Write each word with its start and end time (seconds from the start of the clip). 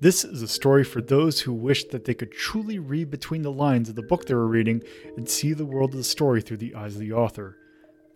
This 0.00 0.24
is 0.24 0.40
a 0.40 0.48
story 0.48 0.82
for 0.82 1.02
those 1.02 1.40
who 1.40 1.52
wish 1.52 1.84
that 1.88 2.06
they 2.06 2.14
could 2.14 2.32
truly 2.32 2.78
read 2.78 3.10
between 3.10 3.42
the 3.42 3.52
lines 3.52 3.90
of 3.90 3.96
the 3.96 4.02
book 4.02 4.24
they 4.24 4.32
were 4.34 4.46
reading 4.46 4.82
and 5.18 5.28
see 5.28 5.52
the 5.52 5.66
world 5.66 5.90
of 5.90 5.98
the 5.98 6.04
story 6.04 6.40
through 6.40 6.56
the 6.56 6.74
eyes 6.74 6.94
of 6.94 7.00
the 7.00 7.12
author. 7.12 7.58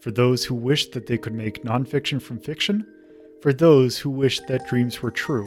For 0.01 0.11
those 0.11 0.47
who 0.47 0.55
wish 0.55 0.89
that 0.93 1.07
they 1.07 1.19
could 1.19 1.35
make 1.35 1.63
nonfiction 1.63 2.23
from 2.23 2.39
fiction. 2.39 2.87
For 3.43 3.53
those 3.53 3.99
who 3.99 4.09
wish 4.09 4.41
that 4.41 4.67
dreams 4.67 5.03
were 5.03 5.11
true. 5.11 5.47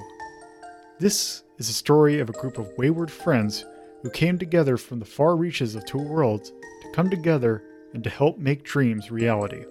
This 1.00 1.42
is 1.58 1.70
a 1.70 1.74
story 1.74 2.20
of 2.20 2.30
a 2.30 2.34
group 2.34 2.60
of 2.60 2.72
wayward 2.78 3.10
friends 3.10 3.66
who 4.04 4.12
came 4.12 4.38
together 4.38 4.78
from 4.78 5.00
the 5.00 5.06
far 5.06 5.36
reaches 5.36 5.74
of 5.74 5.86
two 5.86 5.98
worlds 5.98 6.52
to 6.84 6.92
come 6.94 7.10
together 7.10 7.64
and 7.96 8.04
to 8.04 8.12
help 8.12 8.38
make 8.38 8.62
dreams 8.62 9.10
reality. 9.10 9.66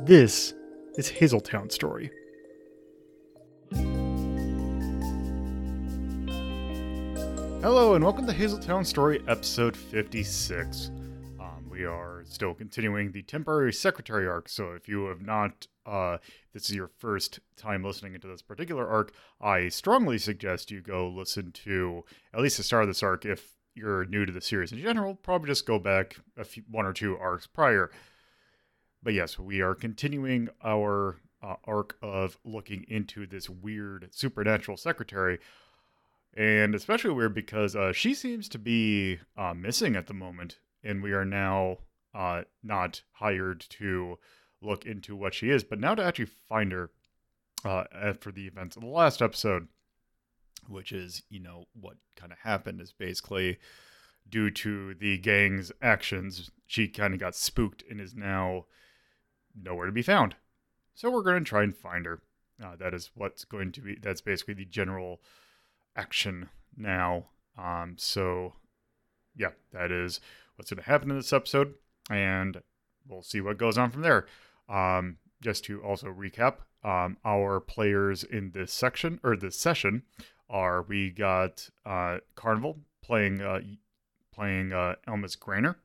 This 0.00 0.54
is 0.96 1.10
Hazeltown 1.10 1.70
Story. 1.70 2.10
Hello, 7.66 7.94
and 7.94 8.04
welcome 8.04 8.28
to 8.28 8.32
Hazeltown 8.32 8.86
Story, 8.86 9.20
episode 9.26 9.76
56. 9.76 10.92
Um, 11.40 11.68
we 11.68 11.84
are 11.84 12.22
still 12.24 12.54
continuing 12.54 13.10
the 13.10 13.22
temporary 13.22 13.72
secretary 13.72 14.28
arc, 14.28 14.48
so 14.48 14.70
if 14.70 14.86
you 14.86 15.06
have 15.06 15.20
not, 15.20 15.66
uh, 15.84 16.18
this 16.52 16.70
is 16.70 16.76
your 16.76 16.86
first 16.86 17.40
time 17.56 17.82
listening 17.82 18.14
into 18.14 18.28
this 18.28 18.40
particular 18.40 18.86
arc, 18.86 19.12
I 19.40 19.68
strongly 19.68 20.16
suggest 20.16 20.70
you 20.70 20.80
go 20.80 21.08
listen 21.08 21.50
to 21.64 22.04
at 22.32 22.40
least 22.40 22.56
the 22.56 22.62
start 22.62 22.84
of 22.84 22.88
this 22.88 23.02
arc. 23.02 23.26
If 23.26 23.56
you're 23.74 24.04
new 24.04 24.24
to 24.24 24.32
the 24.32 24.40
series 24.40 24.70
in 24.70 24.78
general, 24.78 25.16
probably 25.16 25.48
just 25.48 25.66
go 25.66 25.80
back 25.80 26.18
a 26.36 26.44
few, 26.44 26.62
one 26.70 26.86
or 26.86 26.92
two 26.92 27.18
arcs 27.18 27.48
prior. 27.48 27.90
But 29.02 29.14
yes, 29.14 29.40
we 29.40 29.60
are 29.60 29.74
continuing 29.74 30.50
our 30.64 31.16
uh, 31.42 31.56
arc 31.64 31.96
of 32.00 32.38
looking 32.44 32.84
into 32.86 33.26
this 33.26 33.50
weird 33.50 34.10
supernatural 34.12 34.76
secretary 34.76 35.40
and 36.36 36.74
especially 36.74 37.10
weird 37.10 37.34
because 37.34 37.74
uh, 37.74 37.92
she 37.92 38.14
seems 38.14 38.48
to 38.50 38.58
be 38.58 39.18
uh, 39.36 39.54
missing 39.54 39.96
at 39.96 40.06
the 40.06 40.14
moment, 40.14 40.58
and 40.84 41.02
we 41.02 41.12
are 41.12 41.24
now 41.24 41.78
uh, 42.14 42.42
not 42.62 43.02
hired 43.12 43.64
to 43.70 44.18
look 44.60 44.84
into 44.84 45.16
what 45.16 45.34
she 45.34 45.50
is, 45.50 45.64
but 45.64 45.80
now 45.80 45.94
to 45.94 46.04
actually 46.04 46.26
find 46.48 46.72
her 46.72 46.90
uh, 47.64 47.84
after 47.94 48.30
the 48.30 48.46
events 48.46 48.76
of 48.76 48.82
the 48.82 48.88
last 48.88 49.22
episode, 49.22 49.68
which 50.68 50.92
is 50.92 51.22
you 51.30 51.40
know 51.40 51.66
what 51.72 51.96
kind 52.16 52.32
of 52.32 52.38
happened 52.38 52.80
is 52.80 52.92
basically 52.92 53.58
due 54.28 54.50
to 54.50 54.94
the 54.94 55.16
gang's 55.18 55.72
actions, 55.80 56.50
she 56.66 56.88
kind 56.88 57.14
of 57.14 57.20
got 57.20 57.34
spooked 57.34 57.84
and 57.88 58.00
is 58.00 58.14
now 58.14 58.66
nowhere 59.54 59.86
to 59.86 59.92
be 59.92 60.02
found. 60.02 60.34
So 60.94 61.10
we're 61.10 61.22
going 61.22 61.44
to 61.44 61.48
try 61.48 61.62
and 61.62 61.76
find 61.76 62.06
her. 62.06 62.20
Uh, 62.62 62.74
that 62.76 62.94
is 62.94 63.10
what's 63.14 63.44
going 63.44 63.72
to 63.72 63.80
be. 63.80 63.98
That's 64.02 64.20
basically 64.20 64.54
the 64.54 64.64
general 64.64 65.20
action 65.96 66.48
now. 66.76 67.26
Um, 67.58 67.94
so, 67.98 68.54
yeah, 69.34 69.50
that 69.72 69.90
is 69.90 70.20
what's 70.56 70.70
going 70.70 70.82
to 70.82 70.88
happen 70.88 71.10
in 71.10 71.16
this 71.16 71.32
episode, 71.32 71.74
and 72.10 72.60
we'll 73.08 73.22
see 73.22 73.40
what 73.40 73.58
goes 73.58 73.78
on 73.78 73.90
from 73.90 74.02
there. 74.02 74.26
Um, 74.68 75.18
just 75.40 75.64
to 75.64 75.82
also 75.82 76.08
recap, 76.08 76.56
um, 76.84 77.16
our 77.24 77.60
players 77.60 78.24
in 78.24 78.52
this 78.52 78.72
section 78.72 79.20
or 79.22 79.36
this 79.36 79.58
session 79.58 80.02
are 80.48 80.82
we 80.82 81.10
got 81.10 81.68
uh, 81.84 82.18
Carnival 82.34 82.78
playing 83.02 83.40
uh, 83.40 83.60
playing 84.32 84.72
uh, 84.72 84.94
Elmas 85.08 85.36
Grainer, 85.36 85.76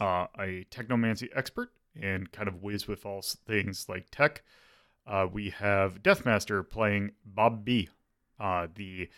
uh, 0.00 0.26
a 0.38 0.66
technomancy 0.70 1.28
expert 1.34 1.70
and 2.00 2.32
kind 2.32 2.48
of 2.48 2.62
whiz 2.62 2.88
with 2.88 3.06
all 3.06 3.22
things 3.22 3.86
like 3.88 4.06
tech. 4.10 4.42
Uh, 5.06 5.26
we 5.30 5.50
have 5.50 6.02
Deathmaster 6.02 6.68
playing 6.68 7.12
Bob 7.24 7.64
B, 7.64 7.88
uh, 8.38 8.68
the 8.74 9.08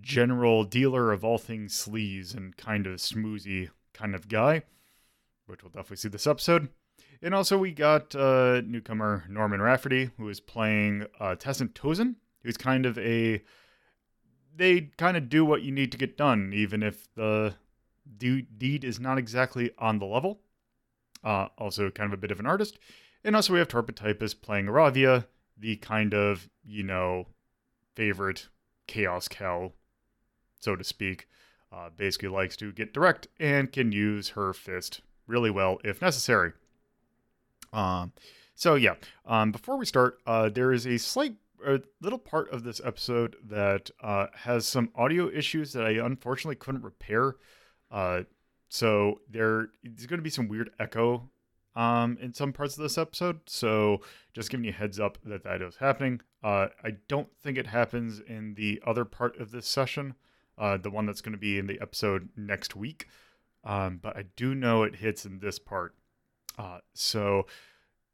general 0.00 0.64
dealer 0.64 1.12
of 1.12 1.24
all 1.24 1.38
things 1.38 1.74
sleaze 1.74 2.34
and 2.36 2.56
kind 2.56 2.86
of 2.86 2.98
smoozy 2.98 3.70
kind 3.92 4.14
of 4.14 4.28
guy, 4.28 4.62
which 5.46 5.62
we'll 5.62 5.70
definitely 5.70 5.96
see 5.96 6.08
this 6.08 6.26
episode. 6.26 6.68
And 7.20 7.34
also 7.34 7.56
we 7.56 7.72
got 7.72 8.14
uh, 8.14 8.62
newcomer 8.62 9.24
Norman 9.28 9.62
Rafferty, 9.62 10.10
who 10.18 10.28
is 10.28 10.40
playing 10.40 11.06
uh, 11.20 11.36
Tessin 11.36 11.72
Tozen, 11.72 12.16
who's 12.42 12.56
kind 12.56 12.84
of 12.84 12.98
a 12.98 13.42
they 14.54 14.90
kind 14.98 15.16
of 15.16 15.28
do 15.28 15.44
what 15.44 15.62
you 15.62 15.72
need 15.72 15.92
to 15.92 15.98
get 15.98 16.16
done, 16.16 16.52
even 16.54 16.82
if 16.82 17.08
the 17.14 17.54
deed 18.18 18.84
is 18.84 19.00
not 19.00 19.18
exactly 19.18 19.70
on 19.78 19.98
the 19.98 20.04
level. 20.04 20.40
Uh, 21.24 21.46
also, 21.56 21.90
kind 21.90 22.12
of 22.12 22.18
a 22.18 22.20
bit 22.20 22.32
of 22.32 22.40
an 22.40 22.46
artist. 22.46 22.78
And 23.24 23.36
also, 23.36 23.52
we 23.52 23.60
have 23.60 23.68
Torpotypus 23.68 24.40
playing 24.40 24.66
Aravia, 24.66 25.26
the 25.56 25.76
kind 25.76 26.12
of, 26.12 26.48
you 26.64 26.82
know, 26.82 27.28
favorite 27.94 28.48
Chaos 28.88 29.28
Cow 29.28 29.72
so 30.62 30.76
to 30.76 30.84
speak, 30.84 31.28
uh, 31.72 31.90
basically 31.96 32.28
likes 32.28 32.56
to 32.56 32.72
get 32.72 32.92
direct 32.94 33.28
and 33.40 33.72
can 33.72 33.92
use 33.92 34.30
her 34.30 34.52
fist 34.52 35.00
really 35.26 35.50
well 35.50 35.78
if 35.84 36.00
necessary. 36.00 36.52
Um, 37.72 38.12
so 38.54 38.74
yeah, 38.74 38.94
um, 39.26 39.50
before 39.50 39.76
we 39.76 39.86
start, 39.86 40.18
uh, 40.26 40.48
there 40.48 40.72
is 40.72 40.86
a 40.86 40.98
slight 40.98 41.34
a 41.64 41.80
little 42.00 42.18
part 42.18 42.50
of 42.52 42.64
this 42.64 42.80
episode 42.84 43.36
that 43.44 43.90
uh, 44.02 44.26
has 44.34 44.66
some 44.66 44.90
audio 44.96 45.30
issues 45.30 45.72
that 45.72 45.86
I 45.86 45.92
unfortunately 45.92 46.56
couldn't 46.56 46.82
repair. 46.82 47.36
Uh, 47.90 48.22
so 48.68 49.20
there 49.30 49.68
is 49.84 50.06
going 50.06 50.18
to 50.18 50.24
be 50.24 50.30
some 50.30 50.48
weird 50.48 50.70
echo 50.80 51.30
um, 51.76 52.18
in 52.20 52.34
some 52.34 52.52
parts 52.52 52.76
of 52.76 52.82
this 52.82 52.98
episode. 52.98 53.40
So 53.46 54.00
just 54.32 54.50
giving 54.50 54.64
you 54.64 54.72
heads 54.72 54.98
up 54.98 55.18
that 55.24 55.44
that 55.44 55.62
is 55.62 55.76
happening. 55.76 56.20
Uh, 56.42 56.68
I 56.82 56.96
don't 57.08 57.28
think 57.40 57.58
it 57.58 57.68
happens 57.68 58.20
in 58.20 58.54
the 58.54 58.82
other 58.86 59.04
part 59.04 59.38
of 59.40 59.52
this 59.52 59.66
session 59.66 60.14
uh, 60.62 60.76
the 60.76 60.90
one 60.90 61.06
that's 61.06 61.20
going 61.20 61.32
to 61.32 61.38
be 61.38 61.58
in 61.58 61.66
the 61.66 61.80
episode 61.82 62.28
next 62.36 62.76
week. 62.76 63.08
Um, 63.64 63.98
but 64.00 64.16
I 64.16 64.26
do 64.36 64.54
know 64.54 64.84
it 64.84 64.94
hits 64.94 65.26
in 65.26 65.40
this 65.40 65.58
part. 65.58 65.96
Uh, 66.56 66.78
so 66.94 67.46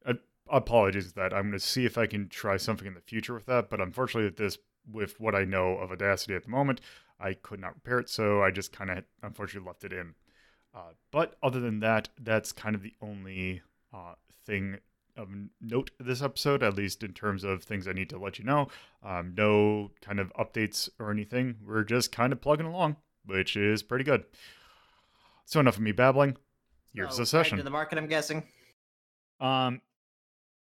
uh, 0.07 0.15
apologies 0.49 1.13
that 1.13 1.35
I'm 1.35 1.51
going 1.51 1.53
to 1.53 1.61
see 1.61 1.85
if 1.85 1.99
I 1.99 2.07
can 2.07 2.29
try 2.29 2.57
something 2.57 2.87
in 2.87 2.95
the 2.95 3.03
future 3.03 3.35
with 3.35 3.45
that. 3.47 3.69
But 3.69 3.83
unfortunately, 3.83 4.31
with 4.31 4.39
this, 4.39 4.57
with 4.91 5.21
what 5.21 5.35
I 5.35 5.45
know 5.45 5.77
of 5.77 5.93
Audacity 5.93 6.35
at 6.35 6.45
the 6.45 6.51
moment, 6.51 6.81
I 7.21 7.35
could 7.35 7.61
not 7.61 7.75
repair 7.75 7.99
it. 7.99 8.09
So 8.09 8.43
I 8.43 8.51
just 8.51 8.73
kind 8.73 8.91
of 8.91 9.05
unfortunately 9.23 9.67
left 9.69 9.85
it 9.85 9.93
in. 9.93 10.15
Uh, 10.75 10.93
but 11.11 11.37
other 11.43 11.61
than 11.61 11.81
that, 11.81 12.09
that's 12.19 12.53
kind 12.53 12.75
of 12.75 12.83
the 12.83 12.95
only 13.03 13.61
uh, 13.93 14.15
thing 14.47 14.79
of 15.19 15.29
note 15.61 15.91
this 15.99 16.23
episode, 16.23 16.63
at 16.63 16.75
least 16.75 17.03
in 17.03 17.13
terms 17.13 17.45
of 17.45 17.63
things 17.63 17.87
I 17.87 17.93
need 17.93 18.09
to 18.11 18.19
let 18.19 18.39
you 18.39 18.45
know. 18.45 18.69
Um, 19.05 19.35
no 19.37 19.91
kind 20.01 20.21
of 20.21 20.33
updates 20.35 20.89
or 20.99 21.11
anything. 21.11 21.57
We're 21.67 21.85
just 21.85 22.13
kind 22.13 22.33
of 22.33 22.41
plugging 22.41 22.67
along, 22.67 22.97
which 23.27 23.57
is 23.57 23.83
pretty 23.83 24.05
good. 24.05 24.25
So 25.45 25.61
enough 25.61 25.77
of 25.77 25.83
me 25.83 25.93
babbling. 25.93 26.37
Here's 26.95 27.17
the 27.17 27.27
session. 27.27 27.59
To 27.59 27.65
the 27.65 27.71
market, 27.71 27.99
I'm 27.99 28.07
guessing. 28.07 28.43
Um, 29.41 29.81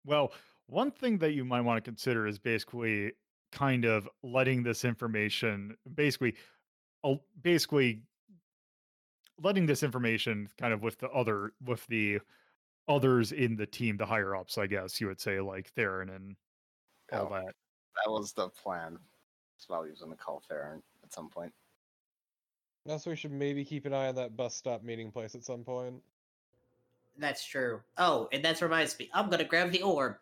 well, 0.04 0.32
one 0.66 0.90
thing 0.90 1.18
that 1.18 1.32
you 1.32 1.44
might 1.44 1.62
want 1.62 1.82
to 1.82 1.88
consider 1.88 2.26
is 2.26 2.38
basically 2.38 3.12
kind 3.52 3.84
of 3.84 4.08
letting 4.22 4.62
this 4.62 4.84
information, 4.84 5.76
basically, 5.94 6.34
basically 7.42 8.02
letting 9.42 9.66
this 9.66 9.82
information 9.82 10.48
kind 10.58 10.72
of 10.72 10.82
with 10.82 10.98
the 10.98 11.10
other 11.10 11.52
with 11.64 11.86
the 11.86 12.20
others 12.90 13.32
in 13.32 13.56
the 13.56 13.66
team, 13.66 13.96
the 13.96 14.04
higher 14.04 14.34
ups, 14.34 14.58
I 14.58 14.66
guess 14.66 15.00
you 15.00 15.06
would 15.06 15.20
say, 15.20 15.40
like 15.40 15.68
Theron 15.70 16.10
and 16.10 16.36
all 17.12 17.28
oh, 17.30 17.34
that. 17.34 17.54
That 18.04 18.10
was 18.10 18.32
the 18.32 18.48
plan. 18.48 18.98
So 19.56 19.74
I 19.74 19.78
was 19.78 20.00
going 20.00 20.12
to 20.12 20.18
call 20.18 20.42
Theron 20.48 20.82
at 21.04 21.12
some 21.12 21.28
point. 21.28 21.52
Also, 22.88 23.10
we 23.10 23.16
should 23.16 23.32
maybe 23.32 23.64
keep 23.64 23.86
an 23.86 23.92
eye 23.92 24.08
on 24.08 24.14
that 24.16 24.36
bus 24.36 24.54
stop 24.54 24.82
meeting 24.82 25.10
place 25.10 25.34
at 25.34 25.44
some 25.44 25.62
point. 25.62 26.02
That's 27.18 27.44
true. 27.44 27.80
Oh, 27.98 28.28
and 28.32 28.42
that 28.44 28.60
reminds 28.62 28.98
me, 28.98 29.10
I'm 29.12 29.28
gonna 29.28 29.44
grab 29.44 29.70
the 29.70 29.82
orb. 29.82 30.16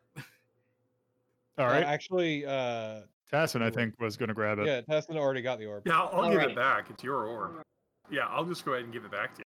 All 1.59 1.67
right. 1.67 1.85
Uh, 1.85 1.87
actually, 1.87 2.45
uh 2.45 3.03
Tassin, 3.32 3.62
I 3.62 3.70
think, 3.70 3.94
was 4.00 4.17
gonna 4.17 4.35
grab 4.35 4.59
it. 4.59 4.67
Yeah, 4.67 4.81
Tassin 4.81 5.17
already 5.17 5.43
got 5.43 5.59
the 5.59 5.67
orb. 5.67 5.85
Yeah, 5.87 6.00
I'll, 6.00 6.23
I'll 6.23 6.31
give 6.31 6.38
right. 6.38 6.50
it 6.50 6.56
back. 6.56 6.91
It's 6.91 7.05
your 7.05 7.26
orb. 7.26 7.62
Yeah, 8.11 8.26
I'll 8.29 8.44
just 8.44 8.65
go 8.65 8.73
ahead 8.73 8.85
and 8.85 8.93
give 8.93 9.05
it 9.05 9.12
back 9.12 9.35
to 9.35 9.41
you. 9.41 9.44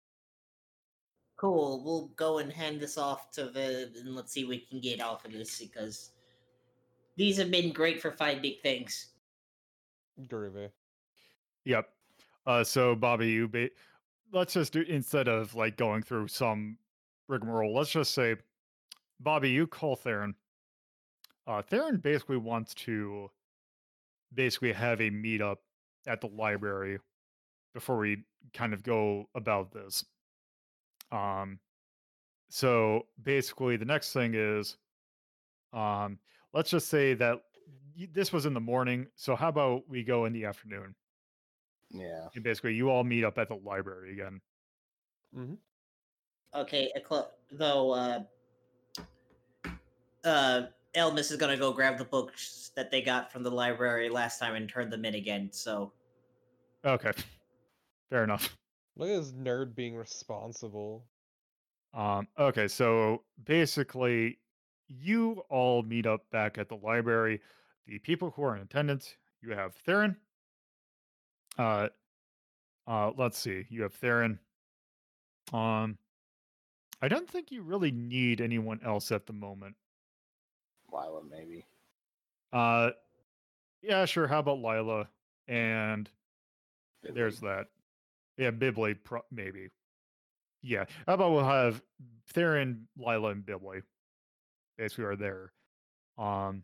Cool. 1.38 1.84
We'll 1.84 2.07
go 2.16 2.39
and 2.39 2.51
hand 2.51 2.81
this 2.81 2.98
off 2.98 3.31
to 3.31 3.45
the 3.45 3.92
and 4.00 4.16
let's 4.16 4.34
see 4.34 4.44
what 4.44 4.50
we 4.50 4.60
can 4.60 4.80
get 4.80 5.01
off 5.01 5.24
of 5.24 5.31
this 5.31 5.60
because 5.60 6.12
these 7.16 7.38
have 7.38 7.51
been 7.51 7.72
great 7.72 8.01
for 8.01 8.12
finding 8.12 8.56
things. 8.63 9.10
Groovy. 10.28 10.69
Yep. 11.66 11.89
Uh, 12.48 12.63
so 12.63 12.95
Bobby, 12.95 13.30
you 13.30 13.48
ba- 13.48 13.69
let's 14.34 14.54
just 14.54 14.74
do 14.74 14.81
instead 14.81 15.28
of 15.28 15.54
like 15.54 15.78
going 15.78 16.01
through 16.01 16.28
some 16.28 16.78
rigmarole, 17.28 17.75
let's 17.75 17.92
just 17.92 18.13
say, 18.13 18.36
Bobby, 19.19 19.50
you 19.50 19.68
call 19.68 19.95
Theron. 19.95 20.33
Uh, 21.45 21.62
Theron 21.62 21.98
basically 21.98 22.38
wants 22.38 22.74
to 22.74 23.30
basically 24.33 24.74
have 24.74 25.01
a 25.01 25.10
meetup 25.10 25.57
at 26.07 26.22
the 26.22 26.28
library 26.28 26.98
before 27.74 27.98
we 27.98 28.24
kind 28.54 28.74
of 28.74 28.81
go 28.81 29.25
about 29.36 29.72
this. 29.72 30.04
Um, 31.12 31.59
so 32.50 33.07
basically, 33.24 33.77
the 33.77 33.86
next 33.86 34.13
thing 34.13 34.33
is, 34.36 34.77
um, 35.74 36.18
let's 36.54 36.69
just 36.69 36.88
say 36.89 37.13
that 37.15 37.42
y- 37.98 38.07
this 38.13 38.31
was 38.31 38.45
in 38.45 38.54
the 38.54 38.59
morning, 38.59 39.07
so 39.15 39.36
how 39.36 39.50
about 39.50 39.88
we 39.88 40.04
go 40.04 40.25
in 40.25 40.33
the 40.33 40.45
afternoon? 40.45 40.95
Yeah. 41.89 42.27
And 42.36 42.44
basically, 42.44 42.74
you 42.74 42.89
all 42.89 43.04
meet 43.04 43.24
up 43.24 43.38
at 43.38 43.48
the 43.48 43.56
library 43.56 44.13
again. 44.13 44.42
Mm-hmm. 45.36 45.54
Okay, 46.54 46.92
Ecl- 46.98 47.27
though, 47.51 47.92
uh, 47.92 48.24
uh, 50.24 50.68
Elmis 50.95 51.31
is 51.31 51.38
gonna 51.38 51.57
go 51.57 51.71
grab 51.71 51.98
the 51.98 52.06
books 52.06 52.71
that 52.75 52.89
they 52.89 53.01
got 53.01 53.31
from 53.31 53.44
the 53.44 53.51
library 53.51 54.09
last 54.09 54.39
time 54.39 54.56
and 54.56 54.68
turn 54.69 54.89
them 54.89 55.06
in 55.06 55.15
again. 55.15 55.50
So 55.51 55.92
Okay, 56.86 57.12
fair 58.09 58.24
enough. 58.24 58.56
Look 58.98 59.10
at 59.10 59.18
this 59.18 59.32
nerd 59.32 59.76
being 59.76 59.96
responsible. 59.96 61.06
Um, 61.94 62.28
okay, 62.38 62.68
so 62.68 63.24
basically, 63.46 64.40
you 64.88 65.44
all 65.50 65.84
meet 65.84 66.08
up 66.08 66.30
back 66.32 66.58
at 66.58 66.68
the 66.68 66.78
library. 66.78 67.40
The 67.86 68.00
people 68.00 68.32
who 68.32 68.44
are 68.44 68.56
in 68.56 68.64
attendance, 68.64 69.16
you 69.42 69.52
have 69.52 69.76
Theron. 69.76 70.18
Uh, 71.58 71.90
uh, 72.88 73.12
let's 73.18 73.38
see, 73.38 73.66
you 73.70 73.84
have 73.84 73.94
Theron. 73.94 74.40
Um, 75.54 75.98
I 77.02 77.08
don't 77.08 77.30
think 77.30 77.52
you 77.52 77.62
really 77.62 77.92
need 77.92 78.42
anyone 78.42 78.80
else 78.84 79.12
at 79.12 79.28
the 79.28 79.34
moment. 79.34 79.76
Lila, 80.92 81.22
maybe. 81.30 81.66
Uh, 82.52 82.92
yeah, 83.82 84.06
sure. 84.06 84.28
How 84.28 84.40
about 84.40 84.60
Lila? 84.60 85.08
And 85.48 86.10
there's 87.04 87.40
that. 87.42 87.68
Yeah, 88.38 88.51
Bibley, 88.51 88.94
pro- 88.94 89.25
maybe. 89.31 89.69
Yeah. 90.62 90.86
How 91.07 91.16
about 91.16 91.31
we'll 91.31 91.45
have 91.45 91.81
Theron, 92.30 92.88
Lila, 92.98 93.31
and 93.31 93.45
Bibley. 93.45 93.81
Basically, 94.78 95.06
are 95.06 95.16
there. 95.16 95.54
Um, 96.18 96.63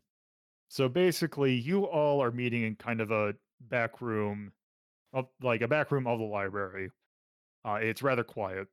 so 0.70 0.88
basically, 0.88 1.54
you 1.54 1.86
all 1.86 2.22
are 2.22 2.32
meeting 2.32 2.64
in 2.64 2.76
kind 2.76 3.02
of 3.02 3.12
a 3.12 3.36
back 3.62 4.02
room, 4.02 4.52
of 5.14 5.28
like 5.42 5.62
a 5.62 5.68
back 5.68 5.92
room 5.92 6.08
of 6.08 6.20
the 6.20 6.26
library. 6.26 6.92
Uh, 7.66 7.80
it's 7.82 8.04
rather 8.04 8.24
quiet, 8.24 8.68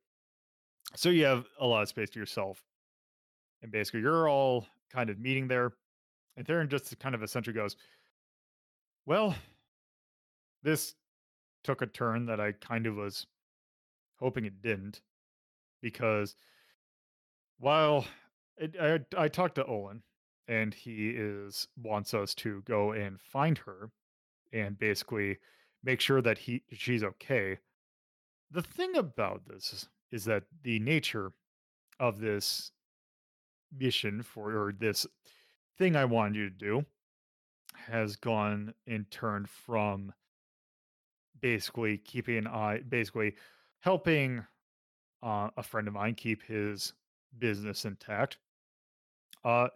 so 0.95 1.09
you 1.09 1.25
have 1.25 1.45
a 1.59 1.65
lot 1.65 1.81
of 1.81 1.89
space 1.89 2.09
to 2.11 2.19
yourself. 2.19 2.61
And 3.61 3.71
basically, 3.71 4.01
you're 4.01 4.27
all 4.27 4.67
kind 4.91 5.09
of 5.09 5.19
meeting 5.19 5.47
there, 5.47 5.73
and 6.35 6.45
Theron 6.45 6.69
just 6.69 6.97
kind 6.99 7.15
of 7.15 7.23
essentially 7.23 7.53
goes, 7.53 7.75
"Well, 9.05 9.35
this 10.63 10.95
took 11.63 11.81
a 11.81 11.87
turn 11.87 12.25
that 12.25 12.39
I 12.39 12.53
kind 12.53 12.87
of 12.87 12.95
was 12.95 13.27
hoping 14.19 14.45
it 14.45 14.61
didn't, 14.61 15.01
because 15.81 16.35
while 17.59 18.05
it, 18.57 18.75
I 18.79 18.99
I 19.17 19.27
talked 19.27 19.55
to 19.55 19.65
Olin, 19.65 20.03
and 20.47 20.73
he 20.73 21.09
is 21.09 21.67
wants 21.77 22.13
us 22.13 22.33
to 22.35 22.61
go 22.63 22.91
and 22.91 23.19
find 23.19 23.57
her, 23.59 23.91
and 24.51 24.77
basically 24.77 25.37
make 25.83 26.01
sure 26.01 26.21
that 26.21 26.37
he 26.37 26.63
she's 26.71 27.03
okay. 27.03 27.57
The 28.51 28.61
thing 28.61 28.95
about 28.95 29.47
this 29.47 29.71
is, 29.73 29.89
is 30.11 30.25
that 30.25 30.43
the 30.63 30.79
nature 30.79 31.31
of 31.99 32.19
this 32.19 32.71
mission 33.77 34.21
for 34.21 34.51
or 34.51 34.73
this 34.73 35.07
thing 35.77 35.95
I 35.95 36.05
wanted 36.05 36.35
you 36.35 36.49
to 36.49 36.55
do 36.55 36.85
has 37.87 38.15
gone 38.17 38.73
in 38.85 39.05
turn 39.05 39.45
from 39.45 40.13
basically 41.41 41.97
keeping 41.97 42.37
an 42.37 42.47
eye, 42.47 42.81
basically 42.87 43.35
helping 43.79 44.45
uh, 45.23 45.49
a 45.57 45.63
friend 45.63 45.87
of 45.87 45.93
mine 45.93 46.15
keep 46.15 46.43
his 46.43 46.93
business 47.39 47.85
intact, 47.85 48.37
uh, 49.43 49.67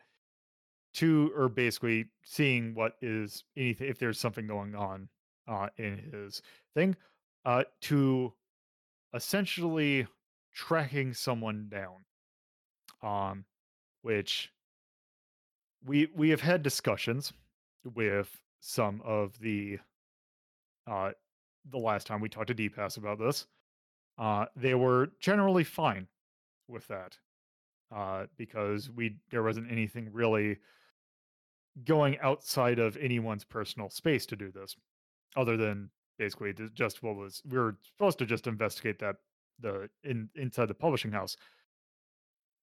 to 0.94 1.32
or 1.36 1.50
basically 1.50 2.06
seeing 2.24 2.74
what 2.74 2.94
is 3.02 3.44
anything 3.58 3.88
if 3.90 3.98
there's 3.98 4.20
something 4.20 4.48
going 4.48 4.76
on 4.76 5.10
uh, 5.48 5.68
in 5.78 5.98
his 5.98 6.42
thing, 6.74 6.96
uh, 7.46 7.64
to 7.82 8.34
essentially 9.14 10.08
tracking 10.54 11.14
someone 11.14 11.68
down, 11.70 12.06
um, 13.04 13.46
which 14.02 14.52
we 15.86 16.08
we 16.16 16.30
have 16.30 16.42
had 16.42 16.64
discussions 16.64 17.34
with 17.94 18.40
some 18.60 19.02
of 19.06 19.38
the 19.40 19.78
uh 20.88 21.12
the 21.70 21.78
last 21.78 22.08
time 22.08 22.22
we 22.22 22.30
talked 22.30 22.48
to 22.48 22.56
DPass 22.56 22.98
about 22.98 23.20
this. 23.20 23.48
Uh 24.18 24.46
they 24.56 24.76
were 24.76 25.12
generally 25.20 25.64
fine 25.64 26.08
with 26.68 26.88
that. 26.88 27.18
Uh 27.96 28.26
because 28.38 28.90
we 28.90 29.18
there 29.30 29.44
wasn't 29.44 29.72
anything 29.72 30.10
really 30.12 30.58
going 31.84 32.18
outside 32.20 32.80
of 32.80 32.96
anyone's 32.98 33.44
personal 33.44 33.90
space 33.90 34.26
to 34.26 34.36
do 34.36 34.52
this 34.52 34.76
other 35.36 35.58
than 35.58 35.90
basically 36.18 36.54
just 36.74 37.04
what 37.04 37.16
was 37.16 37.42
we 37.50 37.58
were 37.58 37.78
supposed 37.84 38.18
to 38.18 38.26
just 38.26 38.48
investigate 38.48 39.00
that 39.00 39.18
the 39.60 39.90
in 40.04 40.30
inside 40.36 40.68
the 40.68 40.74
publishing 40.74 41.12
house 41.12 41.36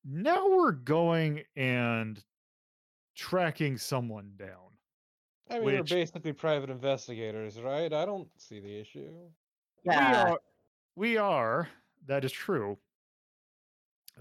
now 0.05 0.49
we're 0.49 0.73
going 0.73 1.43
and 1.57 2.25
tracking 3.15 3.77
someone 3.77 4.33
down 4.37 4.72
I 5.53 5.59
mean, 5.59 5.65
we're 5.65 5.83
basically 5.83 6.33
private 6.33 6.71
investigators, 6.71 7.59
right? 7.59 7.93
I 7.93 8.05
don't 8.05 8.29
see 8.37 8.61
the 8.61 8.81
issue. 8.81 9.11
we 9.85 9.93
yeah, 9.93 10.31
are 10.31 10.41
we 10.97 11.17
are 11.17 11.69
that 12.07 12.25
is 12.25 12.33
true 12.33 12.79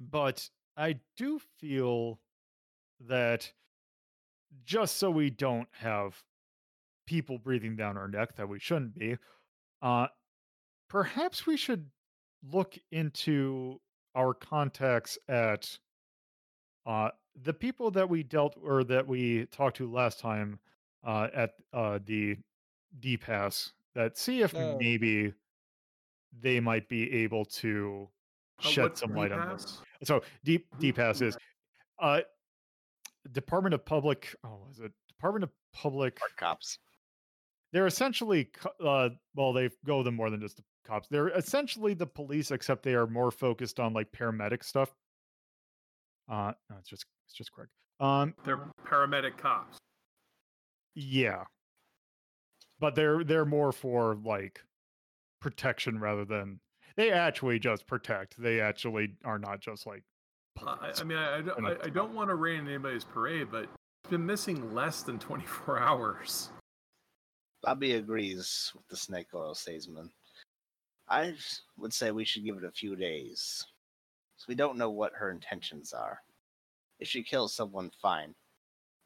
but 0.10 0.50
i 0.78 0.96
do 1.18 1.40
feel 1.60 2.20
that 3.00 3.52
just 4.64 4.98
so 4.98 5.10
we 5.10 5.30
don't 5.30 5.68
have 5.72 6.22
people 7.06 7.38
breathing 7.38 7.76
down 7.76 7.98
our 7.98 8.08
neck 8.08 8.36
that 8.36 8.48
we 8.48 8.60
shouldn't 8.60 8.98
be 8.98 9.18
uh 9.82 10.08
perhaps 10.90 11.46
we 11.46 11.58
should 11.58 11.86
look 12.52 12.78
into 12.92 13.80
our 14.16 14.34
contacts 14.34 15.18
at 15.28 15.78
uh 16.86 17.10
the 17.44 17.54
people 17.54 17.92
that 17.92 18.10
we 18.10 18.24
dealt 18.24 18.56
or 18.62 18.84
that 18.84 19.08
we 19.08 19.46
talked 19.48 19.78
to 19.78 19.92
last 19.92 20.20
time 20.20 20.60
uh 21.04 21.28
at 21.34 21.54
uh 21.74 22.00
the 22.06 22.38
d 23.00 23.18
pass 23.18 23.72
that 23.96 24.18
see 24.18 24.42
if 24.42 24.54
Oh. 24.56 24.78
maybe 24.80 25.34
they 26.42 26.60
might 26.60 26.88
be 26.90 27.12
able 27.24 27.44
to 27.46 28.08
Uh, 28.60 28.68
shed 28.68 28.98
some 28.98 29.14
light 29.16 29.32
on 29.32 29.50
this 29.50 29.82
so 30.04 30.22
deep 30.44 30.68
D 30.80 30.92
pass 30.94 31.22
is 31.22 31.38
uh 32.00 32.22
Department 33.32 33.74
of 33.74 33.84
Public 33.86 34.36
oh 34.44 34.68
is 34.72 34.80
it 34.80 34.92
Department 35.08 35.44
of 35.44 35.52
Public 35.74 36.20
cops. 36.38 36.78
they're 37.72 37.88
essentially 37.88 38.50
uh 38.84 39.10
well 39.36 39.54
they 39.54 39.70
go 39.86 40.04
them 40.04 40.16
more 40.16 40.30
than 40.30 40.40
just 40.42 40.58
the 40.58 40.64
cops. 40.86 41.08
They're 41.08 41.30
essentially 41.30 41.94
the 41.94 42.08
police 42.08 42.50
except 42.52 42.84
they 42.84 42.96
are 42.96 43.06
more 43.08 43.30
focused 43.32 43.80
on 43.80 43.94
like 43.94 44.12
paramedic 44.12 44.64
stuff. 44.64 44.94
Uh 46.30 46.54
no, 46.70 46.78
it's 46.80 46.90
just 46.90 47.06
it's 47.26 47.34
just 47.36 47.52
Craig. 47.52 47.68
Um 48.00 48.34
They're 48.44 48.60
paramedic 48.86 49.38
cops. 49.38 49.78
Yeah. 50.96 51.44
But 52.80 52.96
they're 52.96 53.24
they're 53.24 53.46
more 53.46 53.72
for 53.72 54.16
like 54.16 54.62
protection 55.40 56.00
rather 56.00 56.26
than 56.26 56.60
they 56.96 57.12
actually 57.12 57.60
just 57.60 57.86
protect. 57.88 58.42
They 58.42 58.60
actually 58.60 59.14
are 59.24 59.40
not 59.40 59.60
just 59.60 59.86
like 59.86 60.04
Uh, 60.62 60.76
I. 60.82 60.94
I 61.00 61.04
mean, 61.04 61.18
I, 61.18 61.38
I, 61.38 61.42
don't- 61.42 61.66
I, 61.66 61.76
I 61.84 61.90
don't 61.90 62.14
want 62.14 62.30
to 62.30 62.36
rain 62.36 62.68
anybody's 62.68 63.04
parade, 63.04 63.48
but 63.52 63.64
it's 63.64 64.10
been 64.10 64.26
missing 64.26 64.74
less 64.74 65.04
than 65.04 65.20
24 65.20 65.80
hours. 65.90 66.50
Bobby 67.62 67.94
agrees 67.94 68.72
with 68.76 68.88
the 68.88 68.98
snake 68.98 69.28
oil 69.36 69.54
salesman. 69.54 70.10
I 71.08 71.36
would 71.78 71.94
say 71.94 72.10
we 72.12 72.26
should 72.26 72.44
give 72.46 72.58
it 72.58 72.64
a 72.64 72.72
few 72.72 72.96
days. 72.96 73.66
So 74.38 74.46
we 74.48 74.56
don't 74.56 74.78
know 74.78 74.90
what 74.90 75.14
her 75.14 75.30
intentions 75.30 75.94
are. 75.94 76.20
If 77.00 77.08
she 77.08 77.22
kills 77.22 77.54
someone, 77.54 77.92
fine. 78.02 78.34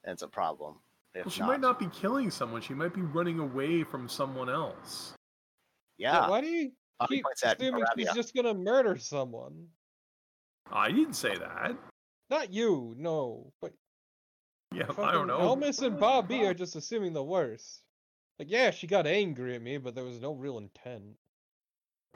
That's 0.05 0.21
a 0.21 0.27
problem. 0.27 0.75
If 1.15 1.25
Well, 1.25 1.31
she 1.31 1.39
not, 1.39 1.47
might 1.47 1.61
not 1.61 1.79
be 1.79 1.87
killing 1.87 2.29
someone. 2.29 2.61
She 2.61 2.73
might 2.73 2.93
be 2.93 3.01
running 3.01 3.39
away 3.39 3.83
from 3.83 4.09
someone 4.09 4.49
else. 4.49 5.13
Yeah, 5.97 6.13
Yeah. 6.13 6.29
why 6.29 6.41
do 6.41 6.47
you 6.47 6.71
Bobby 6.99 7.15
keep 7.17 7.25
assuming 7.41 7.85
she's 7.97 8.13
just 8.13 8.35
gonna 8.35 8.53
murder 8.53 8.97
someone? 8.97 9.69
I 10.69 10.91
didn't 10.91 11.13
say 11.13 11.37
that. 11.37 11.77
Not 12.29 12.51
you, 12.51 12.93
no. 12.97 13.53
But 13.61 13.73
Yeah, 14.73 14.91
I 14.97 15.13
don't 15.13 15.27
know. 15.27 15.39
Elmis 15.39 15.81
and 15.81 15.97
Bob 15.97 16.27
B 16.27 16.45
are 16.45 16.53
just 16.53 16.75
assuming 16.75 17.13
the 17.13 17.23
worst. 17.23 17.81
Like, 18.39 18.49
yeah, 18.51 18.71
she 18.71 18.87
got 18.87 19.07
angry 19.07 19.55
at 19.55 19.61
me, 19.61 19.77
but 19.77 19.95
there 19.95 20.03
was 20.03 20.19
no 20.19 20.33
real 20.33 20.57
intent. 20.57 21.17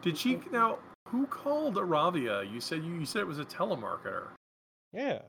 Did 0.02 0.18
she 0.18 0.42
now? 0.52 0.80
Who 1.08 1.26
called 1.28 1.76
Aravia? 1.76 2.52
You 2.52 2.60
said 2.60 2.84
you, 2.84 2.96
you 2.96 3.06
said 3.06 3.22
it 3.22 3.28
was 3.28 3.40
a 3.40 3.46
telemarketer. 3.46 4.32
Yeah. 4.92 5.22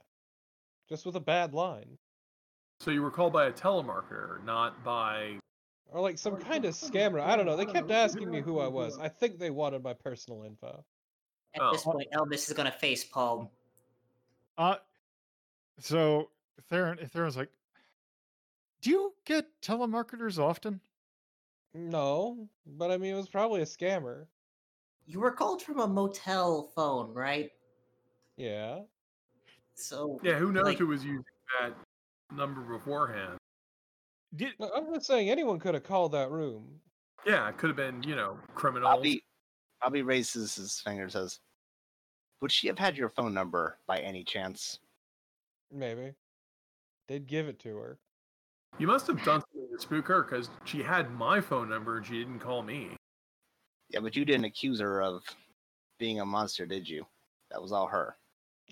Just 0.89 1.07
with 1.07 1.15
a 1.15 1.21
bad 1.21 1.55
line. 1.55 1.99
So 2.81 2.91
you 2.91 3.03
were 3.03 3.11
called 3.11 3.35
by 3.35 3.47
a 3.47 3.53
telemarketer, 3.53 4.43
not 4.45 4.83
by. 4.83 5.39
Or 5.89 6.01
like 6.01 6.17
some 6.17 6.37
kind 6.39 6.65
of 6.65 6.73
scammer. 6.75 7.21
I 7.21 7.37
don't 7.37 7.45
know. 7.45 7.57
They 7.57 7.67
kept 7.67 7.91
asking 7.91 8.31
me 8.31 8.41
who 8.41 8.59
I 8.59 8.69
was. 8.69 8.99
I 8.99 9.09
think 9.09 9.39
they 9.39 9.51
wanted 9.51 9.83
my 9.83 9.93
personal 9.93 10.45
info. 10.45 10.85
at 11.55 11.73
this 11.73 11.85
Oh. 11.85 11.93
point, 11.93 12.09
Elvis 12.13 12.49
is 12.49 12.53
gonna 12.53 12.71
face 12.71 13.03
palm. 13.05 13.51
Uh, 14.57 14.77
so 15.79 16.31
Theron, 16.69 16.99
Theron's 17.09 17.37
like, 17.37 17.51
Do 18.81 18.91
you 18.91 19.15
get 19.25 19.47
telemarketers 19.61 20.39
often? 20.39 20.81
No, 21.75 22.49
but 22.65 22.91
I 22.93 22.97
mean, 22.99 23.13
it 23.15 23.17
was 23.17 23.29
probably 23.29 23.63
a 23.63 23.67
scammer. 23.67 24.27
You 25.07 25.19
were 25.21 25.33
called 25.33 25.61
from 25.61 25.81
a 25.81 25.89
motel 25.89 26.71
phone, 26.75 27.13
right? 27.13 27.51
Yeah. 28.37 28.85
So 29.75 30.21
Yeah, 30.23 30.39
who 30.39 30.53
knows 30.53 30.65
like, 30.65 30.79
who 30.79 30.87
was 30.87 31.05
using 31.05 31.25
that 31.61 31.75
number 32.33 32.61
beforehand? 32.61 33.39
Did, 34.37 34.53
No, 34.59 34.71
I'm 34.75 34.93
just 34.95 35.07
saying 35.07 35.31
anyone 35.31 35.59
could 35.59 35.75
have 35.75 35.83
called 35.83 36.13
that 36.13 36.31
room. 36.31 36.81
Yeah, 37.27 37.49
it 37.49 37.59
could 37.59 37.69
have 37.69 37.77
been, 37.77 38.03
you 38.03 38.17
know, 38.17 38.39
criminals. 38.55 38.95
Bobby, 38.95 39.25
Bobby 39.83 40.03
raises 40.03 40.55
his 40.55 40.81
finger 40.81 41.03
and 41.03 41.13
says, 41.13 41.41
Would 42.41 42.53
she 42.53 42.67
have 42.69 42.79
had 42.79 42.97
your 42.97 43.11
phone 43.11 43.35
number 43.35 43.79
by 43.87 43.99
any 43.99 44.25
chance? 44.25 44.79
Maybe. 45.73 46.13
They'd 47.09 47.27
give 47.27 47.49
it 47.49 47.59
to 47.61 47.77
her. 47.77 47.99
You 48.79 48.87
must 48.87 49.07
have 49.09 49.23
done 49.25 49.43
something 49.53 49.77
to 49.77 49.83
spook 49.83 50.07
her 50.07 50.23
because 50.23 50.49
she 50.65 50.83
had 50.83 51.11
my 51.11 51.41
phone 51.41 51.69
number 51.69 51.97
and 51.97 52.07
she 52.07 52.19
didn't 52.19 52.39
call 52.39 52.63
me. 52.63 52.91
Yeah, 53.91 54.01
but 54.01 54.15
you 54.15 54.25
didn't 54.25 54.45
accuse 54.45 54.81
her 54.81 55.03
of 55.03 55.25
being 55.99 56.21
a 56.21 56.25
monster, 56.25 56.67
did 56.67 56.89
you? 56.89 57.05
That 57.51 57.61
was 57.61 57.73
all 57.73 57.89
her. 57.89 58.17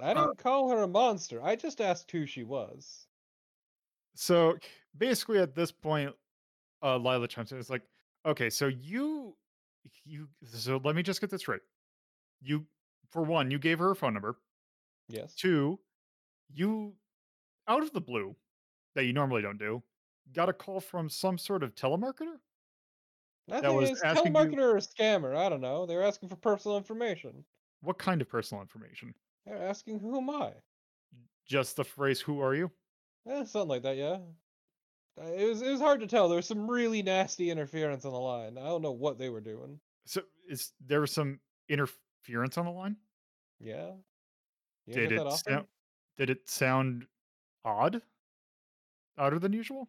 I 0.00 0.14
didn't 0.14 0.30
uh, 0.30 0.34
call 0.34 0.70
her 0.70 0.84
a 0.84 0.88
monster. 0.88 1.42
I 1.42 1.56
just 1.56 1.80
asked 1.80 2.10
who 2.10 2.26
she 2.26 2.44
was. 2.44 3.06
So 4.14 4.56
basically, 4.96 5.38
at 5.38 5.54
this 5.54 5.70
point, 5.72 6.14
uh, 6.82 6.96
Lila 6.96 7.28
chimes 7.28 7.52
in. 7.52 7.58
It's 7.58 7.70
like, 7.70 7.82
okay, 8.26 8.50
so 8.50 8.66
you, 8.68 9.36
you, 10.04 10.28
so 10.44 10.80
let 10.84 10.94
me 10.96 11.02
just 11.02 11.20
get 11.20 11.30
this 11.30 11.48
right. 11.48 11.60
You, 12.40 12.66
for 13.10 13.22
one, 13.22 13.50
you 13.50 13.58
gave 13.58 13.78
her 13.78 13.90
a 13.90 13.96
phone 13.96 14.14
number. 14.14 14.38
Yes. 15.08 15.34
Two, 15.34 15.80
you, 16.52 16.94
out 17.66 17.82
of 17.82 17.92
the 17.92 18.00
blue, 18.00 18.36
that 18.94 19.04
you 19.04 19.12
normally 19.12 19.42
don't 19.42 19.58
do, 19.58 19.82
got 20.32 20.48
a 20.48 20.52
call 20.52 20.80
from 20.80 21.08
some 21.08 21.38
sort 21.38 21.62
of 21.62 21.74
telemarketer. 21.74 22.36
I 23.50 23.60
that 23.62 23.72
was 23.72 24.02
asking 24.02 24.26
you- 24.26 24.32
telemarketer 24.32 24.58
or 24.58 24.76
a 24.76 24.80
scammer. 24.80 25.34
I 25.36 25.48
don't 25.48 25.60
know. 25.62 25.86
They're 25.86 26.02
asking 26.02 26.28
for 26.28 26.36
personal 26.36 26.76
information. 26.76 27.44
What 27.80 27.98
kind 27.98 28.20
of 28.20 28.28
personal 28.28 28.60
information? 28.60 29.14
They're 29.46 29.56
asking 29.56 30.00
who 30.00 30.18
am 30.18 30.28
I? 30.28 30.52
Just 31.46 31.76
the 31.76 31.84
phrase 31.84 32.20
"Who 32.20 32.40
are 32.40 32.54
you?" 32.54 32.70
Eh, 33.28 33.44
something 33.44 33.68
like 33.68 33.82
that, 33.82 33.96
yeah. 33.96 34.18
Uh, 35.20 35.32
It 35.32 35.48
was 35.48 35.62
it 35.62 35.70
was 35.70 35.80
hard 35.80 36.00
to 36.00 36.06
tell. 36.06 36.28
There 36.28 36.36
was 36.36 36.46
some 36.46 36.70
really 36.70 37.02
nasty 37.02 37.50
interference 37.50 38.04
on 38.04 38.12
the 38.12 38.18
line. 38.18 38.56
I 38.56 38.64
don't 38.64 38.82
know 38.82 38.92
what 38.92 39.18
they 39.18 39.28
were 39.28 39.40
doing. 39.40 39.78
So 40.06 40.22
is 40.48 40.72
there 40.86 41.00
was 41.00 41.12
some 41.12 41.40
interference 41.68 42.56
on 42.56 42.64
the 42.64 42.70
line? 42.70 42.96
Yeah. 43.60 43.92
Did 44.88 45.12
it 45.12 45.32
sound? 45.32 45.66
Did 46.16 46.30
it 46.30 46.48
sound 46.48 47.06
odd? 47.64 48.00
Odder 49.18 49.38
than 49.38 49.52
usual? 49.52 49.88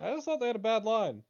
I 0.00 0.14
just 0.14 0.24
thought 0.24 0.40
they 0.40 0.46
had 0.46 0.56
a 0.56 0.60
bad 0.60 0.84
line. 0.84 1.22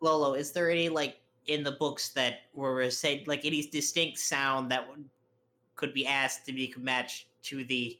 Lolo, 0.00 0.34
is 0.34 0.52
there 0.52 0.70
any 0.70 0.88
like 0.88 1.20
in 1.46 1.62
the 1.62 1.72
books 1.72 2.08
that 2.10 2.40
were 2.54 2.90
said 2.90 3.26
like 3.26 3.44
any 3.44 3.62
distinct 3.62 4.18
sound 4.18 4.70
that 4.70 4.88
would 4.88 5.04
could 5.76 5.92
be 5.94 6.06
asked 6.06 6.46
to 6.46 6.52
be 6.52 6.72
matched 6.78 7.26
to 7.42 7.64
the 7.64 7.98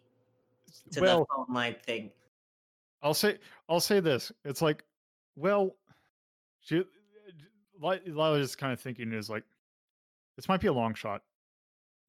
to 0.93 1.01
well, 1.01 1.21
the 1.21 1.27
phone 1.35 1.55
line 1.55 1.77
thing? 1.85 2.11
I'll 3.03 3.15
say 3.15 3.39
I'll 3.69 3.81
say 3.81 4.01
this. 4.01 4.33
It's 4.45 4.63
like, 4.63 4.85
well, 5.37 5.77
she 6.61 6.85
Li- 7.81 8.01
Lila 8.07 8.39
is 8.39 8.57
kind 8.57 8.73
of 8.73 8.81
thinking 8.81 9.13
is 9.13 9.29
like, 9.29 9.45
this 10.37 10.49
might 10.49 10.61
be 10.61 10.69
a 10.69 10.73
long 10.73 10.95
shot, 10.95 11.23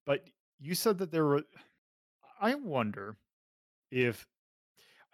but 0.05 0.23
you 0.59 0.75
said 0.75 0.97
that 0.99 1.11
there 1.11 1.25
were. 1.25 1.43
I 2.39 2.55
wonder 2.55 3.17
if 3.91 4.27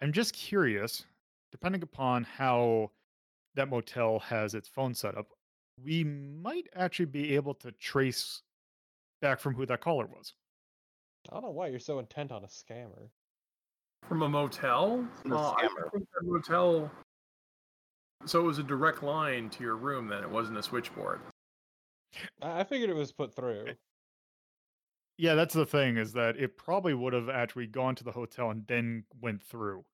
I'm 0.02 0.12
just 0.12 0.34
curious, 0.34 1.04
depending 1.52 1.82
upon 1.82 2.24
how 2.24 2.90
that 3.54 3.68
motel 3.68 4.18
has 4.18 4.54
its 4.54 4.68
phone 4.68 4.94
set 4.94 5.16
up, 5.16 5.28
we 5.82 6.04
might 6.04 6.66
actually 6.74 7.06
be 7.06 7.34
able 7.34 7.54
to 7.54 7.72
trace 7.72 8.42
back 9.22 9.40
from 9.40 9.54
who 9.54 9.64
that 9.66 9.80
caller 9.80 10.06
was. 10.06 10.34
I 11.30 11.34
don't 11.34 11.44
know 11.44 11.50
why 11.50 11.68
you're 11.68 11.78
so 11.78 11.98
intent 11.98 12.32
on 12.32 12.44
a 12.44 12.48
scammer. 12.48 13.08
From 14.08 14.22
a 14.22 14.28
motel? 14.28 15.06
From 15.22 15.32
a 15.32 15.36
Uh, 15.36 15.54
I 15.56 15.68
think 15.92 16.06
that 16.14 16.22
motel. 16.22 16.90
So 18.26 18.40
it 18.40 18.44
was 18.44 18.58
a 18.58 18.62
direct 18.62 19.02
line 19.02 19.50
to 19.50 19.62
your 19.62 19.76
room, 19.76 20.08
then 20.08 20.22
it 20.22 20.30
wasn't 20.30 20.58
a 20.58 20.62
switchboard. 20.62 21.20
I, 22.40 22.60
I 22.60 22.64
figured 22.64 22.90
it 22.90 22.96
was 22.96 23.12
put 23.12 23.34
through. 23.34 23.66
Yeah, 25.16 25.34
that's 25.34 25.54
the 25.54 25.66
thing 25.66 25.96
is 25.96 26.12
that 26.14 26.36
it 26.36 26.56
probably 26.56 26.94
would 26.94 27.12
have 27.12 27.28
actually 27.28 27.66
gone 27.66 27.94
to 27.96 28.04
the 28.04 28.12
hotel 28.12 28.50
and 28.50 28.66
then 28.66 29.04
went 29.20 29.42
through. 29.42 29.84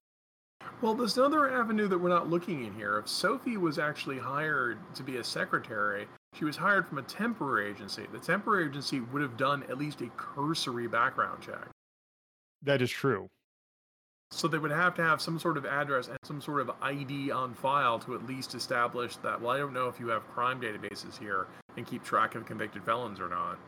Well, 0.80 0.94
there's 0.94 1.18
another 1.18 1.50
avenue 1.50 1.88
that 1.88 1.98
we're 1.98 2.08
not 2.08 2.28
looking 2.28 2.64
in 2.64 2.74
here. 2.74 2.98
If 2.98 3.08
Sophie 3.08 3.56
was 3.56 3.78
actually 3.78 4.18
hired 4.18 4.78
to 4.94 5.02
be 5.02 5.16
a 5.16 5.24
secretary, 5.24 6.06
she 6.38 6.44
was 6.44 6.56
hired 6.56 6.86
from 6.86 6.98
a 6.98 7.02
temporary 7.02 7.70
agency. 7.70 8.06
The 8.12 8.18
temporary 8.18 8.66
agency 8.68 9.00
would 9.00 9.22
have 9.22 9.36
done 9.36 9.62
at 9.64 9.78
least 9.78 10.00
a 10.00 10.08
cursory 10.16 10.86
background 10.86 11.42
check. 11.42 11.68
That 12.62 12.80
is 12.80 12.90
true. 12.90 13.28
So 14.32 14.46
they 14.46 14.58
would 14.58 14.70
have 14.70 14.94
to 14.94 15.02
have 15.02 15.20
some 15.20 15.38
sort 15.40 15.56
of 15.56 15.66
address 15.66 16.06
and 16.08 16.16
some 16.22 16.40
sort 16.40 16.60
of 16.60 16.70
ID 16.80 17.30
on 17.32 17.52
file 17.52 17.98
to 18.00 18.14
at 18.14 18.26
least 18.26 18.54
establish 18.54 19.16
that. 19.18 19.40
Well, 19.40 19.50
I 19.50 19.58
don't 19.58 19.72
know 19.72 19.88
if 19.88 19.98
you 19.98 20.06
have 20.08 20.26
crime 20.28 20.60
databases 20.60 21.18
here 21.18 21.48
and 21.76 21.84
keep 21.86 22.04
track 22.04 22.36
of 22.36 22.46
convicted 22.46 22.84
felons 22.84 23.18
or 23.18 23.28
not. 23.28 23.58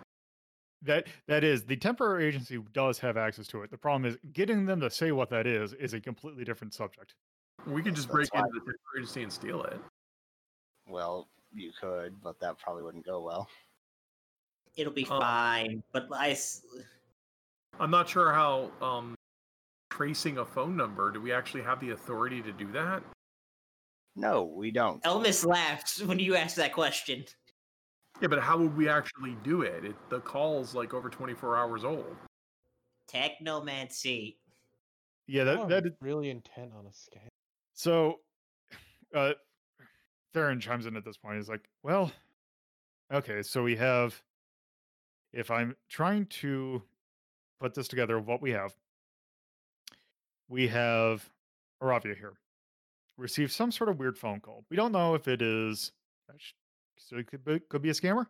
That 0.85 1.07
that 1.28 1.45
is 1.45 1.64
the 1.64 1.76
temporary 1.76 2.26
agency 2.26 2.61
does 2.73 2.99
have 3.00 3.16
access 3.16 3.47
to 3.49 3.62
it. 3.62 3.71
The 3.71 3.78
problem 3.78 4.04
is 4.11 4.19
getting 4.33 4.64
them 4.66 4.81
to 4.81 4.90
say 4.90 5.12
what 5.12 5.31
that 5.31 5.47
is 5.47 5.73
is 5.75 5.95
a 5.95 6.00
completely 6.00 6.45
different 6.45 6.75
subject. 6.75 7.14
We 7.66 7.83
could 7.83 7.95
just 7.95 8.09
That's 8.09 8.31
break 8.31 8.35
why- 8.35 8.40
into 8.40 8.52
the 8.54 8.59
temporary 8.61 8.99
agency 8.99 9.23
and 9.23 9.33
steal 9.33 9.62
it. 9.64 9.81
Well, 10.88 11.28
you 11.52 11.71
could, 11.81 12.21
but 12.23 12.40
that 12.40 12.59
probably 12.59 12.83
wouldn't 12.83 13.07
go 13.07 13.21
well. 13.21 13.49
It'll 14.76 14.92
be 14.92 15.04
Uh, 15.09 15.21
fine, 15.21 15.83
but 15.92 16.09
I. 16.12 16.37
I'm 17.78 17.90
not 17.90 18.09
sure 18.09 18.33
how 18.33 18.71
um, 18.81 19.16
tracing 19.92 20.38
a 20.38 20.44
phone 20.44 20.75
number. 20.75 21.12
Do 21.12 21.20
we 21.20 21.32
actually 21.32 21.62
have 21.62 21.78
the 21.78 21.90
authority 21.90 22.40
to 22.40 22.52
do 22.52 22.70
that? 22.72 23.02
No, 24.16 24.44
we 24.44 24.70
don't. 24.70 25.02
Elvis 25.02 25.44
laughs 25.44 26.02
when 26.02 26.18
you 26.18 26.34
ask 26.34 26.56
that 26.56 26.72
question. 26.72 27.25
Yeah, 28.20 28.28
but 28.28 28.40
how 28.40 28.56
would 28.56 28.75
we 28.75 28.88
actually 28.88 29.37
do 29.42 29.62
it? 29.62 29.84
it 29.84 29.96
the 30.08 30.20
call's 30.20 30.75
like 30.75 30.94
over 30.94 31.11
24 31.11 31.56
hours 31.56 31.84
old. 31.84 32.16
Technomancy. 33.12 34.37
Yeah, 35.26 35.44
that 35.44 35.58
I'm 35.58 35.68
that 35.68 35.87
is, 35.87 35.92
really 36.00 36.30
intent 36.30 36.72
on 36.76 36.87
a 36.87 36.90
scam. 36.90 37.28
so 37.75 38.20
uh 39.14 39.32
Theron 40.32 40.61
chimes 40.61 40.87
in 40.87 40.96
at 40.96 41.04
this 41.04 41.18
point. 41.18 41.37
He's 41.37 41.49
like, 41.50 41.68
well, 41.82 42.11
okay, 43.12 43.42
so 43.42 43.62
we 43.62 43.76
have 43.76 44.22
if 45.34 45.50
I'm 45.50 45.76
trying 45.90 46.26
to 46.26 46.82
put 47.61 47.75
this 47.75 47.88
together 47.88 48.16
of 48.16 48.26
what 48.26 48.40
we 48.40 48.52
have, 48.52 48.75
we 50.52 50.68
have 50.68 51.26
Aravia 51.82 52.16
here. 52.16 52.35
Received 53.16 53.52
some 53.52 53.73
sort 53.73 53.88
of 53.88 53.99
weird 53.99 54.18
phone 54.18 54.40
call. 54.40 54.64
We 54.71 54.76
don't 54.76 54.92
know 54.92 55.14
if 55.14 55.26
it 55.26 55.40
is 55.40 55.92
so 56.99 57.16
it 57.16 57.26
could 57.26 57.44
be, 57.44 57.59
could 57.71 57.82
be 57.82 57.88
a 57.88 57.94
scammer. 57.94 58.26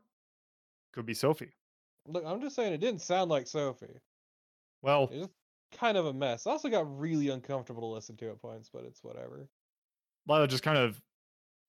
Could 0.93 1.05
be 1.05 1.15
Sophie. 1.15 1.53
Look, 2.07 2.25
I'm 2.25 2.41
just 2.41 2.57
saying 2.57 2.73
it 2.73 2.79
didn't 2.79 3.03
sound 3.03 3.31
like 3.31 3.47
Sophie. 3.47 3.99
Well, 4.83 5.09
it's 5.13 5.29
kind 5.77 5.97
of 5.97 6.07
a 6.07 6.13
mess. 6.13 6.47
I 6.47 6.53
also 6.53 6.69
got 6.69 6.99
really 6.99 7.29
uncomfortable 7.29 7.83
to 7.83 7.95
listen 7.95 8.17
to 8.19 8.31
at 8.31 8.41
points, 8.41 8.71
but 8.73 8.85
it's 8.85 9.03
whatever. 9.03 9.49
Lila 10.29 10.47
just 10.47 10.63
kind 10.63 10.79
of 10.79 11.01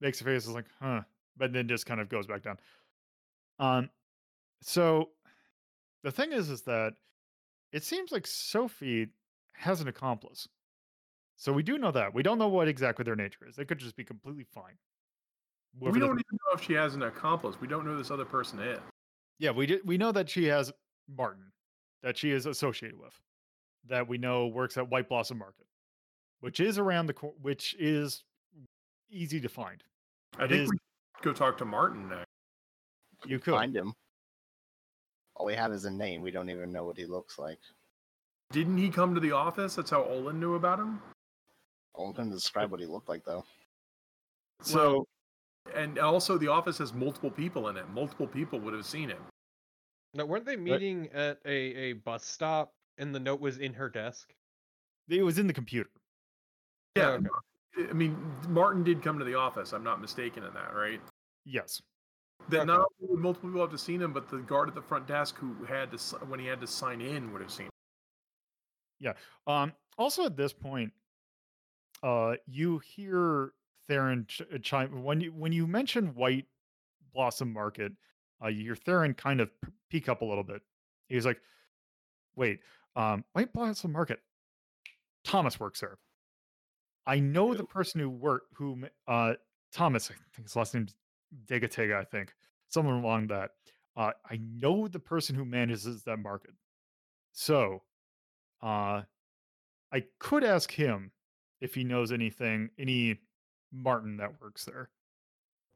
makes 0.01 0.21
a 0.21 0.23
face, 0.23 0.43
is 0.43 0.49
like, 0.49 0.65
huh, 0.79 1.01
but 1.35 1.51
then 1.51 1.67
just 1.67 1.85
kind 1.85 1.99
of 1.99 2.09
goes 2.09 2.27
back 2.27 2.43
down. 2.43 2.57
Um, 3.59 3.89
so 4.61 5.09
the 6.03 6.11
thing 6.11 6.31
is, 6.31 6.49
is 6.49 6.61
that 6.63 6.93
it 7.71 7.83
seems 7.83 8.11
like 8.11 8.27
Sophie 8.27 9.09
has 9.53 9.81
an 9.81 9.87
accomplice. 9.87 10.47
So 11.35 11.51
we 11.51 11.63
do 11.63 11.77
know 11.77 11.91
that. 11.91 12.13
We 12.13 12.23
don't 12.23 12.37
know 12.37 12.47
what 12.47 12.67
exactly 12.67 13.03
their 13.03 13.15
nature 13.15 13.47
is. 13.47 13.55
They 13.55 13.65
could 13.65 13.79
just 13.79 13.95
be 13.95 14.03
completely 14.03 14.45
fine. 14.53 14.77
Whoever 15.79 15.93
we 15.93 15.99
don't 15.99 16.11
even 16.19 16.23
know 16.45 16.53
if 16.57 16.63
she 16.63 16.73
has 16.73 16.93
an 16.95 17.03
accomplice. 17.03 17.59
We 17.59 17.67
don't 17.67 17.85
know 17.85 17.93
who 17.93 17.97
this 17.97 18.11
other 18.11 18.25
person 18.25 18.59
is. 18.59 18.79
yeah, 19.39 19.51
we 19.51 19.65
did, 19.65 19.81
we 19.85 19.97
know 19.97 20.11
that 20.11 20.29
she 20.29 20.45
has 20.45 20.71
Martin, 21.17 21.51
that 22.03 22.15
she 22.17 22.31
is 22.31 22.45
associated 22.45 22.99
with, 22.99 23.13
that 23.87 24.07
we 24.07 24.17
know 24.19 24.47
works 24.47 24.77
at 24.77 24.89
White 24.89 25.09
Blossom 25.09 25.39
Market, 25.39 25.65
which 26.41 26.59
is 26.59 26.77
around 26.77 27.07
the 27.07 27.13
cor- 27.13 27.33
which 27.41 27.75
is 27.79 28.23
easy 29.09 29.41
to 29.41 29.49
find. 29.49 29.83
I 30.37 30.45
It 30.45 30.49
think 30.49 30.61
is- 30.63 30.69
we 30.69 30.77
should 31.17 31.23
go 31.23 31.33
talk 31.33 31.57
to 31.57 31.65
Martin 31.65 32.07
next. 32.09 32.25
You 33.25 33.39
could. 33.39 33.53
find 33.55 33.75
him. 33.75 33.93
All 35.35 35.45
we 35.47 35.55
have 35.55 35.71
is 35.73 35.85
a 35.85 35.91
name. 35.91 36.21
We 36.21 36.29
don't 36.31 36.49
even 36.51 36.71
know 36.71 36.83
what 36.85 36.97
he 36.97 37.05
looks 37.05 37.39
like. 37.39 37.59
Didn't 38.53 38.77
he 38.77 38.89
come 38.89 39.15
to 39.15 39.19
the 39.19 39.31
office? 39.31 39.75
That's 39.75 39.89
how 39.89 40.03
Olin 40.03 40.39
knew 40.39 40.53
about 40.53 40.79
him. 40.79 41.01
Only 41.95 42.13
can 42.13 42.29
describe 42.29 42.69
what 42.71 42.79
he 42.79 42.85
looked 42.85 43.09
like 43.09 43.25
though. 43.25 43.43
So 44.61 45.07
And 45.75 45.97
also, 45.97 46.37
the 46.37 46.47
office 46.47 46.77
has 46.77 46.93
multiple 46.93 47.31
people 47.31 47.69
in 47.69 47.77
it. 47.77 47.89
Multiple 47.89 48.27
people 48.27 48.59
would 48.59 48.73
have 48.73 48.85
seen 48.85 49.09
him. 49.09 49.21
No, 50.13 50.25
weren't 50.25 50.45
they 50.45 50.55
meeting 50.55 51.09
at 51.13 51.39
a, 51.45 51.49
a 51.51 51.93
bus 51.93 52.25
stop 52.25 52.71
and 52.99 53.13
the 53.13 53.19
note 53.19 53.41
was 53.41 53.57
in 53.57 53.73
her 53.73 53.89
desk? 53.89 54.33
it 55.09 55.23
was 55.23 55.39
in 55.39 55.47
the 55.47 55.53
computer. 55.53 55.89
Oh, 56.95 57.01
yeah, 57.01 57.07
okay. 57.07 57.89
I 57.89 57.93
mean, 57.93 58.15
Martin 58.49 58.83
did 58.83 59.01
come 59.01 59.17
to 59.17 59.25
the 59.25 59.33
office. 59.33 59.73
I'm 59.73 59.83
not 59.83 59.99
mistaken 59.99 60.43
in 60.43 60.53
that, 60.53 60.75
right? 60.75 61.01
Yes. 61.43 61.81
That 62.49 62.61
Okay. 62.61 62.67
not 62.67 62.79
only 63.01 63.13
would 63.13 63.19
multiple 63.19 63.49
people 63.49 63.61
have 63.61 63.71
to 63.71 63.77
seen 63.77 64.01
him, 64.01 64.13
but 64.13 64.29
the 64.29 64.37
guard 64.37 64.69
at 64.69 64.75
the 64.75 64.81
front 64.81 65.07
desk 65.07 65.37
who 65.37 65.55
had 65.65 65.91
to 65.91 65.97
when 66.27 66.39
he 66.39 66.45
had 66.45 66.61
to 66.61 66.67
sign 66.67 67.01
in 67.01 67.33
would 67.33 67.41
have 67.41 67.51
seen. 67.51 67.65
Him. 67.65 67.71
Um, 69.47 69.73
also 69.97 70.25
at 70.25 70.35
this 70.37 70.53
point, 70.53 70.91
uh, 72.01 72.35
you 72.47 72.79
hear 72.79 73.51
Theron 73.87 74.25
ch- 74.27 74.41
uh, 74.41 74.57
chime 74.61 75.03
when 75.03 75.21
you 75.21 75.31
when 75.31 75.51
you 75.51 75.67
mention 75.67 76.13
White 76.15 76.45
Blossom 77.13 77.51
Market. 77.51 77.93
Uh, 78.43 78.47
you 78.47 78.63
hear 78.63 78.75
Theron 78.75 79.13
kind 79.13 79.39
of 79.41 79.49
p- 79.61 79.71
peek 79.89 80.09
up 80.09 80.21
a 80.21 80.25
little 80.25 80.43
bit. 80.43 80.61
He's 81.07 81.25
like, 81.25 81.39
"Wait, 82.35 82.59
um, 82.95 83.23
White 83.33 83.53
Blossom 83.53 83.91
Market. 83.91 84.19
Thomas 85.23 85.59
works 85.59 85.79
there. 85.79 85.97
I 87.05 87.19
know 87.19 87.53
the 87.53 87.63
person 87.63 87.99
who 87.99 88.09
work 88.09 88.43
who 88.53 88.83
uh 89.07 89.33
Thomas. 89.71 90.09
I 90.11 90.15
think 90.35 90.47
his 90.47 90.55
last 90.55 90.73
name's 90.73 90.95
Degatega. 91.45 91.95
I 91.95 92.03
think 92.03 92.33
someone 92.67 92.95
along 92.95 93.27
that. 93.27 93.51
Uh, 93.95 94.11
I 94.29 94.39
know 94.41 94.87
the 94.87 94.99
person 94.99 95.35
who 95.35 95.45
manages 95.45 96.03
that 96.03 96.17
market. 96.17 96.53
So, 97.31 97.83
uh, 98.63 99.01
I 99.91 100.03
could 100.19 100.43
ask 100.43 100.71
him 100.71 101.11
if 101.61 101.75
he 101.75 101.83
knows 101.83 102.11
anything, 102.11 102.69
any 102.79 103.19
Martin 103.71 104.17
that 104.17 104.41
works 104.41 104.65
there. 104.65 104.89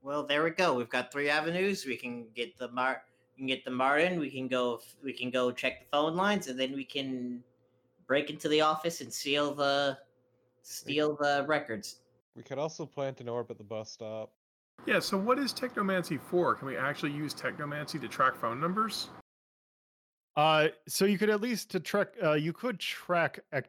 Well, 0.01 0.25
there 0.25 0.43
we 0.43 0.51
go. 0.51 0.73
We've 0.73 0.89
got 0.89 1.11
three 1.11 1.29
avenues. 1.29 1.85
We 1.85 1.97
can 1.97 2.27
get 2.35 2.57
the 2.57 2.69
Mar. 2.69 3.01
We 3.35 3.41
can 3.41 3.47
get 3.47 3.65
the 3.65 3.71
Martin. 3.71 4.19
We 4.19 4.29
can 4.29 4.47
go. 4.47 4.79
We 5.03 5.11
can 5.11 5.29
go 5.29 5.51
check 5.51 5.79
the 5.81 5.85
phone 5.91 6.15
lines, 6.15 6.47
and 6.47 6.59
then 6.59 6.73
we 6.73 6.85
can 6.85 7.43
break 8.07 8.29
into 8.29 8.47
the 8.47 8.61
office 8.61 9.01
and 9.01 9.11
steal 9.11 9.53
the 9.53 9.97
steal 10.61 11.15
the 11.15 11.45
records. 11.47 11.97
We 12.35 12.43
could 12.43 12.59
also 12.59 12.85
plant 12.85 13.19
an 13.19 13.27
orb 13.27 13.51
at 13.51 13.57
the 13.57 13.63
bus 13.63 13.91
stop. 13.91 14.31
Yeah. 14.85 14.99
So 14.99 15.17
what 15.17 15.39
is 15.39 15.53
technomancy 15.53 16.19
for? 16.19 16.55
Can 16.55 16.67
we 16.67 16.77
actually 16.77 17.11
use 17.11 17.33
technomancy 17.33 17.99
to 17.99 18.07
track 18.07 18.35
phone 18.35 18.61
numbers? 18.61 19.09
Uh, 20.37 20.67
so 20.87 21.05
you 21.05 21.17
could 21.17 21.31
at 21.31 21.41
least 21.41 21.71
to 21.71 21.79
track. 21.79 22.09
Uh, 22.23 22.33
you 22.33 22.53
could 22.53 22.79
track 22.79 23.39
ac- 23.51 23.65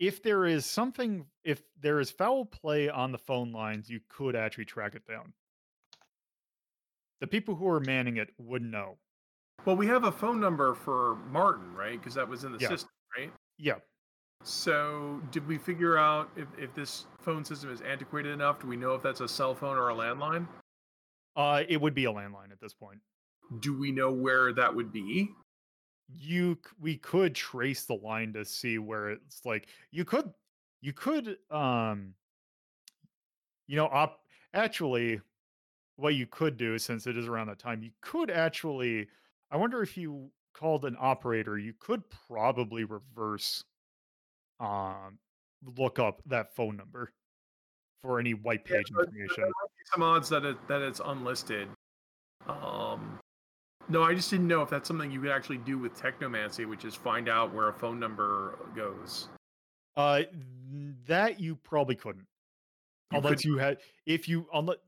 if 0.00 0.20
there 0.20 0.44
is 0.46 0.66
something. 0.66 1.24
If 1.44 1.62
there 1.80 2.00
is 2.00 2.10
foul 2.10 2.44
play 2.44 2.88
on 2.88 3.12
the 3.12 3.18
phone 3.18 3.52
lines, 3.52 3.88
you 3.88 4.00
could 4.08 4.34
actually 4.34 4.64
track 4.64 4.96
it 4.96 5.06
down. 5.06 5.32
The 7.20 7.28
people 7.28 7.54
who 7.54 7.68
are 7.68 7.80
manning 7.80 8.16
it 8.16 8.30
would 8.36 8.62
know. 8.62 8.98
Well, 9.64 9.76
we 9.76 9.86
have 9.86 10.04
a 10.04 10.12
phone 10.12 10.40
number 10.40 10.74
for 10.74 11.16
Martin, 11.30 11.72
right? 11.74 11.98
Because 11.98 12.14
that 12.14 12.28
was 12.28 12.42
in 12.42 12.52
the 12.52 12.58
Yeah. 12.58 12.68
system, 12.68 12.90
right? 13.16 13.32
Yeah. 13.58 13.78
So, 14.44 15.20
did 15.32 15.46
we 15.48 15.58
figure 15.58 15.98
out 15.98 16.30
if, 16.36 16.46
if 16.56 16.72
this 16.74 17.06
phone 17.20 17.44
system 17.44 17.70
is 17.70 17.80
antiquated 17.80 18.32
enough? 18.32 18.60
Do 18.60 18.66
we 18.68 18.76
know 18.76 18.94
if 18.94 19.02
that's 19.02 19.20
a 19.20 19.28
cell 19.28 19.54
phone 19.54 19.76
or 19.76 19.90
a 19.90 19.94
landline? 19.94 20.46
Uh, 21.36 21.64
it 21.68 21.80
would 21.80 21.94
be 21.94 22.04
a 22.06 22.12
landline 22.12 22.50
at 22.52 22.60
this 22.60 22.72
point. 22.72 23.00
Do 23.60 23.78
we 23.78 23.90
know 23.90 24.10
where 24.10 24.52
that 24.52 24.74
would 24.74 24.92
be? 24.92 25.30
you 26.16 26.56
we 26.80 26.96
could 26.96 27.34
trace 27.34 27.84
the 27.84 27.94
line 27.94 28.32
to 28.32 28.44
see 28.44 28.78
where 28.78 29.10
it's 29.10 29.44
like 29.44 29.68
you 29.90 30.04
could 30.04 30.32
you 30.80 30.92
could 30.92 31.36
um 31.50 32.14
you 33.66 33.76
know 33.76 33.86
op 33.86 34.20
actually 34.54 35.20
what 35.96 36.14
you 36.14 36.26
could 36.26 36.56
do 36.56 36.78
since 36.78 37.06
it 37.06 37.16
is 37.16 37.26
around 37.26 37.48
that 37.48 37.58
time 37.58 37.82
you 37.82 37.90
could 38.00 38.30
actually 38.30 39.06
i 39.50 39.56
wonder 39.56 39.82
if 39.82 39.96
you 39.96 40.30
called 40.54 40.84
an 40.84 40.96
operator 40.98 41.58
you 41.58 41.74
could 41.78 42.02
probably 42.26 42.84
reverse 42.84 43.64
um 44.60 45.18
look 45.76 45.98
up 45.98 46.22
that 46.24 46.54
phone 46.56 46.76
number 46.76 47.12
for 48.00 48.18
any 48.18 48.32
white 48.32 48.64
page 48.64 48.86
but 48.94 49.06
information 49.06 49.34
there 49.36 49.46
might 49.46 49.76
be 49.76 49.84
some 49.92 50.02
odds 50.02 50.28
that 50.28 50.44
it 50.44 50.56
that 50.68 50.82
it's 50.82 51.00
unlisted. 51.04 51.68
Um, 52.46 52.56
no, 53.88 54.02
I 54.02 54.14
just 54.14 54.30
didn't 54.30 54.48
know 54.48 54.62
if 54.62 54.70
that's 54.70 54.86
something 54.88 55.10
you 55.10 55.20
could 55.20 55.30
actually 55.30 55.58
do 55.58 55.78
with 55.78 55.94
technomancy, 55.98 56.66
which 56.68 56.84
is 56.84 56.94
find 56.94 57.28
out 57.28 57.54
where 57.54 57.68
a 57.68 57.72
phone 57.72 57.98
number 57.98 58.58
goes. 58.74 59.28
Uh, 59.96 60.22
that 61.06 61.40
you 61.40 61.56
probably 61.56 61.94
couldn't, 61.96 62.26
You 63.10 63.18
unless 63.18 63.42
couldn't- 63.42 63.50
you 63.52 63.58
had. 63.58 63.78
If 64.06 64.28
you 64.28 64.46
unless 64.52 64.78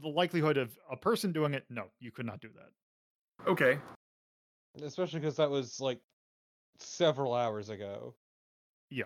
the 0.00 0.08
likelihood 0.08 0.56
of 0.56 0.76
a 0.90 0.96
person 0.96 1.32
doing 1.32 1.54
it, 1.54 1.64
no, 1.68 1.84
you 2.00 2.10
could 2.10 2.26
not 2.26 2.40
do 2.40 2.48
that. 2.56 3.48
Okay, 3.48 3.78
Especially 4.80 5.20
because 5.20 5.36
that 5.36 5.50
was 5.50 5.78
like 5.80 6.00
several 6.78 7.34
hours 7.34 7.68
ago. 7.68 8.14
Yeah. 8.90 9.04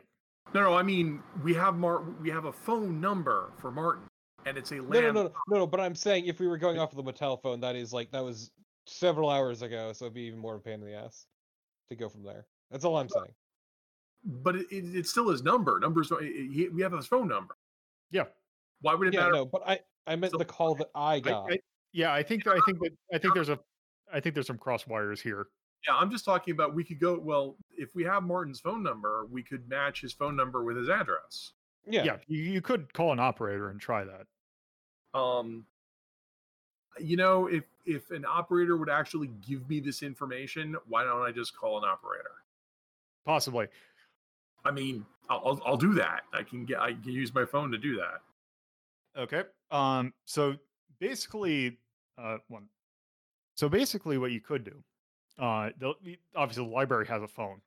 No, 0.55 0.63
no, 0.63 0.75
I 0.75 0.83
mean 0.85 1.23
we 1.43 1.53
have 1.55 1.75
Mar- 1.77 2.03
we 2.21 2.31
have 2.31 2.45
a 2.45 2.53
phone 2.53 3.01
number 3.01 3.53
for 3.59 3.73
Martin, 3.73 4.05
and 4.45 4.57
it's 4.57 4.71
a 4.71 4.77
No, 4.77 4.83
land. 4.85 5.15
no, 5.15 5.23
no, 5.25 5.33
no, 5.49 5.57
no. 5.59 5.67
But 5.67 5.81
I'm 5.81 5.97
saying 5.97 6.27
if 6.27 6.39
we 6.39 6.47
were 6.47 6.57
going 6.59 6.79
off 6.79 6.97
of 6.97 7.05
the 7.05 7.13
Mattel 7.13 7.43
phone, 7.43 7.61
that 7.61 7.75
is 7.75 7.93
like 7.93 8.13
that 8.13 8.23
was 8.23 8.53
several 8.87 9.31
hours 9.31 9.63
ago, 9.63 9.93
so 9.93 10.07
it'd 10.07 10.15
be 10.15 10.23
even 10.23 10.39
more 10.39 10.55
of 10.55 10.61
a 10.61 10.65
pain 10.65 10.75
in 10.75 10.81
the 10.85 10.95
ass 10.95 11.27
to 11.91 11.97
go 11.97 12.09
from 12.09 12.23
there. 12.25 12.47
That's 12.71 12.85
all 12.85 12.97
I'm 12.97 13.09
saying. 13.09 13.35
But 14.25 14.57
it, 14.57 14.67
it, 14.71 14.85
it's 14.97 15.11
still 15.11 15.29
his 15.29 15.43
number. 15.43 15.79
Numbers. 15.81 16.11
it- 16.11 16.17
it- 16.25 16.53
he- 16.53 16.69
we 16.69 16.83
have 16.83 16.93
his 16.93 17.07
phone 17.07 17.29
number. 17.29 17.57
Yeah, 18.11 18.25
Why 18.81 18.95
would 18.95 19.09
it 19.09 19.15
Yeah, 19.15 19.21
matter? 19.21 19.33
no, 19.33 19.45
but 19.47 19.63
I 19.67 19.81
I 20.07 20.17
meant 20.17 20.33
So- 20.33 20.39
the 20.39 20.45
call 20.45 20.75
that 20.77 20.91
I 20.95 21.15
I, 21.15 21.21
got. 21.21 21.53
I, 21.53 21.59
yeah. 21.93 22.13
I 22.13 22.23
think 22.23 22.47
I 22.47 22.59
think 22.67 22.79
that 22.81 22.91
I 23.13 23.19
think 23.19 23.35
there's 23.35 23.49
a 23.49 23.59
I 24.13 24.21
think 24.21 24.35
there's 24.35 24.47
some 24.47 24.59
cross 24.59 24.87
wires 24.87 25.21
here. 25.21 25.49
Yeah, 25.87 25.97
I'm 25.97 26.11
just 26.11 26.25
talking 26.25 26.53
about 26.53 26.75
we 26.75 26.85
could 26.85 27.01
go. 27.01 27.19
Well, 27.19 27.57
if 27.77 27.95
we 27.95 28.05
have 28.05 28.23
Martin's 28.23 28.61
phone 28.61 28.83
number, 28.83 29.27
we 29.31 29.43
could 29.43 29.69
match 29.69 30.01
his 30.01 30.13
phone 30.13 30.35
number 30.37 30.63
with 30.65 30.77
his 30.77 30.89
address. 30.89 31.53
yeah, 31.87 32.05
Yeah, 32.05 32.17
you, 32.27 32.43
you 32.43 32.61
could 32.61 32.93
call 32.93 33.13
an 33.13 33.21
operator 33.21 33.71
and 33.71 33.81
try 33.81 34.05
that. 34.05 34.27
um 35.19 35.65
you 36.99 37.17
know 37.17 37.47
if 37.47 37.65
if 37.85 38.11
an 38.11 38.25
operator 38.25 38.77
would 38.77 38.91
actually 38.91 39.31
give 39.47 39.69
me 39.69 39.81
this 39.81 40.03
information 40.03 40.77
why 40.89 41.05
don't 41.05 41.23
i 41.23 41.31
just 41.31 41.57
call 41.57 41.79
an 41.79 41.85
operator 41.85 42.31
Possibly. 43.25 43.67
i 44.65 44.71
mean 44.71 45.05
i'll 45.29 45.61
i'll, 45.67 45.77
do 45.77 45.95
that 45.95 46.23
i 46.33 46.43
can 46.43 46.65
get 46.65 46.81
i 46.81 46.93
can 46.93 47.13
use 47.13 47.35
my 47.35 47.45
phone 47.45 47.71
to 47.71 47.79
do 47.79 47.97
that 47.97 48.21
Okay. 49.17 49.45
Um. 49.71 50.13
So 50.27 50.57
basically, 51.01 51.79
uh, 52.19 52.39
one. 52.49 52.69
So 53.55 53.69
basically, 53.69 54.19
what 54.19 54.33
you 54.33 54.41
could 54.41 54.65
do, 54.65 54.83
uh, 55.39 55.71
the- 55.79 56.19
obviously 56.35 56.65
the 56.65 56.71
library 56.71 57.07
has 57.07 57.23
a 57.23 57.29
phone. 57.29 57.63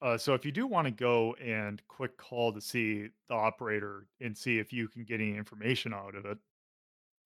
Uh, 0.00 0.18
so 0.18 0.34
if 0.34 0.44
you 0.44 0.50
do 0.50 0.66
want 0.66 0.86
to 0.86 0.90
go 0.90 1.34
and 1.34 1.80
quick 1.86 2.16
call 2.16 2.52
to 2.52 2.60
see 2.60 3.06
the 3.28 3.34
operator 3.34 4.08
and 4.20 4.36
see 4.36 4.58
if 4.58 4.72
you 4.72 4.88
can 4.88 5.04
get 5.04 5.20
any 5.20 5.36
information 5.36 5.94
out 5.94 6.16
of 6.16 6.24
it, 6.24 6.38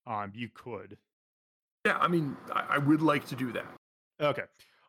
um, 0.06 0.30
you 0.34 0.50
could. 0.52 0.98
Yeah 1.86 1.98
i 1.98 2.08
mean 2.08 2.36
i, 2.52 2.64
I 2.76 2.78
would 2.78 3.02
like 3.02 3.26
to 3.28 3.36
do 3.36 3.52
that 3.52 3.66
Okay. 4.18 4.44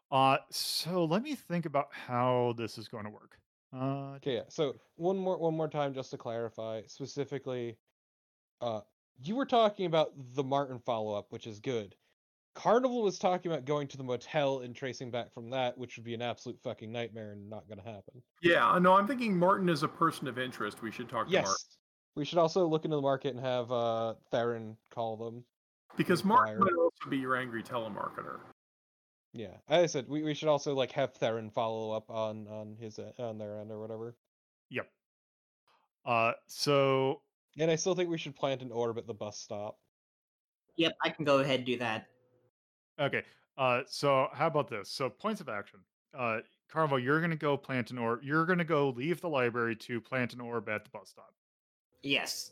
Uh, 0.10 0.38
so 0.50 1.04
let 1.04 1.22
me 1.22 1.36
think 1.36 1.66
about 1.66 1.88
how 1.92 2.54
this 2.58 2.78
is 2.78 2.88
going 2.88 3.04
to 3.04 3.10
work. 3.10 3.38
Uh, 3.76 4.14
Okay, 4.16 4.36
yeah. 4.36 4.44
So 4.48 4.74
one 4.96 5.18
more 5.18 5.38
one 5.38 5.54
more 5.54 5.68
time 5.68 5.94
just 5.94 6.12
to 6.12 6.18
clarify, 6.18 6.84
specifically 6.88 7.78
uh 8.62 8.80
you 9.22 9.36
were 9.36 9.46
talking 9.46 9.86
about 9.86 10.12
the 10.36 10.44
Martin 10.44 10.80
follow-up, 10.86 11.26
which 11.32 11.46
is 11.46 11.60
good. 11.60 11.94
Carnival 12.56 13.02
was 13.04 13.20
talking 13.20 13.52
about 13.52 13.66
going 13.66 13.88
to 13.90 13.98
the 13.98 14.04
motel 14.06 14.60
and 14.62 14.74
tracing 14.74 15.12
back 15.12 15.34
from 15.34 15.50
that, 15.50 15.78
which 15.78 15.98
would 15.98 16.06
be 16.06 16.14
an 16.14 16.22
absolute 16.22 16.58
fucking 16.64 16.90
nightmare 16.90 17.34
and 17.34 17.50
not 17.50 17.68
gonna 17.68 17.82
happen. 17.84 18.24
yeah 18.42 18.80
no 18.82 18.94
i'm 18.94 19.06
thinking 19.08 19.38
martin 19.38 19.68
is 19.68 19.84
a 19.84 19.88
person 19.90 20.28
of 20.30 20.40
interest 20.40 20.82
we 20.82 20.90
should 20.92 21.10
talk 21.10 21.28
to 21.28 21.34
Yes. 21.34 21.46
martin 21.48 21.64
We 22.16 22.24
should 22.24 22.38
also 22.40 22.66
look 22.66 22.86
into 22.86 22.96
the 22.96 23.02
market 23.02 23.36
and 23.36 23.42
have 23.44 23.70
uh 23.74 24.14
Theron 24.32 24.78
call 24.90 25.18
them. 25.18 25.44
because 25.98 26.24
martin 26.24 26.66
inquire. 27.00 27.04
also 27.06 27.10
be 27.10 27.18
your 27.18 27.36
angry 27.36 27.64
telemarketer 27.64 28.40
Yeah. 29.34 29.56
As 29.70 29.84
I 29.84 29.86
said, 29.88 30.08
we, 30.08 30.24
we 30.24 30.34
should 30.34 30.48
also 30.50 30.74
like 30.74 30.92
have 30.94 31.14
Theron 31.14 31.50
follow 31.50 31.92
up 31.92 32.10
on 32.10 32.48
on 32.48 32.76
his 32.80 33.00
e- 33.00 33.22
on 33.22 33.38
their 33.38 33.60
end 33.60 33.72
or 33.72 33.80
whatever. 33.80 34.16
yep. 34.70 34.90
Uh, 36.06 36.32
so 36.48 37.22
And 37.60 37.70
I 37.70 37.76
still 37.76 37.94
think 37.96 38.10
we 38.10 38.18
should 38.18 38.36
plant 38.36 38.62
an 38.62 38.72
orb 38.72 38.98
at 38.98 39.08
the 39.08 39.14
bus 39.14 39.38
stop. 39.40 39.78
Yep, 40.78 40.96
I 41.04 41.10
can 41.10 41.26
go 41.26 41.40
ahead 41.40 41.60
and 41.60 41.66
do 41.66 41.78
that. 41.80 42.08
Okay. 43.00 43.24
Uh, 43.58 43.82
so 43.88 44.28
how 44.34 44.48
about 44.48 44.70
this? 44.70 44.90
So 44.90 45.10
points 45.10 45.42
of 45.42 45.50
action. 45.50 45.80
Uh, 46.18 46.40
Carvo, 46.72 46.96
you're 47.04 47.20
gonna 47.22 47.36
go 47.36 47.58
plant 47.58 47.92
an 47.92 47.98
orb. 47.98 48.22
You're 48.24 48.46
gonna 48.46 48.64
go 48.64 48.90
leave 48.90 49.20
the 49.22 49.30
library 49.30 49.76
to 49.78 50.00
plant 50.00 50.34
an 50.34 50.42
orb 50.42 50.70
at 50.70 50.84
the 50.84 50.90
bus 50.92 51.10
stop. 51.10 51.34
Yes. 52.04 52.52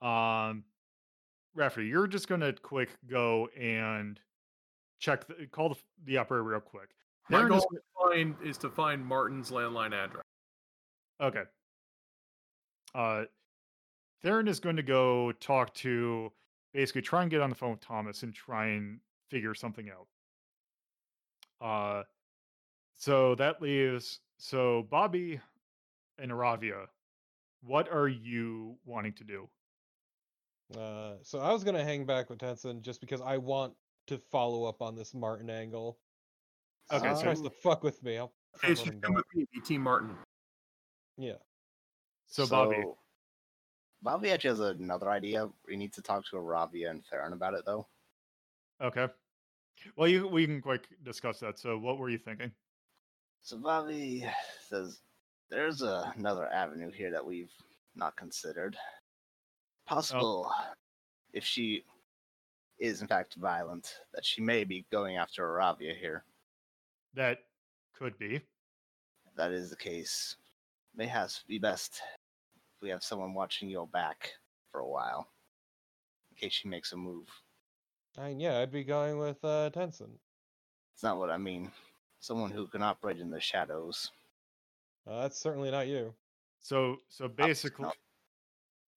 Um, 0.00 0.64
Rafferty, 1.54 1.86
you're 1.86 2.06
just 2.06 2.28
gonna 2.28 2.52
quick 2.52 2.90
go 3.06 3.48
and 3.58 4.18
check. 4.98 5.26
The, 5.26 5.46
call 5.46 5.70
the, 5.70 5.76
the 6.04 6.18
operator 6.18 6.42
real 6.42 6.60
quick. 6.60 6.90
my 7.28 7.46
goal 7.48 7.58
is- 7.58 7.64
is 7.64 7.68
to 7.70 8.08
find, 8.08 8.36
is 8.42 8.58
to 8.58 8.70
find 8.70 9.04
martin's 9.04 9.50
landline 9.50 9.92
address 9.92 10.24
Okay. 11.20 11.44
Uh, 12.94 13.24
Theron 14.22 14.48
is 14.48 14.58
going 14.60 14.76
to 14.76 14.82
go 14.82 15.32
talk 15.32 15.72
to 15.74 16.32
basically 16.74 17.02
try 17.02 17.22
and 17.22 17.30
get 17.30 17.40
on 17.40 17.48
the 17.48 17.54
phone 17.54 17.70
with 17.72 17.80
Thomas 17.80 18.22
and 18.22 18.34
try 18.34 18.66
and 18.68 18.98
figure 19.30 19.54
something 19.54 19.88
out. 19.88 20.08
Uh, 21.64 22.02
so 22.96 23.34
that 23.36 23.62
leaves 23.62 24.20
so 24.38 24.86
Bobby 24.90 25.40
and 26.18 26.32
Aravia 26.32 26.86
what 27.64 27.90
are 27.92 28.08
you 28.08 28.76
wanting 28.84 29.12
to 29.14 29.24
do? 29.24 29.48
Uh, 30.76 31.14
so 31.22 31.38
I 31.40 31.52
was 31.52 31.64
gonna 31.64 31.84
hang 31.84 32.06
back 32.06 32.30
with 32.30 32.38
Tenson 32.38 32.82
just 32.82 33.00
because 33.00 33.20
I 33.20 33.36
want 33.36 33.74
to 34.06 34.18
follow 34.18 34.64
up 34.64 34.80
on 34.82 34.94
this 34.94 35.14
Martin 35.14 35.50
angle. 35.50 35.98
Okay, 36.90 37.10
If 37.10 37.16
so- 37.18 37.22
tries 37.22 37.40
to 37.42 37.50
fuck 37.50 37.82
with 37.82 38.02
me. 38.02 38.18
I'll 38.18 38.32
Okay, 38.56 38.68
fuck 38.68 38.76
so 38.78 38.84
with 38.84 38.94
him 38.94 39.00
come 39.00 39.14
with 39.14 39.24
me, 39.34 39.46
be 39.52 39.60
Team 39.60 39.82
Martin. 39.82 40.16
Yeah. 41.16 41.36
So, 42.26 42.46
Bobby, 42.46 42.76
So, 42.82 42.98
Bobby 44.02 44.30
actually 44.30 44.50
has 44.50 44.60
another 44.60 45.10
idea. 45.10 45.48
We 45.66 45.76
need 45.76 45.92
to 45.94 46.02
talk 46.02 46.24
to 46.26 46.36
Aravia 46.36 46.90
and 46.90 47.04
Theron 47.06 47.32
about 47.34 47.54
it, 47.54 47.64
though. 47.66 47.86
okay. 48.80 49.08
Well, 49.96 50.06
you 50.08 50.28
we 50.28 50.46
can 50.46 50.60
quick 50.60 50.86
discuss 51.02 51.40
that. 51.40 51.58
So, 51.58 51.78
what 51.78 51.98
were 51.98 52.08
you 52.10 52.18
thinking? 52.18 52.52
So 53.42 53.56
Bobby 53.58 54.24
says 54.68 55.00
there's 55.50 55.82
a, 55.82 56.12
another 56.16 56.46
avenue 56.52 56.90
here 56.90 57.10
that 57.10 57.24
we've 57.24 57.52
not 57.96 58.16
considered. 58.16 58.76
Possible, 59.86 60.50
if 61.32 61.44
she 61.44 61.84
is 62.78 63.02
in 63.02 63.08
fact 63.08 63.34
violent, 63.36 64.00
that 64.14 64.24
she 64.24 64.40
may 64.40 64.64
be 64.64 64.86
going 64.90 65.16
after 65.16 65.46
Aravia 65.46 65.96
here. 65.96 66.24
That 67.14 67.38
could 67.96 68.18
be. 68.18 68.36
If 68.36 69.36
that 69.36 69.52
is 69.52 69.70
the 69.70 69.76
case, 69.76 70.36
Mayhaps 70.96 71.44
be 71.48 71.58
best 71.58 72.02
if 72.54 72.82
we 72.82 72.90
have 72.90 73.02
someone 73.02 73.34
watching 73.34 73.68
your 73.68 73.86
back 73.86 74.30
for 74.70 74.80
a 74.80 74.88
while, 74.88 75.28
in 76.30 76.36
case 76.36 76.52
she 76.52 76.68
makes 76.68 76.92
a 76.92 76.96
move. 76.96 77.28
I 78.18 78.28
mean, 78.28 78.40
yeah, 78.40 78.58
I'd 78.58 78.70
be 78.70 78.84
going 78.84 79.18
with 79.18 79.42
uh, 79.42 79.70
Tenson. 79.70 80.18
It's 80.94 81.02
not 81.02 81.18
what 81.18 81.30
I 81.30 81.38
mean. 81.38 81.70
Someone 82.20 82.50
who 82.50 82.66
can 82.66 82.82
operate 82.82 83.18
in 83.18 83.30
the 83.30 83.40
shadows. 83.40 84.10
Uh, 85.06 85.22
that's 85.22 85.38
certainly 85.38 85.70
not 85.70 85.88
you. 85.88 86.12
So, 86.60 86.96
so 87.08 87.26
basically, 87.26 87.86
no. 87.86 87.92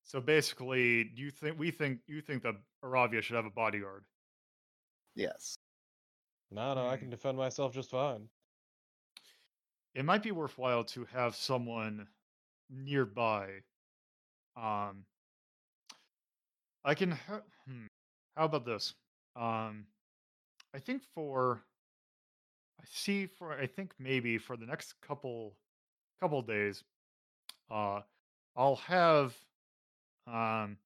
So 0.06 0.22
basically, 0.22 1.12
you 1.16 1.32
think 1.32 1.60
we 1.60 1.72
think 1.72 2.02
you 2.08 2.22
think 2.22 2.44
that 2.44 2.56
Aravia 2.84 3.22
should 3.22 3.36
have 3.36 3.46
a 3.46 3.50
bodyguard? 3.52 4.06
Yes. 5.16 5.58
No, 6.52 6.74
no, 6.76 6.88
I 6.88 6.98
Hmm. 6.98 6.98
can 6.98 7.10
defend 7.12 7.38
myself 7.38 7.74
just 7.74 7.92
fine. 7.92 8.30
It 9.96 10.06
might 10.06 10.22
be 10.22 10.32
worthwhile 10.32 10.84
to 10.84 11.06
have 11.06 11.36
someone 11.36 12.14
nearby. 12.70 13.64
Um, 14.56 15.08
I 16.86 16.96
can. 16.96 17.12
Ha- 17.12 17.44
hmm, 17.66 17.88
how 18.38 18.46
about 18.46 18.66
this? 18.66 18.96
Um, 19.36 19.88
I 20.74 20.80
think 20.80 21.04
for. 21.04 21.66
I 22.80 22.86
see 22.86 23.26
for 23.28 23.52
I 23.52 23.68
think 23.68 23.96
maybe 24.00 24.38
for 24.38 24.56
the 24.58 24.66
next 24.66 25.02
couple 25.02 25.58
couple 26.20 26.42
days, 26.42 26.84
uh, 27.70 28.04
I'll 28.56 28.78
have. 28.78 29.38
Um, 30.28 30.78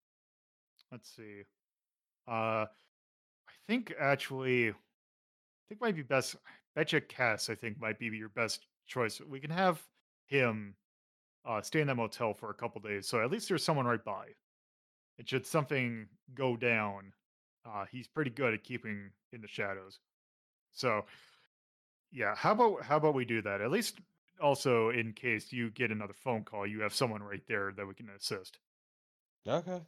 let's 0.92 1.10
see. 1.16 1.44
Uh, 2.28 2.66
I 2.66 3.54
think 3.68 3.94
actually, 4.00 4.70
I 4.70 4.74
think 5.68 5.82
might 5.82 5.96
be 5.96 6.02
best. 6.02 6.36
I 6.76 6.84
bet 6.84 7.10
Cass. 7.10 7.50
I 7.50 7.56
think 7.56 7.80
might 7.80 8.00
be 8.00 8.06
your 8.08 8.30
best 8.30 8.66
choice. 8.88 9.22
We 9.22 9.40
can 9.40 9.52
have 9.52 9.82
him 10.28 10.76
uh, 11.46 11.62
stay 11.62 11.82
in 11.82 11.88
that 11.88 11.96
motel 11.96 12.34
for 12.34 12.50
a 12.50 12.54
couple 12.54 12.82
days, 12.82 13.08
so 13.08 13.22
at 13.24 13.32
least 13.32 13.50
there's 13.50 13.64
someone 13.64 13.86
right 13.86 14.04
by. 14.04 14.26
And 15.18 15.28
should 15.28 15.46
something 15.46 16.08
go 16.34 16.56
down, 16.56 17.12
uh, 17.66 17.86
he's 17.92 18.08
pretty 18.08 18.32
good 18.32 18.54
at 18.54 18.64
keeping 18.64 19.10
in 19.34 19.42
the 19.42 19.48
shadows. 19.48 20.00
So, 20.72 21.06
yeah, 22.12 22.36
how 22.36 22.52
about 22.52 22.84
how 22.84 22.98
about 22.98 23.16
we 23.16 23.26
do 23.26 23.42
that? 23.42 23.62
At 23.62 23.72
least 23.72 24.00
also 24.40 24.90
in 24.90 25.14
case 25.14 25.52
you 25.52 25.72
get 25.72 25.92
another 25.92 26.14
phone 26.14 26.44
call, 26.44 26.66
you 26.66 26.82
have 26.82 26.94
someone 26.94 27.22
right 27.22 27.44
there 27.48 27.74
that 27.76 27.88
we 27.88 27.94
can 27.94 28.10
assist. 28.10 28.60
Okay. 29.48 29.72
Uh, 29.72 29.82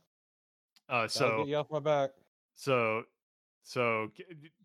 That'll 0.90 1.10
so 1.10 1.38
get 1.40 1.48
you 1.48 1.56
off 1.58 1.72
my 1.72 1.80
back. 1.80 2.12
so 2.56 3.04
so 3.64 4.12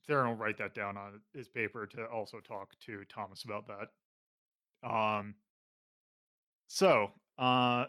Theron 0.06 0.28
will 0.28 0.36
write 0.36 0.58
that 0.58 0.74
down 0.74 0.96
on 0.96 1.20
his 1.34 1.48
paper 1.48 1.86
to 1.86 2.06
also 2.06 2.40
talk 2.40 2.70
to 2.86 3.04
Thomas 3.08 3.44
about 3.44 3.66
that. 3.68 4.88
Um. 4.88 5.34
So, 6.68 7.12
uh, 7.38 7.86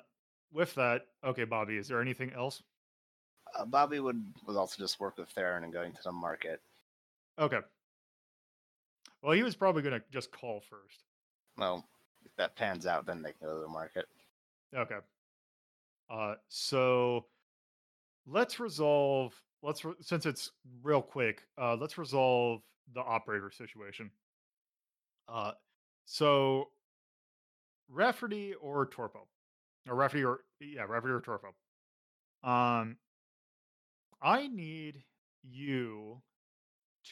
with 0.52 0.76
that, 0.76 1.08
okay, 1.24 1.46
Bobby, 1.46 1.78
is 1.78 1.88
there 1.88 2.00
anything 2.00 2.32
else? 2.34 2.62
Uh, 3.58 3.66
Bobby 3.66 4.00
would, 4.00 4.24
would 4.46 4.56
also 4.56 4.76
just 4.78 5.00
work 5.00 5.18
with 5.18 5.30
Theron 5.30 5.64
and 5.64 5.74
going 5.74 5.94
to 5.94 6.04
the 6.04 6.12
market. 6.12 6.62
Okay. 7.40 7.60
Well, 9.22 9.34
he 9.34 9.44
was 9.44 9.56
probably 9.56 9.82
gonna 9.82 10.02
just 10.12 10.32
call 10.32 10.62
first. 10.70 11.04
Well, 11.58 11.86
if 12.24 12.36
that 12.36 12.56
pans 12.56 12.86
out, 12.86 13.06
then 13.06 13.22
they 13.22 13.32
can 13.32 13.48
go 13.48 13.56
to 13.56 13.62
the 13.62 13.68
market. 13.68 14.06
Okay. 14.76 14.98
Uh, 16.10 16.36
so 16.48 17.26
let's 18.26 18.60
resolve. 18.60 19.34
Let's 19.64 19.84
re- 19.84 19.94
since 20.02 20.26
it's 20.26 20.52
real 20.84 21.02
quick. 21.02 21.42
Uh, 21.60 21.76
let's 21.76 21.98
resolve 21.98 22.62
the 22.94 23.02
operator 23.02 23.52
situation. 23.52 24.12
Uh, 25.28 25.52
so 26.06 26.70
Rafferty 27.90 28.54
or 28.54 28.88
Torpo, 28.88 29.28
or 29.88 29.96
Rafferty 29.96 30.24
or 30.24 30.42
yeah, 30.60 30.84
Rafferty 30.88 31.14
or 31.14 31.22
Torpo. 31.22 31.54
Um, 32.48 32.98
I 34.22 34.48
need 34.48 35.04
you 35.44 36.22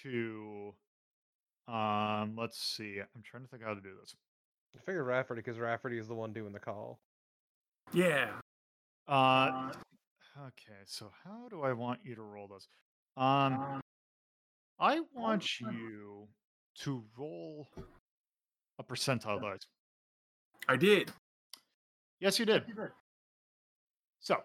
to. 0.04 0.74
Um, 1.68 2.36
let's 2.38 2.60
see. 2.60 3.00
I'm 3.00 3.24
trying 3.24 3.44
to 3.44 3.50
think 3.50 3.64
how 3.64 3.74
to 3.74 3.82
do 3.82 3.90
this. 4.00 4.16
I 4.76 4.80
figured 4.86 5.06
Rafferty 5.06 5.42
because 5.42 5.60
Rafferty 5.60 5.98
is 5.98 6.08
the 6.08 6.14
one 6.14 6.32
doing 6.34 6.54
the 6.54 6.60
call. 6.60 7.00
Yeah. 7.94 8.32
Uh, 9.08 9.72
okay, 10.48 10.80
so 10.86 11.12
how 11.24 11.48
do 11.50 11.62
I 11.62 11.74
want 11.74 12.00
you 12.04 12.16
to 12.16 12.22
roll 12.22 12.48
those? 12.48 12.68
Um, 13.18 13.82
I 14.80 15.02
want 15.14 15.60
you 15.60 16.28
to 16.82 17.04
roll 17.18 17.68
a 18.80 18.84
percentile 18.84 19.42
dice. 19.42 19.68
I 20.68 20.76
did. 20.76 21.12
Yes, 22.20 22.40
you 22.40 22.46
did. 22.46 22.64
So, 24.20 24.42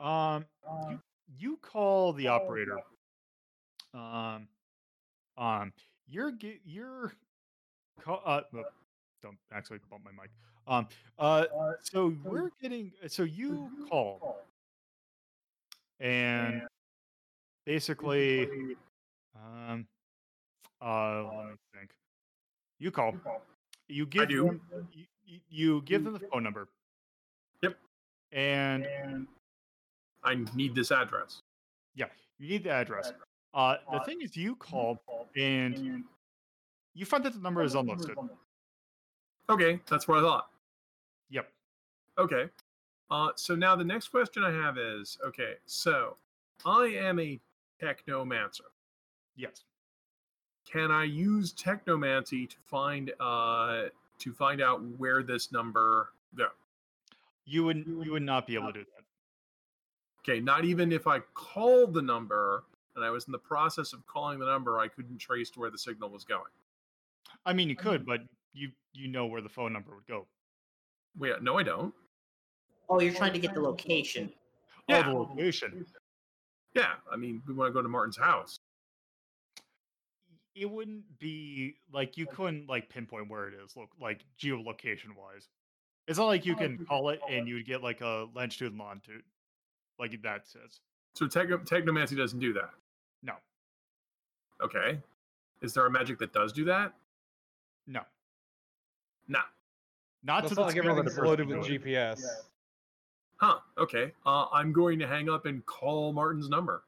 um, 0.00 0.44
you, 0.90 0.98
you 1.38 1.56
call 1.62 2.12
the 2.12 2.26
operator. 2.28 2.76
Um, 3.94 4.48
um, 5.38 5.72
you're 6.08 6.32
ge- 6.32 6.60
you're 6.64 7.12
uh, 8.06 8.40
no, 8.52 8.64
don't 9.22 9.38
actually 9.52 9.78
bump 9.90 10.04
my 10.04 10.10
mic. 10.10 10.30
Um, 10.70 10.86
uh, 11.18 11.44
so 11.82 12.14
we're 12.24 12.50
getting 12.62 12.92
so 13.08 13.24
you 13.24 13.68
call 13.90 14.38
and 15.98 16.62
basically, 17.66 18.48
um, 19.36 19.84
uh, 20.80 21.24
let 21.24 21.46
me 21.48 21.52
think. 21.74 21.90
You 22.78 22.90
call. 22.92 23.14
You 23.88 24.06
give 24.06 24.28
do. 24.28 24.44
them. 24.46 24.60
You, 24.92 25.00
you- 25.02 25.06
you 25.48 25.82
give 25.82 26.02
them 26.02 26.12
the 26.14 26.18
phone 26.18 26.42
number. 26.42 26.66
Yep. 27.62 27.76
And 28.32 29.28
I 30.24 30.34
need 30.56 30.74
this 30.74 30.90
address. 30.90 31.42
Yeah, 31.94 32.06
you 32.40 32.48
need 32.48 32.64
the 32.64 32.70
address. 32.70 33.12
Uh, 33.54 33.76
the 33.92 34.00
thing 34.00 34.22
is, 34.22 34.36
you 34.36 34.56
call 34.56 35.00
and 35.36 36.02
you 36.94 37.04
find 37.04 37.22
that 37.24 37.32
the 37.34 37.38
number 37.38 37.62
is 37.62 37.76
unlisted. 37.76 38.16
Okay, 39.48 39.78
that's 39.88 40.08
what 40.08 40.18
I 40.18 40.22
thought. 40.22 40.49
Yep. 41.30 41.48
Okay. 42.18 42.46
Uh, 43.10 43.30
so 43.34 43.54
now 43.54 43.74
the 43.74 43.84
next 43.84 44.08
question 44.08 44.44
I 44.44 44.52
have 44.52 44.78
is 44.78 45.18
okay, 45.26 45.54
so 45.66 46.16
I 46.64 46.94
am 46.96 47.18
a 47.18 47.40
technomancer. 47.82 48.68
Yes. 49.36 49.64
Can 50.70 50.92
I 50.92 51.04
use 51.04 51.52
technomancy 51.52 52.48
to 52.48 52.56
find 52.66 53.12
uh 53.18 53.84
to 54.18 54.32
find 54.32 54.60
out 54.60 54.82
where 54.98 55.22
this 55.22 55.50
number 55.50 56.10
go? 56.36 56.48
You 57.46 57.64
would 57.64 57.84
you 57.86 58.12
would 58.12 58.22
not 58.22 58.46
be 58.46 58.54
able 58.54 58.68
to 58.68 58.72
do 58.80 58.84
that. 58.84 59.04
Okay, 60.20 60.40
not 60.40 60.64
even 60.64 60.92
if 60.92 61.06
I 61.06 61.20
called 61.34 61.94
the 61.94 62.02
number 62.02 62.64
and 62.94 63.04
I 63.04 63.10
was 63.10 63.26
in 63.26 63.32
the 63.32 63.38
process 63.38 63.92
of 63.92 64.06
calling 64.06 64.38
the 64.38 64.46
number, 64.46 64.78
I 64.78 64.86
couldn't 64.86 65.18
trace 65.18 65.50
to 65.50 65.60
where 65.60 65.70
the 65.70 65.78
signal 65.78 66.10
was 66.10 66.24
going. 66.24 66.42
I 67.46 67.54
mean, 67.54 67.68
you 67.68 67.76
could, 67.76 68.06
but 68.06 68.20
you 68.52 68.70
you 68.92 69.08
know 69.08 69.26
where 69.26 69.40
the 69.40 69.48
phone 69.48 69.72
number 69.72 69.94
would 69.94 70.06
go. 70.06 70.26
Wait, 71.18 71.32
uh, 71.32 71.36
no, 71.40 71.58
I 71.58 71.62
don't. 71.62 71.92
Oh, 72.88 73.00
you're 73.00 73.14
trying 73.14 73.32
to 73.32 73.38
get 73.38 73.54
the 73.54 73.60
location. 73.60 74.32
Oh, 74.88 74.94
Yeah. 74.94 75.02
the 75.02 75.12
location. 75.12 75.86
Yeah, 76.74 76.94
I 77.10 77.16
mean, 77.16 77.42
we 77.46 77.54
want 77.54 77.68
to 77.68 77.72
go 77.72 77.82
to 77.82 77.88
Martin's 77.88 78.16
house. 78.16 78.58
It 80.54 80.68
wouldn't 80.68 81.18
be 81.18 81.76
like 81.92 82.16
you 82.16 82.26
couldn't 82.26 82.68
like 82.68 82.88
pinpoint 82.88 83.28
where 83.28 83.48
it 83.48 83.54
is, 83.54 83.76
look 83.76 83.90
like 84.00 84.24
geolocation 84.38 85.14
wise. 85.16 85.48
It's 86.08 86.18
not 86.18 86.26
like 86.26 86.44
you 86.44 86.54
oh, 86.54 86.58
can 86.58 86.84
call 86.86 87.08
it 87.10 87.20
and 87.30 87.46
you 87.46 87.54
would 87.54 87.66
get 87.66 87.82
like 87.82 88.00
a 88.00 88.26
longitude 88.34 88.72
and 88.72 88.78
longitude, 88.78 89.22
like 89.98 90.20
that 90.22 90.48
says. 90.48 90.80
So 91.14 91.26
techno- 91.28 91.58
technomancy 91.58 92.16
doesn't 92.16 92.40
do 92.40 92.52
that. 92.54 92.70
No, 93.22 93.34
Okay. 94.62 94.98
Is 95.62 95.74
there 95.74 95.86
a 95.86 95.90
magic 95.90 96.18
that 96.18 96.32
does 96.32 96.52
do 96.52 96.64
that? 96.64 96.94
no, 97.86 98.00
Nah. 99.28 99.42
Not 100.22 100.42
That's 100.42 100.54
to 100.54 100.60
not 100.60 100.62
the 100.62 100.66
like 100.66 100.70
scale 100.72 100.82
everything 100.90 100.96
that 100.96 101.02
that's 101.04 101.14
person 101.16 101.28
loaded 101.28 101.48
can 101.48 101.58
with 101.58 101.66
do 101.68 101.74
it. 101.74 101.84
GPS. 101.84 102.22
Huh. 103.36 103.58
Okay. 103.78 104.12
Uh, 104.26 104.46
I'm 104.52 104.72
going 104.72 104.98
to 104.98 105.06
hang 105.06 105.28
up 105.30 105.46
and 105.46 105.64
call 105.66 106.12
Martin's 106.12 106.48
number. 106.48 106.84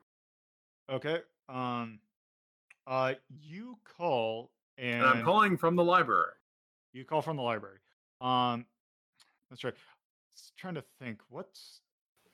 Okay. 0.90 1.20
Um. 1.48 1.98
Uh, 2.86 3.14
you 3.40 3.78
call 3.96 4.50
and, 4.76 4.96
And 4.96 5.04
I'm 5.04 5.24
calling 5.24 5.56
from 5.56 5.76
the 5.76 5.84
library. 5.84 6.32
you 6.92 7.04
call 7.04 7.22
from 7.22 7.36
the 7.36 7.42
library. 7.42 7.78
Um, 8.20 8.66
that's 9.48 9.62
right. 9.62 9.74
S- 10.34 10.50
trying 10.58 10.74
to 10.74 10.82
think. 11.00 11.20
What's 11.28 11.80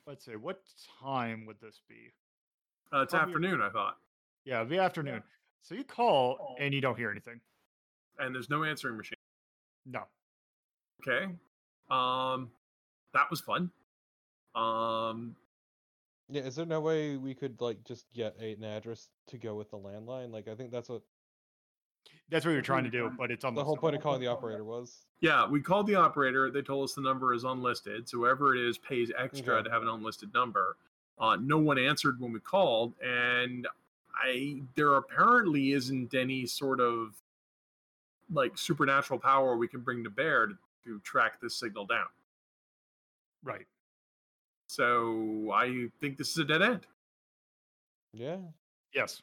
let's 0.07 0.25
say 0.25 0.35
what 0.35 0.61
time 1.01 1.45
would 1.45 1.61
this 1.61 1.81
be? 1.87 2.11
Uh, 2.91 3.01
it's 3.01 3.13
Probably- 3.13 3.33
afternoon, 3.35 3.61
I 3.61 3.69
thought. 3.69 3.97
Yeah, 4.43 4.63
the 4.63 4.79
afternoon. 4.79 5.21
So 5.61 5.75
you 5.75 5.83
call 5.83 6.55
and 6.59 6.73
you 6.73 6.81
don't 6.81 6.97
hear 6.97 7.11
anything. 7.11 7.39
And 8.17 8.33
there's 8.33 8.49
no 8.49 8.63
answering 8.63 8.97
machine. 8.97 9.17
No. 9.85 10.03
Okay. 11.01 11.25
Um, 11.89 12.51
that 13.13 13.29
was 13.29 13.41
fun. 13.41 13.71
Um, 14.55 15.35
Yeah, 16.31 16.43
is 16.43 16.55
there 16.55 16.65
no 16.65 16.79
way 16.79 17.17
we 17.17 17.33
could 17.33 17.59
like 17.59 17.83
just 17.85 18.11
get 18.13 18.35
a- 18.39 18.53
an 18.53 18.63
address 18.63 19.09
to 19.27 19.37
go 19.37 19.55
with 19.55 19.71
the 19.71 19.77
landline? 19.77 20.31
Like 20.31 20.47
I 20.47 20.55
think 20.55 20.71
that's 20.71 20.89
what 20.89 21.01
That's 22.29 22.45
what 22.45 22.51
you're 22.51 22.61
trying 22.61 22.83
to 22.83 22.89
do, 22.91 23.09
but 23.17 23.31
it's 23.31 23.43
on 23.43 23.55
the 23.55 23.63
whole 23.63 23.75
point 23.77 23.95
of 23.95 24.01
calling 24.03 24.21
the 24.21 24.27
operator 24.37 24.63
was. 24.63 25.05
yeah, 25.21 25.47
we 25.47 25.61
called 25.61 25.87
the 25.87 25.95
operator. 25.95 26.51
They 26.51 26.61
told 26.61 26.83
us 26.85 26.93
the 26.93 27.01
number 27.01 27.33
is 27.33 27.43
unlisted. 27.43 28.07
So 28.07 28.17
whoever 28.19 28.55
it 28.55 28.61
is 28.61 28.77
pays 28.77 29.11
extra 29.17 29.55
Okay. 29.55 29.63
to 29.63 29.71
have 29.71 29.81
an 29.81 29.87
unlisted 29.89 30.31
number. 30.33 30.77
Uh, 31.17 31.35
no 31.41 31.57
one 31.57 31.77
answered 31.79 32.19
when 32.19 32.31
we 32.31 32.39
called, 32.39 32.93
and 33.01 33.67
I 34.13 34.61
there 34.75 34.93
apparently 34.95 35.71
isn't 35.71 36.13
any 36.13 36.45
sort 36.45 36.79
of 36.79 37.19
like 38.31 38.57
supernatural 38.57 39.19
power 39.19 39.57
we 39.57 39.67
can 39.67 39.81
bring 39.81 40.03
to 40.03 40.09
bear 40.11 40.45
to, 40.47 40.57
to 40.85 40.99
track 40.99 41.39
this 41.41 41.59
signal 41.59 41.85
down. 41.85 42.07
right. 43.43 43.65
So 44.67 45.51
I 45.51 45.87
think 45.99 46.17
this 46.17 46.29
is 46.29 46.37
a 46.37 46.45
dead 46.45 46.61
end. 46.61 46.85
Yeah. 48.13 48.37
Yes. 48.93 49.21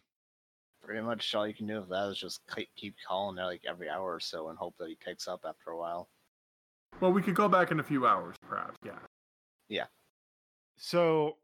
Pretty 0.83 1.01
much 1.01 1.33
all 1.35 1.47
you 1.47 1.55
can 1.55 1.67
do 1.67 1.79
with 1.81 1.89
that 1.91 2.09
is 2.11 2.19
just 2.19 2.41
keep 2.77 2.97
calling 3.07 3.37
there 3.37 3.47
like 3.47 3.63
every 3.69 3.89
hour 3.89 4.15
or 4.15 4.21
so 4.21 4.49
and 4.49 4.59
hope 4.59 4.75
that 4.79 4.89
he 4.89 4.97
picks 4.97 5.29
up 5.29 5.45
after 5.49 5.71
a 5.71 5.79
while. 5.79 6.09
Well, 7.01 7.13
we 7.13 7.23
could 7.23 7.35
go 7.35 7.49
back 7.49 7.71
in 7.71 7.79
a 7.79 7.85
few 7.85 8.07
hours, 8.07 8.37
perhaps. 8.49 8.77
Yeah. 8.85 8.99
Yeah. 9.69 9.87
So, 10.79 11.37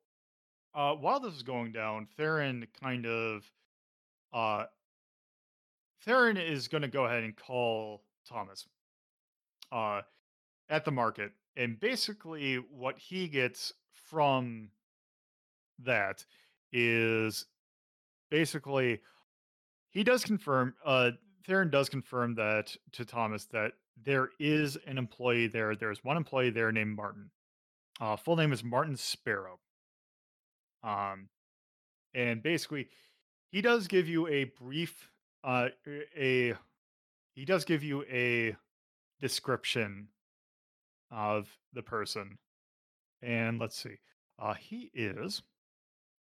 uh, 0.75 0.95
while 0.95 1.21
this 1.21 1.35
is 1.35 1.43
going 1.43 1.73
down, 1.73 2.09
Theron 2.17 2.67
kind 2.83 3.07
of, 3.07 3.45
uh, 4.33 4.65
Theron 6.05 6.37
is 6.37 6.69
going 6.69 6.83
to 6.83 6.89
go 6.89 7.05
ahead 7.05 7.23
and 7.23 7.37
call 7.37 8.03
Thomas, 8.29 8.67
uh, 9.73 10.03
at 10.69 10.85
the 10.85 10.93
market, 10.93 11.33
and 11.57 11.81
basically 11.81 12.57
what 12.57 12.99
he 12.99 13.27
gets 13.27 13.73
from 13.93 14.69
that 15.79 16.25
is 16.73 17.47
basically 18.31 19.01
he 19.91 20.03
does 20.05 20.25
confirm, 20.25 20.75
uh, 20.85 21.11
Theron 21.47 21.71
does 21.71 21.89
confirm 21.89 22.35
that 22.37 22.75
to 22.93 23.05
Thomas 23.05 23.45
that 23.47 23.73
there 24.03 24.31
is 24.41 24.79
an 24.87 24.97
employee 24.97 25.49
there. 25.49 25.77
There's 25.77 26.03
one 26.03 26.17
employee 26.17 26.51
there 26.51 26.73
named 26.73 26.97
Martin. 26.97 27.31
Uh, 28.01 28.17
full 28.17 28.37
name 28.37 28.53
is 28.53 28.65
Martin 28.65 28.97
Sparrow. 28.97 29.61
Um, 30.83 31.29
and 32.15 32.43
basically, 32.43 32.89
he 33.51 33.61
does 33.61 33.87
give 33.87 34.09
you 34.09 34.27
a 34.29 34.45
brief, 34.45 35.11
uh, 35.45 35.69
a 36.17 36.55
he 37.35 37.45
does 37.45 37.65
give 37.65 37.83
you 37.83 38.05
a 38.11 38.57
description 39.23 40.09
of 41.11 41.49
the 41.73 41.83
person. 41.83 42.37
And 43.23 43.59
let's 43.59 43.81
see, 43.81 43.97
uh, 44.39 44.55
he 44.55 44.91
is, 44.93 45.43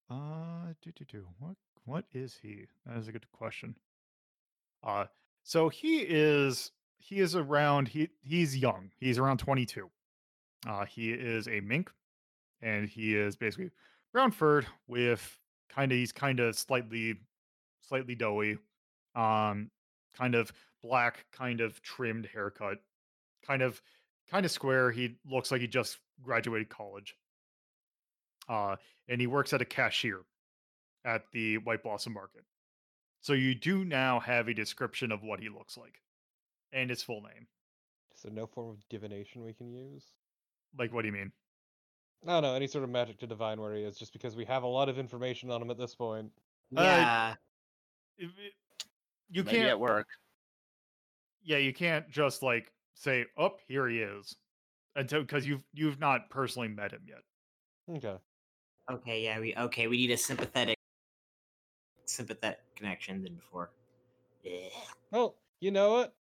uh, 0.09 0.73
do 0.81 0.91
do 0.91 1.05
do 1.05 1.27
what 1.39 1.55
what 1.83 2.05
is 2.13 2.37
he? 2.41 2.65
That 2.85 2.97
is 2.97 3.07
a 3.07 3.11
good 3.11 3.29
question. 3.31 3.75
Uh, 4.83 5.05
so 5.43 5.69
he 5.69 5.99
is 5.99 6.71
he 6.97 7.19
is 7.19 7.35
around 7.35 7.89
he 7.89 8.09
he's 8.21 8.57
young. 8.57 8.91
He's 8.97 9.17
around 9.17 9.37
twenty 9.37 9.65
two. 9.65 9.89
Uh, 10.67 10.85
he 10.85 11.11
is 11.11 11.47
a 11.47 11.59
mink, 11.59 11.91
and 12.61 12.87
he 12.87 13.15
is 13.15 13.35
basically 13.35 13.71
brown 14.13 14.31
furred 14.31 14.65
with 14.87 15.37
kind 15.69 15.91
of 15.91 15.97
he's 15.97 16.11
kind 16.11 16.39
of 16.39 16.57
slightly 16.57 17.15
slightly 17.81 18.15
doughy, 18.15 18.57
um, 19.15 19.69
kind 20.17 20.33
of 20.33 20.51
black, 20.87 21.25
kind 21.31 21.61
of 21.61 21.81
trimmed 21.81 22.27
haircut, 22.31 22.77
kind 23.45 23.61
of 23.61 23.81
kind 24.29 24.45
of 24.45 24.51
square. 24.51 24.91
He 24.91 25.15
looks 25.29 25.51
like 25.51 25.61
he 25.61 25.67
just 25.67 25.97
graduated 26.21 26.69
college. 26.69 27.15
Uh, 28.47 28.75
and 29.07 29.19
he 29.19 29.27
works 29.27 29.53
at 29.53 29.61
a 29.61 29.65
cashier 29.65 30.21
at 31.03 31.23
the 31.31 31.57
White 31.59 31.83
Blossom 31.83 32.13
Market. 32.13 32.43
So 33.21 33.33
you 33.33 33.55
do 33.55 33.83
now 33.83 34.19
have 34.19 34.47
a 34.47 34.53
description 34.53 35.11
of 35.11 35.23
what 35.23 35.39
he 35.39 35.49
looks 35.49 35.77
like 35.77 36.01
and 36.71 36.89
his 36.89 37.01
full 37.01 37.21
name. 37.21 37.47
So 38.13 38.29
no 38.29 38.45
form 38.45 38.69
of 38.69 38.87
divination 38.89 39.43
we 39.43 39.53
can 39.53 39.71
use. 39.71 40.03
Like, 40.77 40.93
what 40.93 41.01
do 41.01 41.07
you 41.07 41.13
mean? 41.13 41.31
I 42.27 42.31
don't 42.33 42.43
know 42.43 42.53
any 42.53 42.67
sort 42.67 42.83
of 42.83 42.89
magic 42.89 43.19
to 43.19 43.27
divine 43.27 43.59
where 43.59 43.75
he 43.75 43.83
is, 43.83 43.97
just 43.97 44.13
because 44.13 44.35
we 44.35 44.45
have 44.45 44.63
a 44.63 44.67
lot 44.67 44.89
of 44.89 44.97
information 44.97 45.51
on 45.51 45.61
him 45.61 45.69
at 45.71 45.77
this 45.77 45.95
point. 45.95 46.31
Uh, 46.75 46.81
Yeah. 46.81 47.35
It- 48.17 48.31
it- 48.37 48.53
you 49.29 49.43
Maybe 49.43 49.57
can't 49.57 49.69
at 49.69 49.79
work. 49.79 50.07
Yeah 51.45 51.57
you 51.57 51.73
can't 51.73 52.09
just 52.09 52.43
like 52.43 52.71
say 52.95 53.25
oh 53.37 53.51
here 53.67 53.87
he 53.87 53.99
is 53.99 54.35
until 54.97 55.21
because 55.21 55.47
you've 55.47 55.63
you've 55.73 55.99
not 55.99 56.29
personally 56.29 56.67
met 56.67 56.91
him 56.91 57.01
yet 57.07 57.21
Okay. 57.87 58.15
okay. 58.91 59.23
Yeah. 59.23 59.39
We 59.39 59.55
okay. 59.55 59.87
We 59.87 59.97
need 59.97 60.11
a 60.11 60.17
sympathetic, 60.17 60.77
sympathetic 62.05 62.59
connection 62.75 63.23
than 63.23 63.35
before. 63.35 63.69
Yeah. 64.43 64.69
Well, 65.11 65.35
you 65.59 65.71
know 65.71 65.91
what? 65.91 66.15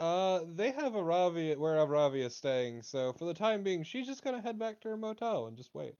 Uh, 0.00 0.40
they 0.54 0.70
have 0.70 0.92
Aravia 0.92 1.56
where 1.56 1.76
Aravia 1.76 2.26
is 2.26 2.36
staying, 2.36 2.82
so 2.82 3.12
for 3.14 3.24
the 3.24 3.34
time 3.34 3.62
being, 3.62 3.82
she's 3.82 4.06
just 4.06 4.22
gonna 4.22 4.40
head 4.40 4.58
back 4.58 4.80
to 4.82 4.88
her 4.90 4.96
motel 4.96 5.46
and 5.46 5.56
just 5.56 5.74
wait. 5.74 5.94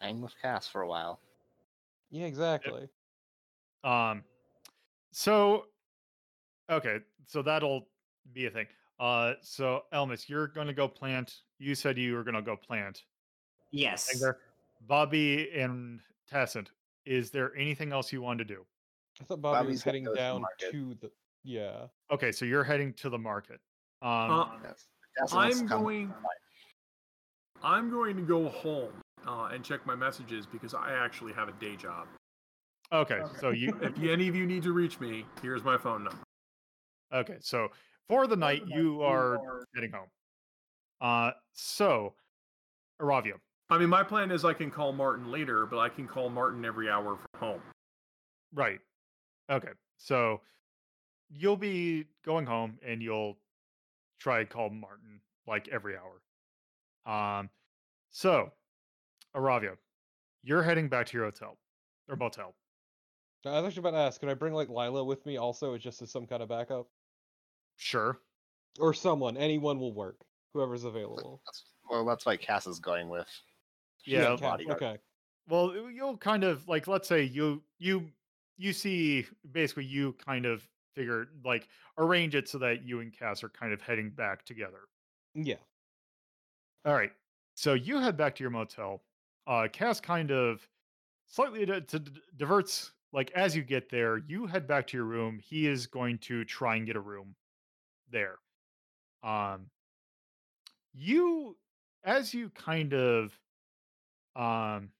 Hang 0.00 0.20
with 0.20 0.34
Cass 0.40 0.68
for 0.68 0.82
a 0.82 0.88
while. 0.88 1.20
Yeah, 2.10 2.26
exactly. 2.26 2.88
um 3.84 4.22
so 5.10 5.64
okay 6.70 6.98
so 7.26 7.42
that'll 7.42 7.88
be 8.32 8.46
a 8.46 8.50
thing 8.50 8.66
uh 9.00 9.32
so 9.40 9.82
elmas 9.92 10.28
you're 10.28 10.46
gonna 10.48 10.72
go 10.72 10.86
plant 10.86 11.34
you 11.58 11.74
said 11.74 11.98
you 11.98 12.14
were 12.14 12.24
gonna 12.24 12.42
go 12.42 12.56
plant 12.56 13.02
Yes. 13.70 14.06
thing 14.20 14.32
bobby 14.86 15.50
and 15.54 16.00
Tassant, 16.30 16.68
is 17.06 17.30
there 17.30 17.54
anything 17.56 17.92
else 17.92 18.12
you 18.12 18.22
want 18.22 18.38
to 18.38 18.44
do 18.44 18.64
I 19.20 19.24
thought 19.24 19.40
Bobby 19.42 19.56
Bobby's 19.64 19.70
was 19.76 19.82
gonna 19.82 19.92
heading 19.92 20.04
go 20.04 20.10
to 20.10 20.14
the 20.14 20.20
down 20.20 20.40
market. 20.42 20.70
to 20.72 20.96
the. 21.00 21.10
Yeah. 21.44 21.86
okay 22.10 22.32
so 22.32 22.44
you're 22.44 22.64
heading 22.64 22.92
to 22.94 23.10
the 23.10 23.18
market 23.18 23.60
um 24.02 24.30
Uh, 24.30 24.46
Yes. 24.64 24.86
Cass 25.18 25.32
wants 25.34 25.60
I'm 25.60 25.68
come- 25.68 25.82
going. 25.82 26.14
I'm 27.62 27.90
going 27.90 28.16
to 28.16 28.22
go 28.22 28.48
home 28.48 28.92
uh, 29.26 29.50
and 29.52 29.62
check 29.62 29.86
my 29.86 29.94
messages 29.94 30.46
because 30.46 30.74
I 30.74 30.92
actually 30.94 31.32
have 31.34 31.48
a 31.48 31.52
day 31.52 31.76
job. 31.76 32.06
okay 32.92 33.20
so 33.40 33.50
you 33.50 33.76
If 33.82 33.98
any 34.02 34.26
of 34.28 34.34
you 34.34 34.46
need 34.46 34.62
to 34.64 34.72
reach 34.72 34.98
me, 35.00 35.24
here's 35.42 35.62
my 35.62 35.76
phone 35.78 36.04
number. 36.04 36.18
Okay, 37.12 37.36
so 37.40 37.68
for 38.08 38.26
the 38.26 38.36
night 38.36 38.62
you 38.66 39.02
are 39.02 39.38
heading 39.74 39.92
home. 39.92 40.08
Uh 41.00 41.32
so 41.52 42.14
Aravia. 43.00 43.34
I 43.70 43.78
mean, 43.78 43.88
my 43.88 44.02
plan 44.02 44.30
is 44.30 44.44
I 44.44 44.52
can 44.52 44.70
call 44.70 44.92
Martin 44.92 45.30
later, 45.30 45.66
but 45.66 45.78
I 45.78 45.88
can 45.88 46.06
call 46.06 46.28
Martin 46.28 46.64
every 46.64 46.90
hour 46.90 47.16
from 47.16 47.40
home. 47.40 47.62
Right. 48.54 48.80
Okay. 49.50 49.72
So 49.96 50.40
you'll 51.30 51.56
be 51.56 52.04
going 52.24 52.46
home 52.46 52.78
and 52.86 53.02
you'll 53.02 53.38
try 54.20 54.40
and 54.40 54.48
call 54.48 54.70
Martin 54.70 55.20
like 55.46 55.68
every 55.68 55.94
hour. 55.96 57.40
Um 57.40 57.50
so 58.10 58.52
Aravia, 59.34 59.76
you're 60.42 60.62
heading 60.62 60.88
back 60.88 61.06
to 61.06 61.16
your 61.16 61.26
hotel 61.26 61.58
or 62.08 62.16
motel. 62.16 62.54
I 63.44 63.60
was 63.60 63.64
actually 63.66 63.80
about 63.80 63.90
to 63.92 63.96
ask, 63.98 64.20
can 64.20 64.28
I 64.28 64.34
bring 64.34 64.52
like 64.52 64.68
Lila 64.68 65.02
with 65.02 65.24
me 65.26 65.36
also, 65.36 65.76
just 65.76 66.00
as 66.00 66.10
some 66.10 66.26
kind 66.26 66.42
of 66.42 66.48
backup, 66.48 66.86
Sure. 67.82 68.20
or 68.78 68.94
someone? 68.94 69.36
Anyone 69.36 69.78
will 69.80 69.92
work. 69.92 70.20
Whoever's 70.54 70.84
available. 70.84 71.42
That's, 71.46 71.64
well, 71.90 72.04
that's 72.04 72.24
why 72.24 72.36
Cass 72.36 72.66
is 72.68 72.78
going 72.78 73.08
with. 73.08 73.26
She's 74.02 74.14
Yeah, 74.14 74.34
a 74.34 74.38
Cat- 74.38 74.40
bodyguard. 74.40 74.76
Okay. 74.82 74.98
Well, 75.48 75.74
you'll 75.90 76.16
kind 76.16 76.44
of 76.44 76.66
like 76.68 76.86
let's 76.86 77.08
say 77.08 77.24
you 77.24 77.60
you 77.78 78.08
you 78.56 78.72
see 78.72 79.26
basically 79.50 79.84
you 79.86 80.12
kind 80.24 80.46
of 80.46 80.62
figure 80.94 81.26
like 81.44 81.66
arrange 81.98 82.36
it 82.36 82.48
so 82.48 82.58
that 82.58 82.84
you 82.84 83.00
and 83.00 83.12
Cass 83.12 83.42
are 83.42 83.48
kind 83.48 83.72
of 83.72 83.80
heading 83.82 84.10
back 84.10 84.44
together. 84.44 84.82
Yeah. 85.34 85.56
All 86.84 86.94
right. 86.94 87.12
So 87.56 87.74
you 87.74 87.98
head 87.98 88.16
back 88.16 88.36
to 88.36 88.44
your 88.44 88.50
motel. 88.50 89.02
Uh 89.48 89.66
Cass 89.72 90.00
kind 90.00 90.30
of 90.30 90.66
slightly 91.26 91.66
to, 91.66 91.80
to 91.80 91.98
diverts 92.36 92.92
like 93.12 93.32
as 93.32 93.56
you 93.56 93.62
get 93.64 93.90
there, 93.90 94.18
you 94.18 94.46
head 94.46 94.68
back 94.68 94.86
to 94.88 94.96
your 94.96 95.06
room. 95.06 95.40
He 95.42 95.66
is 95.66 95.86
going 95.88 96.18
to 96.18 96.44
try 96.44 96.76
and 96.76 96.86
get 96.86 96.94
a 96.96 97.00
room 97.00 97.34
there. 98.12 98.38
Um 99.24 99.70
you 100.94 101.56
as 102.04 102.34
you 102.34 102.50
kind 102.50 102.92
of 102.94 103.38
um 104.36 104.90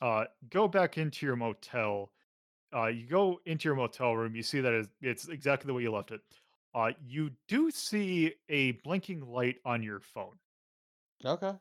uh 0.00 0.24
go 0.50 0.68
back 0.68 0.98
into 0.98 1.26
your 1.26 1.36
motel, 1.36 2.12
uh 2.74 2.86
you 2.86 3.06
go 3.06 3.40
into 3.46 3.68
your 3.68 3.76
motel 3.76 4.16
room, 4.16 4.34
you 4.36 4.42
see 4.42 4.60
that 4.60 4.88
it's, 5.00 5.28
exactly 5.28 5.66
the 5.66 5.74
way 5.74 5.82
you 5.82 5.92
left 5.92 6.10
it. 6.12 6.20
Uh 6.74 6.92
you 7.06 7.30
do 7.48 7.70
see 7.70 8.34
a 8.48 8.72
blinking 8.72 9.20
light 9.26 9.56
on 9.64 9.82
your 9.82 10.00
phone, 10.00 10.38
Okay. 11.24 11.58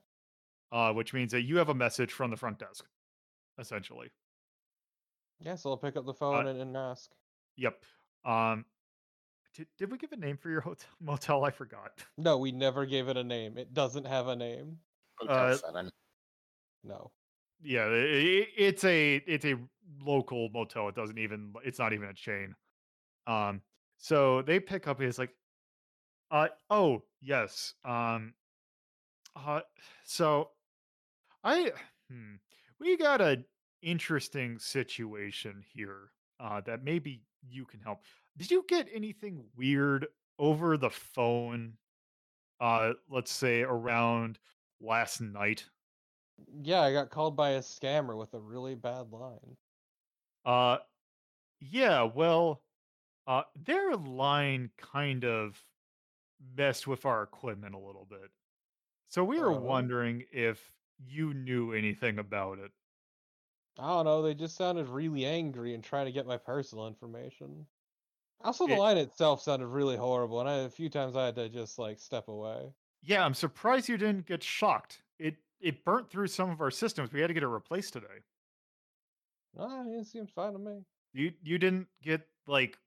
uh 0.72 0.92
which 0.94 1.14
means 1.14 1.32
that 1.32 1.42
you 1.44 1.58
have 1.58 1.70
a 1.70 1.74
message 1.74 2.12
from 2.12 2.32
the 2.32 2.38
front 2.38 2.60
desk 2.60 2.86
essentially. 3.60 4.12
Yeah, 5.40 5.56
so 5.56 5.70
I'll 5.70 5.78
pick 5.78 5.96
up 5.96 6.06
the 6.06 6.14
phone 6.14 6.48
and, 6.48 6.60
and 6.60 6.76
ask. 6.76 7.12
Yep. 7.58 7.84
Um 8.26 8.66
did, 9.54 9.68
did 9.78 9.92
we 9.92 9.98
give 9.98 10.12
a 10.12 10.18
name 10.18 10.38
for 10.38 10.50
your 10.50 10.62
hotel 10.62 10.90
motel? 11.00 11.46
I 11.46 11.52
forgot. 11.52 11.92
No, 12.18 12.38
we 12.38 12.52
never 12.52 12.86
gave 12.86 13.08
it 13.08 13.18
a 13.18 13.24
name. 13.24 13.58
It 13.58 13.74
doesn't 13.74 14.06
have 14.06 14.28
a 14.28 14.36
name. 14.36 14.80
Hotel 15.20 15.36
Uh, 15.36 15.58
Seven. 15.58 15.90
No. 16.84 17.12
Yeah, 17.62 17.86
i 17.86 17.88
i- 17.88 18.52
it's 18.58 18.84
a 18.84 19.16
it's 19.16 19.46
a 19.46 19.56
local 20.02 20.50
motel. 20.50 20.90
It 20.90 20.96
doesn't 20.96 21.18
even 21.18 21.54
it's 21.64 21.80
not 21.80 21.94
even 21.94 22.10
a 22.10 22.14
chain. 22.14 22.56
Um, 23.28 23.62
so 23.98 24.42
they 24.42 24.60
pick 24.60 24.88
up. 24.88 25.00
It's 25.02 25.18
like, 25.18 25.34
uh, 26.32 26.50
oh 26.70 27.04
yes. 27.22 27.76
Um, 27.86 28.34
uh, 29.36 29.62
so 30.04 30.52
I 31.44 31.72
hmm, 32.10 32.36
we 32.80 32.98
got 32.98 33.22
an 33.22 33.46
interesting 33.82 34.60
situation 34.60 35.64
here. 35.74 36.12
Uh, 36.40 36.60
that 36.62 36.84
maybe 36.84 37.24
you 37.48 37.66
can 37.66 37.80
help. 37.80 38.04
Did 38.38 38.52
you 38.52 38.64
get 38.68 38.88
anything 38.92 39.50
weird 39.56 40.08
over 40.38 40.78
the 40.78 40.90
phone? 40.92 41.78
Uh, 42.60 42.96
let's 43.10 43.32
say 43.32 43.62
around 43.64 44.40
last 44.82 45.22
night. 45.22 45.70
Yeah, 46.62 46.82
I 46.82 46.94
got 46.94 47.10
called 47.10 47.36
by 47.36 47.50
a 47.52 47.60
scammer 47.60 48.16
with 48.18 48.34
a 48.34 48.40
really 48.40 48.76
bad 48.76 49.12
line. 49.12 49.58
Uh, 50.46 50.80
yeah, 51.60 52.04
well, 52.04 52.66
uh, 53.28 53.44
their 53.56 53.96
line 53.96 54.72
kind 54.78 55.26
of 55.26 55.66
messed 56.40 56.88
with 56.88 57.06
our 57.06 57.24
equipment 57.24 57.76
a 57.76 57.80
little 57.80 58.06
bit. 58.06 58.32
So 59.10 59.26
we 59.26 59.40
were 59.40 59.54
Oh. 59.54 59.54
wondering 59.54 60.26
if 60.32 60.74
you 61.00 61.34
knew 61.34 61.74
anything 61.74 62.20
about 62.20 62.60
it. 62.60 62.74
I 63.78 63.88
don't 63.88 64.06
know, 64.06 64.24
they 64.24 64.34
just 64.34 64.56
sounded 64.56 64.88
really 64.90 65.26
angry 65.28 65.76
and 65.76 65.84
trying 65.84 66.08
to 66.08 66.12
get 66.12 66.26
my 66.26 66.38
personal 66.38 66.88
information. 66.88 67.68
Also, 68.44 68.68
the 68.68 68.76
It- 68.76 68.76
line 68.76 68.98
itself 69.00 69.42
sounded 69.42 69.68
really 69.68 69.98
horrible, 69.98 70.40
and 70.40 70.48
I, 70.48 70.56
a 70.58 70.70
few 70.70 70.88
times 70.90 71.16
I 71.16 71.26
had 71.26 71.36
to 71.36 71.50
just 71.50 71.80
like 71.80 71.98
step 72.00 72.28
away. 72.28 72.76
Yeah, 73.02 73.24
I'm 73.26 73.34
surprised 73.34 73.90
you 73.90 73.98
didn't 73.98 74.26
get 74.26 74.42
shocked. 74.44 75.04
It 75.20 75.38
it 75.60 75.86
burnt 75.86 76.10
through 76.10 76.28
some 76.28 76.50
of 76.50 76.60
our 76.62 76.72
systems. 76.72 77.12
We 77.12 77.22
had 77.22 77.28
to 77.28 77.34
get 77.34 77.44
it 77.44 77.48
replaced 77.48 77.94
today. 77.94 78.24
Ah, 79.58 79.84
it 79.90 80.06
seems 80.06 80.30
fine 80.30 80.54
to 80.54 80.60
me. 80.60 80.86
You 81.14 81.34
you 81.42 81.58
didn't 81.60 81.88
get 82.02 82.30
like 82.46 82.78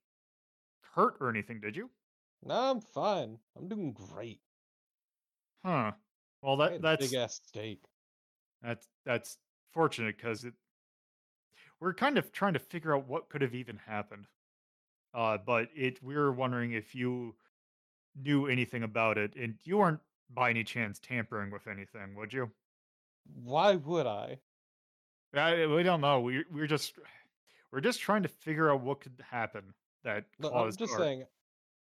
hurt 0.80 1.18
or 1.20 1.30
anything, 1.30 1.60
did 1.60 1.76
you? 1.76 1.90
No, 2.40 2.70
I'm 2.70 2.80
fine. 2.80 3.40
I'm 3.54 3.68
doing 3.68 3.92
great. 3.92 4.40
Huh. 5.64 5.92
Well, 6.42 6.56
that 6.58 6.80
that's 6.80 6.96
big 6.96 7.14
ass 7.14 7.40
steak. 7.44 7.84
That's 8.60 8.88
that's 9.04 9.38
fortunate 9.72 10.16
because 10.16 10.44
it 10.44 10.54
we're 11.80 11.94
kind 11.94 12.18
of 12.18 12.32
trying 12.32 12.52
to 12.52 12.58
figure 12.58 12.94
out 12.94 13.06
what 13.06 13.30
could 13.30 13.40
have 13.42 13.54
even 13.54 13.78
happened. 13.78 14.28
Uh, 15.14 15.38
but 15.38 15.68
it 15.74 16.02
we 16.02 16.14
were 16.14 16.32
wondering 16.32 16.72
if 16.72 16.94
you 16.94 17.34
knew 18.22 18.46
anything 18.46 18.82
about 18.82 19.18
it, 19.18 19.34
and 19.36 19.54
you 19.64 19.78
weren't 19.78 20.00
by 20.34 20.50
any 20.50 20.64
chance 20.64 20.98
tampering 20.98 21.50
with 21.50 21.66
anything, 21.66 22.14
would 22.16 22.32
you? 22.32 22.50
Why 23.42 23.76
would 23.76 24.06
I? 24.06 24.38
I, 25.34 25.66
we 25.66 25.82
don't 25.82 26.00
know. 26.00 26.20
We 26.20 26.44
we're 26.50 26.66
just 26.66 26.94
we're 27.72 27.80
just 27.80 28.00
trying 28.00 28.22
to 28.22 28.28
figure 28.28 28.70
out 28.70 28.80
what 28.82 29.00
could 29.00 29.22
happen 29.30 29.62
that 30.04 30.24
Look, 30.38 30.52
I'm 30.54 30.70
just 30.70 30.92
our- 30.92 30.98
saying, 30.98 31.24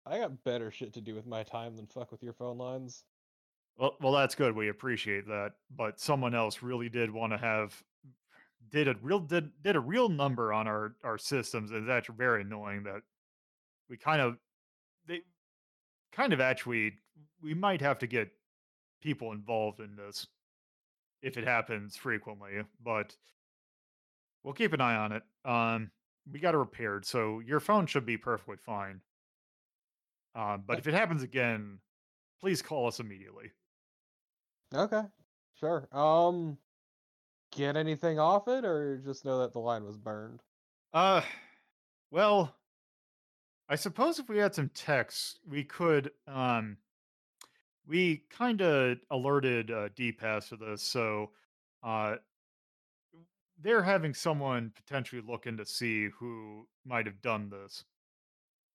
I 0.05 0.19
got 0.19 0.43
better 0.43 0.71
shit 0.71 0.93
to 0.93 1.01
do 1.01 1.15
with 1.15 1.25
my 1.25 1.43
time 1.43 1.75
than 1.75 1.87
fuck 1.87 2.11
with 2.11 2.23
your 2.23 2.33
phone 2.33 2.57
lines. 2.57 3.03
Well, 3.77 3.97
well, 4.01 4.13
that's 4.13 4.35
good. 4.35 4.55
We 4.55 4.69
appreciate 4.69 5.27
that. 5.27 5.53
But 5.75 5.99
someone 5.99 6.35
else 6.35 6.61
really 6.61 6.89
did 6.89 7.11
want 7.11 7.33
to 7.33 7.37
have 7.37 7.81
did 8.69 8.87
a 8.87 8.95
real 9.01 9.19
did 9.19 9.51
did 9.63 9.75
a 9.75 9.79
real 9.79 10.09
number 10.09 10.53
on 10.53 10.67
our 10.67 10.95
our 11.03 11.17
systems, 11.17 11.71
and 11.71 11.87
that's 11.87 12.07
very 12.07 12.41
annoying. 12.41 12.83
That 12.83 13.01
we 13.91 13.97
kind 13.97 14.21
of 14.21 14.37
they 15.05 15.19
kind 16.13 16.33
of 16.33 16.39
actually 16.39 16.93
we 17.43 17.53
might 17.53 17.81
have 17.81 17.99
to 17.99 18.07
get 18.07 18.29
people 19.01 19.33
involved 19.33 19.79
in 19.79 19.95
this 19.95 20.25
if 21.21 21.37
it 21.37 21.45
happens 21.45 21.95
frequently. 21.95 22.63
But 22.83 23.15
we'll 24.43 24.53
keep 24.53 24.73
an 24.73 24.81
eye 24.81 24.95
on 24.95 25.11
it. 25.11 25.23
Um, 25.45 25.91
we 26.31 26.39
got 26.39 26.55
it 26.55 26.57
repaired, 26.57 27.05
so 27.05 27.39
your 27.39 27.59
phone 27.59 27.85
should 27.85 28.05
be 28.05 28.17
perfectly 28.17 28.57
fine. 28.57 29.01
Um, 30.33 30.63
but 30.65 30.79
if 30.79 30.87
it 30.87 30.93
happens 30.93 31.23
again, 31.23 31.79
please 32.39 32.61
call 32.61 32.87
us 32.87 32.99
immediately. 32.99 33.51
Okay, 34.73 35.01
sure. 35.59 35.89
Um, 35.91 36.57
get 37.51 37.75
anything 37.75 38.19
off 38.19 38.47
it, 38.47 38.63
or 38.63 39.01
just 39.03 39.25
know 39.25 39.39
that 39.39 39.51
the 39.51 39.59
line 39.59 39.83
was 39.83 39.97
burned? 39.97 40.41
Uh, 40.93 41.21
well, 42.11 42.55
I 43.71 43.75
suppose 43.75 44.19
if 44.19 44.27
we 44.27 44.37
had 44.37 44.53
some 44.53 44.69
text, 44.75 45.39
we 45.49 45.63
could. 45.63 46.11
Um, 46.27 46.75
we 47.87 48.23
kind 48.29 48.61
of 48.61 48.97
alerted 49.11 49.71
uh, 49.71 49.87
DPass 49.97 50.49
to 50.49 50.57
this, 50.57 50.83
so 50.83 51.31
uh, 51.81 52.15
they're 53.61 53.81
having 53.81 54.13
someone 54.13 54.73
potentially 54.75 55.21
looking 55.25 55.55
to 55.55 55.65
see 55.65 56.09
who 56.09 56.67
might 56.85 57.05
have 57.05 57.21
done 57.21 57.49
this. 57.49 57.85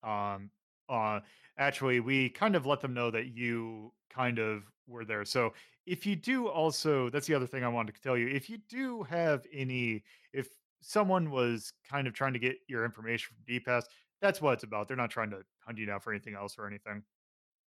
Um, 0.02 0.50
uh, 0.88 1.20
actually, 1.58 2.00
we 2.00 2.30
kind 2.30 2.56
of 2.56 2.64
let 2.64 2.80
them 2.80 2.94
know 2.94 3.10
that 3.10 3.36
you 3.36 3.92
kind 4.08 4.38
of 4.38 4.62
were 4.88 5.04
there. 5.04 5.26
So 5.26 5.52
if 5.84 6.06
you 6.06 6.16
do 6.16 6.48
also, 6.48 7.10
that's 7.10 7.26
the 7.26 7.34
other 7.34 7.46
thing 7.46 7.64
I 7.64 7.68
wanted 7.68 7.96
to 7.96 8.00
tell 8.00 8.16
you. 8.16 8.28
If 8.28 8.48
you 8.48 8.58
do 8.68 9.02
have 9.02 9.44
any, 9.52 10.04
if 10.32 10.48
someone 10.80 11.30
was 11.30 11.74
kind 11.88 12.06
of 12.06 12.14
trying 12.14 12.32
to 12.32 12.38
get 12.38 12.56
your 12.66 12.84
information 12.84 13.34
from 13.36 13.54
DPass, 13.54 13.84
that's 14.20 14.40
what 14.40 14.54
it's 14.54 14.64
about. 14.64 14.88
They're 14.88 14.96
not 14.96 15.10
trying 15.10 15.30
to 15.30 15.42
hunt 15.64 15.78
you 15.78 15.86
down 15.86 16.00
for 16.00 16.12
anything 16.12 16.34
else 16.34 16.56
or 16.58 16.66
anything. 16.66 17.02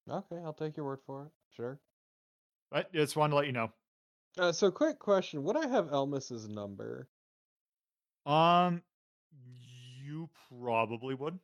Okay, 0.09 0.37
I'll 0.43 0.53
take 0.53 0.75
your 0.77 0.85
word 0.85 0.99
for 1.05 1.25
it. 1.25 1.31
Sure. 1.55 1.79
But 2.71 2.91
just 2.93 3.15
wanted 3.15 3.31
to 3.31 3.35
let 3.37 3.45
you 3.47 3.51
know. 3.51 3.71
Uh, 4.37 4.51
so, 4.51 4.71
quick 4.71 4.99
question: 4.99 5.43
Would 5.43 5.57
I 5.57 5.67
have 5.67 5.91
Elmas's 5.91 6.47
number? 6.47 7.09
Um, 8.25 8.81
you 10.03 10.29
probably 10.49 11.15
would. 11.15 11.39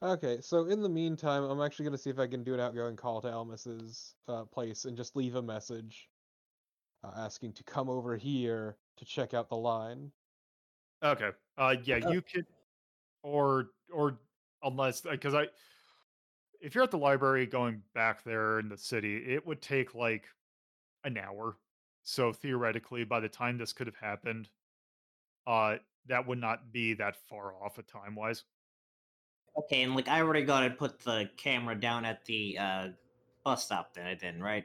Okay, 0.00 0.38
so 0.40 0.66
in 0.66 0.80
the 0.80 0.88
meantime, 0.88 1.42
I'm 1.42 1.60
actually 1.60 1.86
gonna 1.86 1.98
see 1.98 2.10
if 2.10 2.20
I 2.20 2.28
can 2.28 2.44
do 2.44 2.54
an 2.54 2.60
outgoing 2.60 2.94
call 2.96 3.20
to 3.22 3.28
Elmas's 3.28 4.14
uh, 4.28 4.44
place 4.44 4.84
and 4.84 4.96
just 4.96 5.16
leave 5.16 5.34
a 5.34 5.42
message 5.42 6.08
uh, 7.02 7.10
asking 7.16 7.54
to 7.54 7.64
come 7.64 7.88
over 7.88 8.16
here 8.16 8.76
to 8.96 9.04
check 9.04 9.34
out 9.34 9.48
the 9.48 9.56
line. 9.56 10.12
Okay. 11.02 11.30
Uh, 11.56 11.74
yeah, 11.82 11.96
Uh, 11.96 12.10
you 12.10 12.22
could, 12.22 12.46
or 13.24 13.70
or 13.92 14.18
unless 14.62 15.00
because 15.00 15.34
I, 15.34 15.46
if 16.60 16.74
you're 16.74 16.84
at 16.84 16.90
the 16.90 16.98
library 16.98 17.46
going 17.46 17.82
back 17.94 18.24
there 18.24 18.58
in 18.58 18.68
the 18.68 18.76
city, 18.76 19.16
it 19.16 19.46
would 19.46 19.62
take 19.62 19.94
like 19.94 20.26
an 21.04 21.16
hour. 21.18 21.56
So 22.02 22.32
theoretically, 22.32 23.04
by 23.04 23.20
the 23.20 23.28
time 23.28 23.58
this 23.58 23.72
could 23.72 23.86
have 23.86 23.96
happened, 23.96 24.48
uh, 25.46 25.76
that 26.06 26.26
would 26.26 26.38
not 26.38 26.72
be 26.72 26.94
that 26.94 27.16
far 27.28 27.52
off 27.62 27.78
a 27.78 27.82
time 27.82 28.14
wise. 28.14 28.44
Okay, 29.56 29.82
and 29.82 29.94
like 29.94 30.08
I 30.08 30.20
already 30.20 30.44
got 30.44 30.60
to 30.60 30.70
put 30.70 31.00
the 31.00 31.28
camera 31.36 31.78
down 31.78 32.04
at 32.04 32.24
the 32.24 32.56
uh, 32.58 32.88
bus 33.44 33.64
stop 33.64 33.94
then, 33.94 34.40
right? 34.40 34.64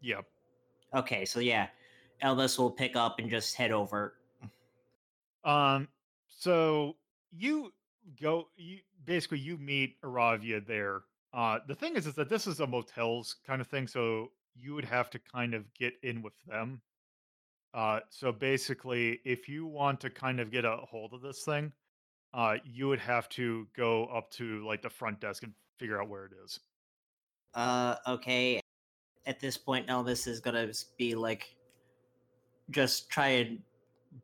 Yep. 0.00 0.24
Okay, 0.94 1.24
so 1.24 1.40
yeah, 1.40 1.68
Elvis 2.22 2.58
will 2.58 2.70
pick 2.70 2.96
up 2.96 3.18
and 3.18 3.28
just 3.30 3.54
head 3.54 3.72
over. 3.72 4.14
Um. 5.44 5.88
So 6.28 6.96
you 7.32 7.72
go. 8.20 8.48
You 8.56 8.78
basically 9.04 9.38
you 9.38 9.56
meet 9.58 10.00
Aravia 10.02 10.64
there. 10.66 11.02
Uh, 11.32 11.58
the 11.68 11.74
thing 11.74 11.94
is, 11.96 12.06
is 12.06 12.14
that 12.14 12.28
this 12.28 12.46
is 12.46 12.60
a 12.60 12.66
motels 12.66 13.36
kind 13.46 13.60
of 13.60 13.68
thing, 13.68 13.86
so 13.86 14.30
you 14.58 14.74
would 14.74 14.84
have 14.84 15.10
to 15.10 15.18
kind 15.18 15.54
of 15.54 15.72
get 15.74 15.94
in 16.02 16.22
with 16.22 16.34
them. 16.46 16.80
Uh, 17.72 18.00
so 18.08 18.32
basically, 18.32 19.20
if 19.24 19.48
you 19.48 19.64
want 19.64 20.00
to 20.00 20.10
kind 20.10 20.40
of 20.40 20.50
get 20.50 20.64
a 20.64 20.76
hold 20.76 21.12
of 21.12 21.22
this 21.22 21.44
thing, 21.44 21.72
uh, 22.34 22.56
you 22.64 22.88
would 22.88 22.98
have 22.98 23.28
to 23.28 23.66
go 23.76 24.06
up 24.06 24.30
to 24.30 24.66
like 24.66 24.82
the 24.82 24.90
front 24.90 25.20
desk 25.20 25.42
and 25.44 25.52
figure 25.78 26.00
out 26.00 26.08
where 26.08 26.24
it 26.24 26.32
is. 26.44 26.60
Uh, 27.54 27.96
okay. 28.06 28.60
At 29.26 29.40
this 29.40 29.56
point, 29.56 29.86
Elvis 29.86 30.26
is 30.26 30.40
gonna 30.40 30.70
be 30.96 31.14
like, 31.14 31.54
just 32.70 33.10
try 33.10 33.28
and 33.28 33.60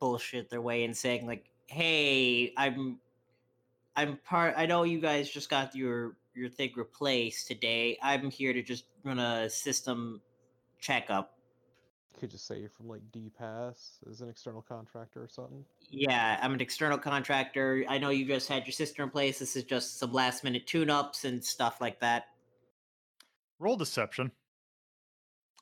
bullshit 0.00 0.48
their 0.50 0.60
way 0.60 0.84
in 0.84 0.94
saying 0.94 1.26
like, 1.26 1.50
"Hey, 1.66 2.52
I'm, 2.56 2.98
I'm 3.96 4.18
part. 4.18 4.54
I 4.56 4.66
know 4.66 4.82
you 4.82 5.00
guys 5.00 5.30
just 5.30 5.48
got 5.48 5.74
your 5.74 6.16
your 6.34 6.48
thing 6.50 6.72
replaced 6.76 7.48
today. 7.48 7.98
I'm 8.02 8.30
here 8.30 8.52
to 8.52 8.62
just 8.62 8.84
run 9.04 9.18
a 9.18 9.48
system 9.48 10.20
checkup. 10.78 11.34
could 12.20 12.30
just 12.30 12.46
say 12.46 12.58
you're 12.60 12.68
from 12.68 12.88
like 12.88 13.00
D 13.10 13.30
Pass 13.38 13.98
as 14.10 14.20
an 14.20 14.28
external 14.28 14.60
contractor 14.60 15.22
or 15.22 15.28
something. 15.28 15.64
Yeah, 15.90 16.38
I'm 16.42 16.52
an 16.52 16.60
external 16.60 16.98
contractor. 16.98 17.84
I 17.88 17.96
know 17.96 18.10
you 18.10 18.26
just 18.26 18.48
had 18.48 18.66
your 18.66 18.72
sister 18.72 19.02
in 19.02 19.10
place. 19.10 19.38
This 19.38 19.56
is 19.56 19.64
just 19.64 19.98
some 19.98 20.12
last 20.12 20.44
minute 20.44 20.66
tune 20.66 20.90
ups 20.90 21.24
and 21.24 21.42
stuff 21.42 21.80
like 21.80 21.98
that. 22.00 22.26
Roll 23.58 23.76
deception. 23.76 24.30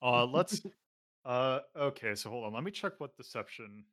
Uh, 0.03 0.25
let's. 0.27 0.61
uh, 1.25 1.61
okay. 1.77 2.17
So 2.17 2.31
hold 2.31 2.47
on. 2.47 2.53
Let 2.53 2.65
me 2.65 2.73
check 2.73 2.95
what 2.99 3.17
deception. 3.17 3.85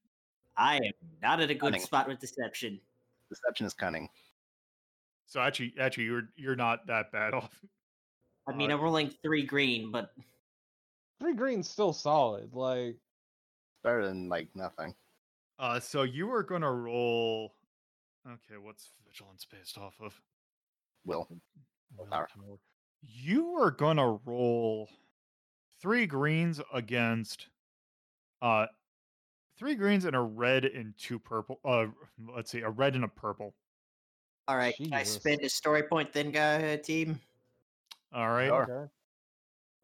I 0.57 0.77
am 0.77 0.91
not 1.21 1.39
at 1.39 1.51
a 1.51 1.53
good 1.53 1.61
Cunning. 1.61 1.81
spot 1.81 2.07
with 2.07 2.19
deception. 2.19 2.79
Deception 3.29 3.65
is 3.65 3.73
cunning. 3.73 4.09
So 5.31 5.39
actually, 5.39 5.73
actually, 5.79 6.03
you're 6.03 6.27
you're 6.35 6.57
not 6.57 6.85
that 6.87 7.09
bad 7.13 7.33
off. 7.33 7.57
I 8.49 8.53
mean, 8.53 8.69
Uh, 8.69 8.75
I'm 8.75 8.81
rolling 8.81 9.09
three 9.23 9.45
green, 9.45 9.89
but 9.89 10.11
Three 11.21 11.33
green's 11.33 11.69
still 11.69 11.93
solid. 11.93 12.53
Like 12.53 12.97
Better 13.81 14.05
than 14.05 14.27
like 14.27 14.49
nothing. 14.55 14.93
Uh, 15.57 15.79
so 15.79 16.03
you 16.03 16.29
are 16.33 16.43
gonna 16.43 16.71
roll. 16.71 17.53
Okay, 18.27 18.57
what's 18.59 18.89
vigilance 19.07 19.45
based 19.49 19.77
off 19.77 19.95
of? 20.01 20.19
Will. 21.05 21.29
Willpower. 21.97 22.27
Willpower. 22.35 22.57
You 23.01 23.53
are 23.55 23.71
gonna 23.71 24.19
roll 24.25 24.89
three 25.81 26.07
greens 26.07 26.59
against 26.73 27.47
uh 28.41 28.65
three 29.57 29.75
greens 29.75 30.03
and 30.03 30.15
a 30.15 30.19
red 30.19 30.65
and 30.65 30.93
two 30.97 31.19
purple. 31.19 31.61
Uh, 31.63 31.85
let's 32.35 32.51
see, 32.51 32.59
a 32.59 32.69
red 32.69 32.95
and 32.95 33.05
a 33.05 33.07
purple. 33.07 33.55
All 34.51 34.57
right. 34.57 34.75
Can 34.75 34.91
I 34.91 34.99
Jesus. 34.99 35.15
spend 35.15 35.39
a 35.43 35.49
story 35.49 35.83
point 35.83 36.11
then, 36.11 36.29
guy 36.29 36.75
team? 36.75 37.17
All 38.13 38.29
right. 38.29 38.49
Sure. 38.49 38.63
okay. 38.63 38.91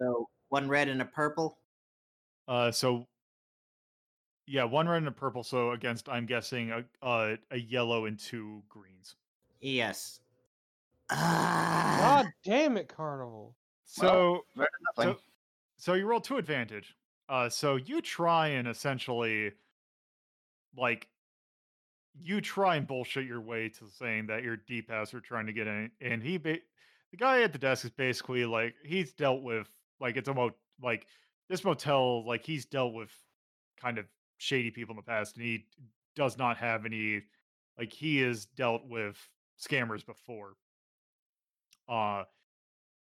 So 0.01 0.27
one 0.49 0.67
red 0.67 0.89
and 0.89 1.01
a 1.01 1.05
purple. 1.05 1.57
Uh, 2.49 2.69
so 2.69 3.07
yeah, 4.45 4.65
one 4.65 4.89
red 4.89 4.97
and 4.97 5.07
a 5.07 5.11
purple. 5.11 5.41
So 5.45 5.71
against, 5.71 6.09
I'm 6.09 6.25
guessing 6.25 6.71
a 6.71 6.83
uh, 7.01 7.37
a 7.51 7.57
yellow 7.57 8.07
and 8.07 8.19
two 8.19 8.61
greens. 8.67 9.15
Yes. 9.61 10.19
Ah, 11.09 11.97
God 12.01 12.33
damn 12.43 12.75
it, 12.75 12.89
Carnival. 12.89 13.55
So 13.85 14.43
Better 14.53 14.69
than 14.97 15.05
nothing. 15.05 15.21
So 15.77 15.93
you 15.93 16.05
roll 16.07 16.19
two 16.19 16.35
advantage. 16.35 16.93
Uh, 17.29 17.47
so 17.47 17.77
you 17.77 18.01
try 18.01 18.49
and 18.49 18.67
essentially, 18.67 19.53
like, 20.75 21.07
you 22.21 22.41
try 22.41 22.75
and 22.75 22.87
bullshit 22.87 23.25
your 23.25 23.41
way 23.41 23.69
to 23.69 23.85
saying 23.97 24.27
that 24.27 24.43
your 24.43 24.57
D 24.57 24.81
pass 24.81 25.13
are 25.13 25.19
trying 25.19 25.45
to 25.47 25.53
get 25.53 25.67
in, 25.67 25.91
and 26.01 26.21
he, 26.21 26.37
ba- 26.37 26.59
the 27.11 27.17
guy 27.17 27.41
at 27.41 27.53
the 27.53 27.59
desk 27.59 27.85
is 27.85 27.91
basically 27.91 28.45
like 28.45 28.75
he's 28.83 29.13
dealt 29.13 29.41
with 29.41 29.69
like 29.99 30.17
it's 30.17 30.27
a 30.27 30.33
mo 30.33 30.51
like 30.81 31.07
this 31.49 31.63
motel 31.63 32.25
like 32.25 32.45
he's 32.45 32.65
dealt 32.65 32.93
with 32.93 33.11
kind 33.79 33.97
of 33.97 34.05
shady 34.37 34.71
people 34.71 34.93
in 34.93 34.97
the 34.97 35.03
past, 35.03 35.35
and 35.35 35.45
he 35.45 35.65
does 36.15 36.37
not 36.37 36.57
have 36.57 36.85
any 36.85 37.21
like 37.77 37.91
he 37.93 38.19
has 38.19 38.45
dealt 38.45 38.85
with 38.87 39.17
scammers 39.59 40.05
before. 40.05 40.53
Uh, 41.87 42.23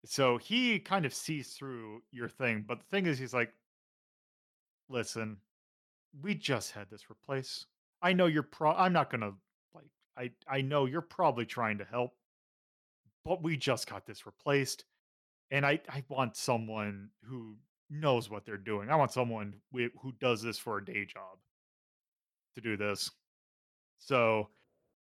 so 0.05 0.38
he 0.38 0.80
kind 0.80 1.05
of 1.05 1.13
sees 1.13 1.53
through 1.53 2.01
your 2.11 2.30
thing, 2.30 2.63
but 2.68 2.80
the 2.80 2.86
thing 2.86 3.07
is, 3.07 3.18
he's 3.18 3.34
like, 3.34 3.51
"Listen, 4.89 5.38
we 6.22 6.36
just 6.36 6.72
had 6.72 6.89
this 6.89 7.09
replaced. 7.09 7.66
I 8.06 8.14
know 8.14 8.28
you're 8.28 8.43
pro. 8.43 8.72
I'm 8.72 8.93
not 8.93 9.10
gonna 9.10 9.32
like. 9.74 9.89
I 10.16 10.30
I 10.47 10.62
know 10.62 10.86
you're 10.86 11.01
probably 11.01 11.47
trying 11.47 11.80
to 11.80 11.86
help, 11.86 12.12
but 13.26 13.41
we 13.41 13.58
just 13.58 13.89
got 13.89 14.06
this 14.06 14.28
replaced, 14.28 14.86
and 15.49 15.66
I 15.66 15.82
I 15.89 16.03
want 16.08 16.36
someone 16.38 17.10
who 17.24 17.56
knows 17.89 18.30
what 18.30 18.45
they're 18.45 18.58
doing. 18.58 18.91
I 18.91 18.95
want 18.95 19.12
someone 19.12 19.56
wi- 19.72 19.89
who 20.03 20.12
does 20.20 20.43
this 20.43 20.60
for 20.60 20.78
a 20.78 20.86
day 20.86 21.06
job 21.06 21.39
to 22.53 22.62
do 22.62 22.78
this. 22.78 23.10
So 23.97 24.49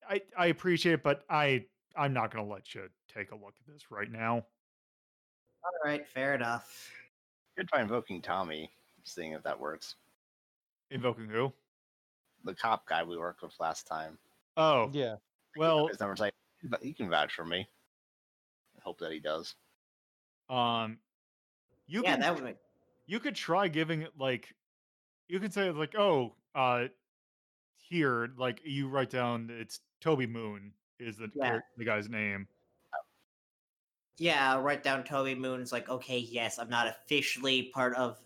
I 0.07 0.21
I 0.37 0.47
appreciate 0.49 0.93
it, 0.93 1.03
but 1.03 1.25
I 1.31 1.65
I'm 1.97 2.13
not 2.13 2.31
gonna 2.31 2.47
let 2.47 2.75
you 2.75 2.91
take 3.09 3.31
a 3.31 3.37
look 3.37 3.55
at 3.67 3.73
this 3.73 3.91
right 3.91 4.11
now. 4.13 4.35
all 5.65 5.73
right. 5.83 6.07
Fair 6.07 6.35
enough. 6.35 6.93
Could 7.57 7.69
try 7.69 7.81
invoking 7.81 8.21
Tommy, 8.21 8.71
seeing 9.05 9.33
if 9.33 9.43
that 9.45 9.59
works. 9.59 9.95
Invoking 10.91 11.31
who? 11.31 11.55
The 12.45 12.55
cop 12.55 12.87
guy 12.89 13.03
we 13.05 13.17
worked 13.17 13.43
with 13.43 13.59
last 13.61 13.87
time. 13.87 14.19
Oh, 14.57 14.91
Yeah. 14.93 15.17
well, 15.57 15.87
his 15.89 16.01
number's 16.01 16.21
like, 16.21 16.35
but 16.65 16.83
he 16.83 16.93
can 16.93 17.09
vouch 17.09 17.33
for 17.35 17.45
me. 17.45 17.67
I 18.77 18.81
hope 18.83 18.99
that 18.99 19.13
he 19.13 19.21
does. 19.21 19.55
um, 20.49 20.99
you 21.87 22.03
yeah, 22.03 22.13
can 22.13 22.21
that 22.21 22.41
would. 22.43 22.57
you 23.07 23.21
could 23.21 23.35
try 23.35 23.69
giving 23.69 24.03
it 24.03 24.13
like, 24.19 24.55
you 25.29 25.39
could 25.41 25.53
say 25.53 25.71
like, 25.71 25.95
oh, 25.97 26.35
uh, 26.55 26.89
here, 27.77 28.31
like 28.37 28.61
you 28.65 28.89
write 28.89 29.11
down 29.11 29.51
it's 29.51 29.81
Toby 30.01 30.27
Moon 30.27 30.73
is 30.99 31.17
the 31.17 31.31
Yeah. 31.35 31.61
the 31.77 31.85
guy's 31.85 32.09
name. 32.09 32.49
Yeah, 34.19 34.53
I'll 34.53 34.63
write 34.63 34.83
down 34.83 35.05
Toby 35.05 35.35
Moon's 35.35 35.73
like, 35.73 35.89
okay, 35.89 36.19
yes, 36.19 36.59
I'm 36.59 36.69
not 36.69 36.87
officially 36.87 37.65
part 37.75 37.95
of, 37.97 38.19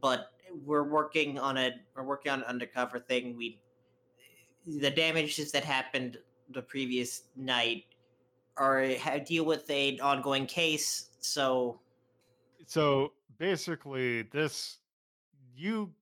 but 0.00 0.32
we're 0.64 0.84
working 0.84 1.38
on 1.38 1.56
a 1.56 1.72
we're 1.94 2.04
working 2.04 2.32
on 2.32 2.40
an 2.40 2.46
undercover 2.46 2.98
thing. 2.98 3.36
We 3.36 3.60
the 4.66 4.90
damages 4.90 5.52
that 5.52 5.64
happened 5.64 6.18
the 6.50 6.62
previous 6.62 7.24
night 7.36 7.84
are 8.56 8.94
ha- 8.96 9.18
deal 9.18 9.44
with 9.44 9.68
an 9.70 10.00
ongoing 10.00 10.46
case. 10.46 11.10
So 11.20 11.80
So 12.66 13.12
basically, 13.38 14.22
this 14.22 14.78
you 15.56 15.92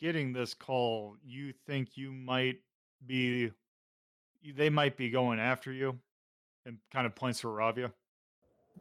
getting 0.00 0.32
this 0.32 0.54
call, 0.54 1.16
you 1.24 1.52
think 1.66 1.96
you 1.96 2.12
might 2.12 2.60
be, 3.06 3.50
they 4.56 4.70
might 4.70 4.96
be 4.96 5.10
going 5.10 5.38
after 5.38 5.72
you, 5.72 5.98
and 6.64 6.78
kind 6.90 7.06
of 7.06 7.14
points 7.14 7.40
to 7.40 7.48
Aravia. 7.48 7.92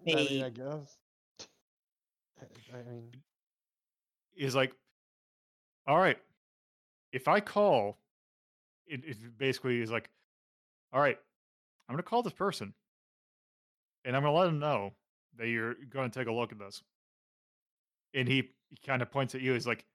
I 0.07 0.15
me, 0.15 0.29
mean, 0.29 0.43
I 0.43 0.49
guess. 0.49 0.97
I- 2.41 2.77
I 2.77 2.83
mean, 2.83 3.11
is 4.35 4.55
like, 4.55 4.73
all 5.87 5.97
right, 5.97 6.17
if 7.11 7.27
I 7.27 7.39
call, 7.39 7.97
it, 8.87 9.03
it 9.05 9.37
basically 9.37 9.81
is 9.81 9.91
like, 9.91 10.09
all 10.91 11.01
right, 11.01 11.17
I'm 11.87 11.93
gonna 11.93 12.03
call 12.03 12.23
this 12.23 12.33
person, 12.33 12.73
and 14.05 14.15
I'm 14.15 14.23
gonna 14.23 14.35
let 14.35 14.45
them 14.45 14.59
know 14.59 14.93
that 15.37 15.47
you're 15.47 15.75
going 15.89 16.09
to 16.09 16.19
take 16.19 16.27
a 16.27 16.31
look 16.31 16.51
at 16.51 16.59
this. 16.59 16.83
And 18.13 18.27
he, 18.27 18.49
he 18.69 18.77
kind 18.85 19.01
of 19.01 19.11
points 19.11 19.33
at 19.33 19.41
you. 19.41 19.53
He's 19.53 19.67
like, 19.67 19.85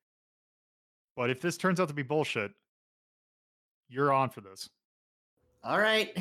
but 1.16 1.30
if 1.30 1.40
this 1.40 1.56
turns 1.56 1.80
out 1.80 1.88
to 1.88 1.94
be 1.94 2.02
bullshit, 2.02 2.52
you're 3.88 4.12
on 4.12 4.30
for 4.30 4.40
this. 4.40 4.68
all 5.64 5.78
right. 5.78 6.16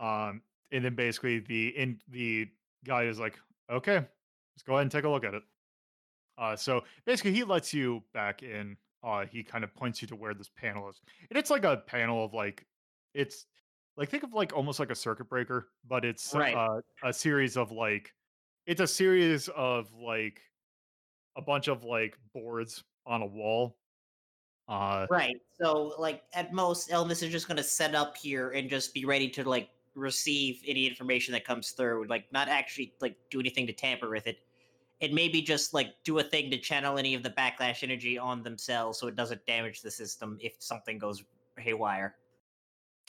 Um, 0.00 0.42
and 0.72 0.84
then 0.84 0.96
basically 0.96 1.38
the 1.38 1.68
in 1.68 2.00
the 2.08 2.48
guy 2.84 3.04
is 3.04 3.20
like, 3.20 3.38
okay, 3.70 3.94
let's 3.94 4.62
go 4.66 4.72
ahead 4.72 4.82
and 4.82 4.90
take 4.90 5.04
a 5.04 5.08
look 5.08 5.24
at 5.24 5.34
it. 5.34 5.44
Uh, 6.38 6.56
so 6.56 6.82
basically 7.04 7.32
he 7.32 7.44
lets 7.44 7.72
you 7.72 8.02
back 8.12 8.42
in. 8.42 8.76
Uh, 9.02 9.26
he 9.26 9.42
kind 9.42 9.64
of 9.64 9.74
points 9.74 10.00
you 10.00 10.08
to 10.08 10.14
where 10.16 10.32
this 10.32 10.48
panel 10.48 10.88
is, 10.88 11.00
and 11.28 11.38
it's 11.38 11.50
like 11.50 11.64
a 11.64 11.78
panel 11.78 12.24
of 12.24 12.32
like, 12.32 12.64
it's 13.14 13.46
like 13.96 14.08
think 14.08 14.22
of 14.22 14.32
like 14.32 14.52
almost 14.54 14.78
like 14.78 14.90
a 14.90 14.94
circuit 14.94 15.28
breaker, 15.28 15.70
but 15.88 16.04
it's 16.04 16.32
Right. 16.34 16.54
uh, 16.54 16.80
a 17.02 17.12
series 17.12 17.56
of 17.56 17.72
like, 17.72 18.14
it's 18.66 18.80
a 18.80 18.86
series 18.86 19.48
of 19.48 19.92
like 19.92 20.40
a 21.36 21.42
bunch 21.42 21.66
of 21.68 21.82
like 21.82 22.16
boards 22.32 22.84
on 23.04 23.22
a 23.22 23.26
wall. 23.26 23.76
Uh, 24.68 25.06
Right. 25.10 25.36
So, 25.60 25.94
like, 25.98 26.22
at 26.32 26.52
most, 26.52 26.88
Elvis 26.90 27.22
is 27.22 27.30
just 27.30 27.48
going 27.48 27.56
to 27.56 27.64
set 27.64 27.94
up 27.94 28.16
here 28.16 28.50
and 28.50 28.70
just 28.70 28.94
be 28.94 29.04
ready 29.04 29.28
to, 29.30 29.42
like, 29.46 29.68
receive 29.94 30.62
any 30.66 30.86
information 30.86 31.32
that 31.32 31.44
comes 31.44 31.72
through. 31.72 32.06
Like, 32.06 32.32
not 32.32 32.48
actually, 32.48 32.94
like, 33.00 33.16
do 33.30 33.40
anything 33.40 33.66
to 33.66 33.72
tamper 33.72 34.08
with 34.08 34.26
it. 34.28 34.38
And 35.02 35.12
maybe 35.12 35.42
just, 35.42 35.74
like, 35.74 35.94
do 36.04 36.18
a 36.20 36.22
thing 36.22 36.50
to 36.52 36.58
channel 36.58 36.96
any 36.96 37.14
of 37.14 37.22
the 37.22 37.30
backlash 37.30 37.82
energy 37.82 38.16
on 38.16 38.42
themselves 38.42 38.98
so 38.98 39.08
it 39.08 39.16
doesn't 39.16 39.44
damage 39.46 39.82
the 39.82 39.90
system 39.90 40.38
if 40.40 40.54
something 40.60 40.96
goes 40.96 41.24
haywire. 41.58 42.14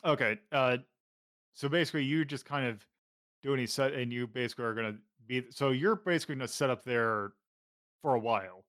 Okay. 0.04 0.40
Uh, 0.52 0.78
so 1.54 1.70
basically, 1.70 2.04
you 2.04 2.26
just 2.26 2.46
kind 2.46 2.68
of 2.68 2.86
do 3.44 3.54
any 3.54 3.68
set, 3.68 3.94
and 3.94 4.12
you 4.12 4.26
basically 4.26 4.66
are 4.66 4.74
gonna 4.74 4.98
be. 5.28 5.46
So 5.52 5.70
you're 5.70 5.96
basically 5.96 6.36
gonna 6.36 6.48
set 6.48 6.70
up 6.70 6.84
there 6.84 7.34
for 8.02 8.16
a 8.16 8.20
while. 8.20 8.66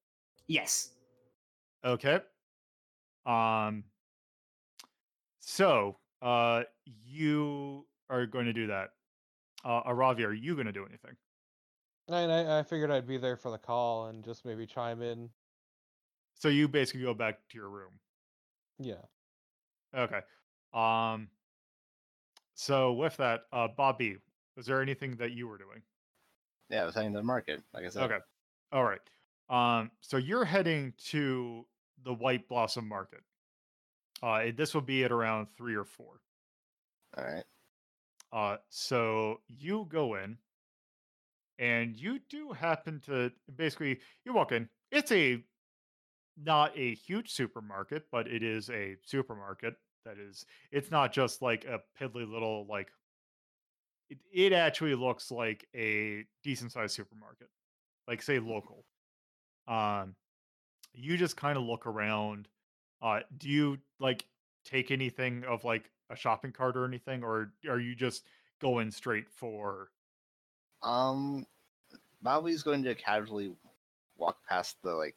Yes. 0.47 0.91
Okay. 1.85 2.21
Um. 3.25 3.85
So, 5.41 5.97
uh, 6.23 6.65
you 6.85 7.87
are 8.09 8.27
going 8.27 8.47
to 8.47 8.53
do 8.53 8.67
that. 8.69 8.91
Uh, 9.65 9.83
Aravi, 9.83 10.25
are 10.25 10.33
you 10.33 10.55
going 10.55 10.67
to 10.67 10.73
do 10.73 10.87
anything? 10.87 11.17
And 12.09 12.33
I, 12.33 12.59
I 12.61 12.63
figured 12.63 12.91
I'd 12.91 13.07
be 13.07 13.17
there 13.17 13.37
for 13.37 13.51
the 13.51 13.59
call 13.59 14.07
and 14.07 14.25
just 14.25 14.45
maybe 14.45 14.67
chime 14.67 15.03
in. 15.03 15.31
So 16.35 16.49
you 16.49 16.69
basically 16.69 17.03
go 17.03 17.15
back 17.15 17.39
to 17.51 17.59
your 17.59 17.69
room. 17.69 17.93
Yeah. 18.79 19.03
Okay. 19.97 20.21
Um. 20.73 21.29
So 22.55 22.93
with 22.93 23.17
that, 23.17 23.43
uh, 23.53 23.69
Bobby, 23.69 24.19
was 24.57 24.67
there 24.67 24.81
anything 24.81 25.17
that 25.17 25.33
you 25.33 25.49
were 25.49 25.59
doing? 25.59 25.83
Yeah, 26.71 26.83
I 26.83 26.87
was 26.87 26.95
heading 26.95 27.13
to 27.13 27.19
the 27.19 27.25
market. 27.25 27.63
Like 27.73 27.85
I 27.85 27.89
said, 27.89 28.05
Okay. 28.05 28.19
All 28.73 28.85
right. 28.85 29.01
Um, 29.49 29.91
so 30.01 30.17
you're 30.17 30.45
heading 30.45 30.93
to 31.07 31.67
the 32.05 32.15
White 32.15 32.49
Blossom 32.49 32.89
Market. 32.89 33.21
Uh, 34.23 34.47
this 34.57 34.75
will 34.75 34.81
be 34.81 35.05
at 35.05 35.13
around 35.13 35.49
three 35.57 35.75
or 35.75 35.85
four. 35.85 36.21
All 37.17 37.25
right. 37.25 37.45
Uh, 38.33 38.57
so 38.69 39.41
you 39.49 39.87
go 39.89 40.15
in, 40.17 40.39
and 41.59 41.97
you 41.97 42.19
do 42.29 42.53
happen 42.53 43.01
to 43.07 43.33
basically 43.57 44.01
you 44.25 44.33
walk 44.33 44.53
in. 44.53 44.69
It's 44.91 45.13
a 45.13 45.43
not 46.37 46.77
a 46.77 46.95
huge 46.95 47.31
supermarket, 47.31 48.05
but 48.11 48.27
it 48.27 48.43
is 48.43 48.71
a 48.71 48.97
supermarket 49.05 49.75
that 50.05 50.19
is. 50.19 50.45
It's 50.73 50.91
not 50.91 51.13
just 51.13 51.43
like 51.43 51.65
a 51.65 51.81
piddly 52.01 52.31
little 52.31 52.67
like. 52.69 52.89
It, 54.11 54.19
it 54.33 54.53
actually 54.53 54.95
looks 54.95 55.31
like 55.31 55.67
a 55.75 56.25
decent 56.43 56.73
sized 56.73 56.95
supermarket, 56.95 57.49
like 58.09 58.23
say 58.23 58.39
local. 58.39 58.85
Um, 59.67 60.15
you 60.93 61.17
just 61.17 61.37
kind 61.37 61.57
of 61.57 61.65
look 61.65 61.87
around. 61.87 62.49
Uh, 63.03 63.21
do 63.39 63.49
you 63.49 63.79
like 64.01 64.27
take 64.65 64.91
anything 64.91 65.45
of 65.45 65.65
like 65.65 65.91
a 66.11 66.17
shopping 66.17 66.53
cart 66.53 66.77
or 66.77 66.85
anything, 66.85 67.23
or 67.23 67.53
are 67.69 67.81
you 67.81 67.95
just 67.95 68.25
going 68.61 68.91
straight 68.91 69.31
for? 69.31 69.91
Um, 70.85 71.47
Bobby's 72.23 72.63
going 72.63 72.83
to 72.85 72.95
casually 72.95 73.55
walk 74.17 74.39
past 74.49 74.77
the 74.83 74.93
like, 74.93 75.17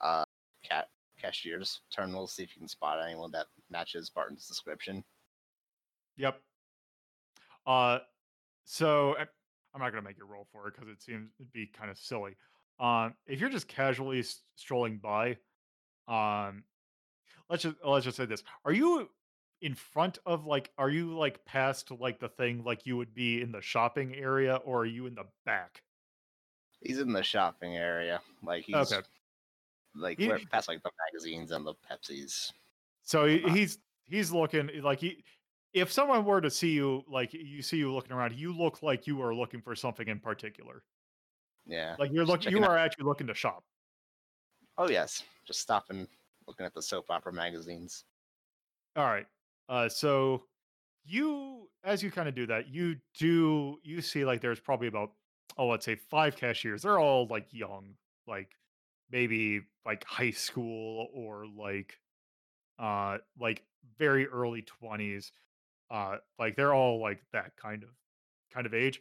uh, 0.00 0.24
cat 0.62 0.88
cashier's 1.20 1.80
terminal, 1.90 2.26
see 2.26 2.44
if 2.44 2.54
you 2.54 2.60
can 2.60 2.68
spot 2.68 3.02
anyone 3.04 3.30
that 3.32 3.46
matches 3.70 4.10
Barton's 4.10 4.46
description. 4.46 5.02
Yep. 6.16 6.40
Uh, 7.66 7.98
so 8.64 9.16
I- 9.16 9.26
I'm 9.74 9.80
not 9.80 9.90
gonna 9.90 10.02
make 10.02 10.18
you 10.18 10.24
roll 10.24 10.46
for 10.52 10.68
it 10.68 10.74
because 10.74 10.88
it 10.88 11.02
seems 11.02 11.30
it'd 11.38 11.52
be 11.52 11.66
kind 11.66 11.90
of 11.90 11.98
silly. 11.98 12.36
Um, 12.80 13.14
if 13.26 13.40
you're 13.40 13.50
just 13.50 13.68
casually 13.68 14.24
strolling 14.54 14.98
by, 14.98 15.38
um, 16.06 16.64
let's 17.50 17.62
just 17.64 17.76
let's 17.84 18.04
just 18.04 18.16
say 18.16 18.24
this: 18.24 18.42
Are 18.64 18.72
you 18.72 19.10
in 19.60 19.74
front 19.74 20.18
of 20.26 20.46
like? 20.46 20.70
Are 20.78 20.90
you 20.90 21.16
like 21.16 21.44
past 21.44 21.90
like 21.90 22.18
the 22.20 22.28
thing 22.28 22.62
like 22.64 22.86
you 22.86 22.96
would 22.96 23.14
be 23.14 23.42
in 23.42 23.52
the 23.52 23.60
shopping 23.62 24.14
area, 24.14 24.56
or 24.56 24.80
are 24.82 24.86
you 24.86 25.06
in 25.06 25.14
the 25.14 25.24
back? 25.44 25.82
He's 26.80 26.98
in 27.00 27.12
the 27.12 27.22
shopping 27.22 27.76
area, 27.76 28.20
like 28.42 28.64
he's 28.64 28.76
Okay. 28.76 29.00
like 29.94 30.18
He- 30.18 30.28
where 30.28 30.38
past 30.50 30.68
like 30.68 30.82
the 30.82 30.90
magazines 31.12 31.50
and 31.50 31.66
the 31.66 31.74
Pepsis. 31.74 32.52
So 33.02 33.24
he, 33.26 33.42
Uh-huh. 33.44 33.54
he's 33.54 33.78
he's 34.04 34.30
looking 34.32 34.70
like 34.82 35.00
he. 35.00 35.24
If 35.74 35.92
someone 35.92 36.24
were 36.24 36.40
to 36.40 36.50
see 36.50 36.70
you, 36.72 37.04
like 37.08 37.32
you 37.34 37.60
see 37.62 37.76
you 37.76 37.92
looking 37.92 38.12
around, 38.12 38.32
you 38.34 38.52
look 38.56 38.82
like 38.82 39.06
you 39.06 39.20
are 39.22 39.34
looking 39.34 39.60
for 39.60 39.74
something 39.76 40.08
in 40.08 40.18
particular. 40.20 40.82
Yeah. 41.66 41.94
Like 41.98 42.10
you're 42.12 42.24
looking, 42.24 42.52
you 42.52 42.64
out- 42.64 42.70
are 42.70 42.78
actually 42.78 43.04
looking 43.04 43.26
to 43.26 43.34
shop. 43.34 43.64
Oh 44.78 44.88
yes, 44.88 45.24
just 45.44 45.60
stopping, 45.60 46.08
looking 46.46 46.64
at 46.64 46.72
the 46.72 46.80
soap 46.80 47.10
opera 47.10 47.32
magazines. 47.32 48.04
All 48.96 49.04
right. 49.04 49.26
Uh, 49.68 49.88
so 49.88 50.46
you, 51.04 51.70
as 51.84 52.02
you 52.02 52.10
kind 52.10 52.28
of 52.28 52.34
do 52.34 52.46
that, 52.46 52.68
you 52.68 53.00
do 53.14 53.78
you 53.84 54.02
see 54.02 54.24
like 54.24 54.40
there's 54.40 54.60
probably 54.60 54.88
about 54.88 55.14
oh 55.58 55.68
let's 55.68 55.84
say 55.84 55.96
five 55.96 56.36
cashiers. 56.36 56.82
They're 56.82 56.98
all 57.00 57.26
like 57.28 57.52
young, 57.52 57.96
like 58.26 58.56
maybe 59.10 59.62
like 59.86 60.04
high 60.04 60.30
school 60.32 61.08
or 61.14 61.46
like 61.46 61.98
uh 62.78 63.18
like 63.38 63.66
very 63.98 64.26
early 64.28 64.62
twenties. 64.62 65.32
Uh, 65.90 66.18
like 66.38 66.56
they're 66.56 66.74
all 66.74 67.00
like 67.00 67.22
that 67.32 67.56
kind 67.56 67.84
of 67.84 67.90
kind 68.52 68.66
of 68.66 68.74
age. 68.74 69.00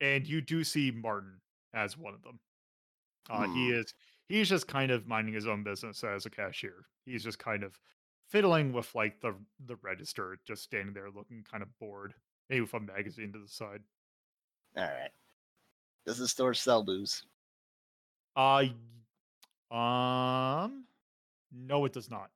And 0.00 0.26
you 0.26 0.40
do 0.40 0.64
see 0.64 0.90
Martin 0.90 1.40
as 1.72 1.96
one 1.96 2.14
of 2.14 2.22
them. 2.22 2.40
Uh, 3.30 3.46
he 3.48 3.70
Hmm. 3.70 3.72
is 3.72 3.94
he's 4.28 4.48
just 4.48 4.68
kind 4.68 4.90
of 4.90 5.06
minding 5.06 5.34
his 5.34 5.46
own 5.46 5.64
business 5.64 6.04
as 6.04 6.26
a 6.26 6.30
cashier. 6.30 6.86
He's 7.06 7.24
just 7.24 7.38
kind 7.38 7.64
of 7.64 7.78
fiddling 8.28 8.72
with 8.72 8.94
like 8.94 9.20
the 9.20 9.34
the 9.66 9.76
register, 9.76 10.38
just 10.44 10.62
standing 10.62 10.94
there 10.94 11.10
looking 11.10 11.44
kind 11.44 11.62
of 11.62 11.78
bored, 11.78 12.14
maybe 12.48 12.60
with 12.62 12.74
a 12.74 12.80
magazine 12.80 13.32
to 13.32 13.38
the 13.38 13.48
side. 13.48 13.82
All 14.76 14.84
right. 14.84 15.10
Does 16.06 16.18
the 16.18 16.28
store 16.28 16.54
sell 16.54 16.82
booze? 16.82 17.24
Uh 18.36 18.66
um 19.70 20.84
no 21.52 21.84
it 21.84 21.92
does 21.92 22.10
not. 22.10 22.30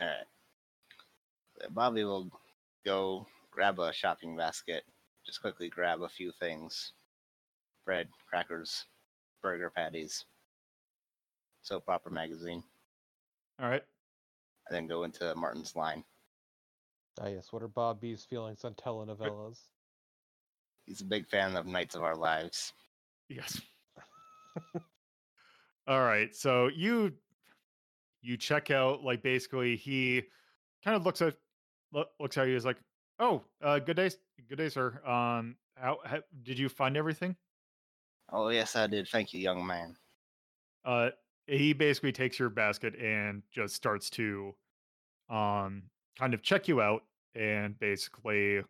All 0.00 0.06
right. 0.06 0.26
Bobby 1.70 2.04
will 2.04 2.30
go 2.84 3.26
grab 3.50 3.78
a 3.78 3.92
shopping 3.92 4.36
basket. 4.36 4.84
Just 5.26 5.40
quickly 5.40 5.68
grab 5.68 6.02
a 6.02 6.08
few 6.08 6.32
things: 6.32 6.92
bread, 7.84 8.08
crackers, 8.28 8.86
burger 9.42 9.70
patties, 9.70 10.24
soap 11.62 11.88
opera 11.88 12.10
magazine, 12.12 12.62
All 13.60 13.68
right. 13.68 13.84
And 14.68 14.76
then 14.76 14.86
go 14.86 15.04
into 15.04 15.34
Martin's 15.34 15.74
line. 15.74 16.04
Ah, 17.20 17.26
yes. 17.26 17.52
What 17.52 17.62
are 17.62 17.68
Bobby's 17.68 18.24
feelings 18.24 18.64
on 18.64 18.74
telenovelas? 18.74 19.58
He's 20.86 21.00
a 21.00 21.04
big 21.04 21.26
fan 21.26 21.56
of 21.56 21.66
Knights 21.66 21.94
of 21.94 22.02
Our 22.02 22.16
Lives. 22.16 22.72
Yes. 23.28 23.60
All 25.86 26.00
right. 26.02 26.34
So 26.34 26.68
you 26.68 27.18
you 28.20 28.36
check 28.36 28.70
out 28.70 29.02
like 29.02 29.22
basically 29.22 29.76
he 29.76 30.22
kind 30.84 30.96
of 30.96 31.04
looks 31.04 31.22
at 31.22 31.36
looks 31.92 32.36
at 32.36 32.48
you 32.48 32.56
is 32.56 32.64
like, 32.64 32.78
"Oh, 33.18 33.44
uh 33.60 33.78
good 33.78 33.96
day, 33.96 34.10
good 34.48 34.56
day, 34.56 34.68
sir. 34.68 35.04
Um 35.06 35.56
how, 35.76 35.98
how 36.04 36.22
did 36.42 36.58
you 36.58 36.68
find 36.68 36.96
everything?" 36.96 37.36
Oh 38.30 38.48
yes, 38.48 38.76
I 38.76 38.86
did. 38.86 39.08
Thank 39.08 39.32
you, 39.32 39.40
young 39.40 39.66
man. 39.66 39.96
Uh 40.84 41.10
he 41.48 41.72
basically 41.72 42.12
takes 42.12 42.38
your 42.38 42.50
basket 42.50 42.94
and 42.96 43.42
just 43.50 43.74
starts 43.74 44.10
to 44.10 44.54
um 45.30 45.82
kind 46.18 46.34
of 46.34 46.42
check 46.42 46.68
you 46.68 46.80
out 46.80 47.04
and 47.34 47.78
basically 47.78 48.60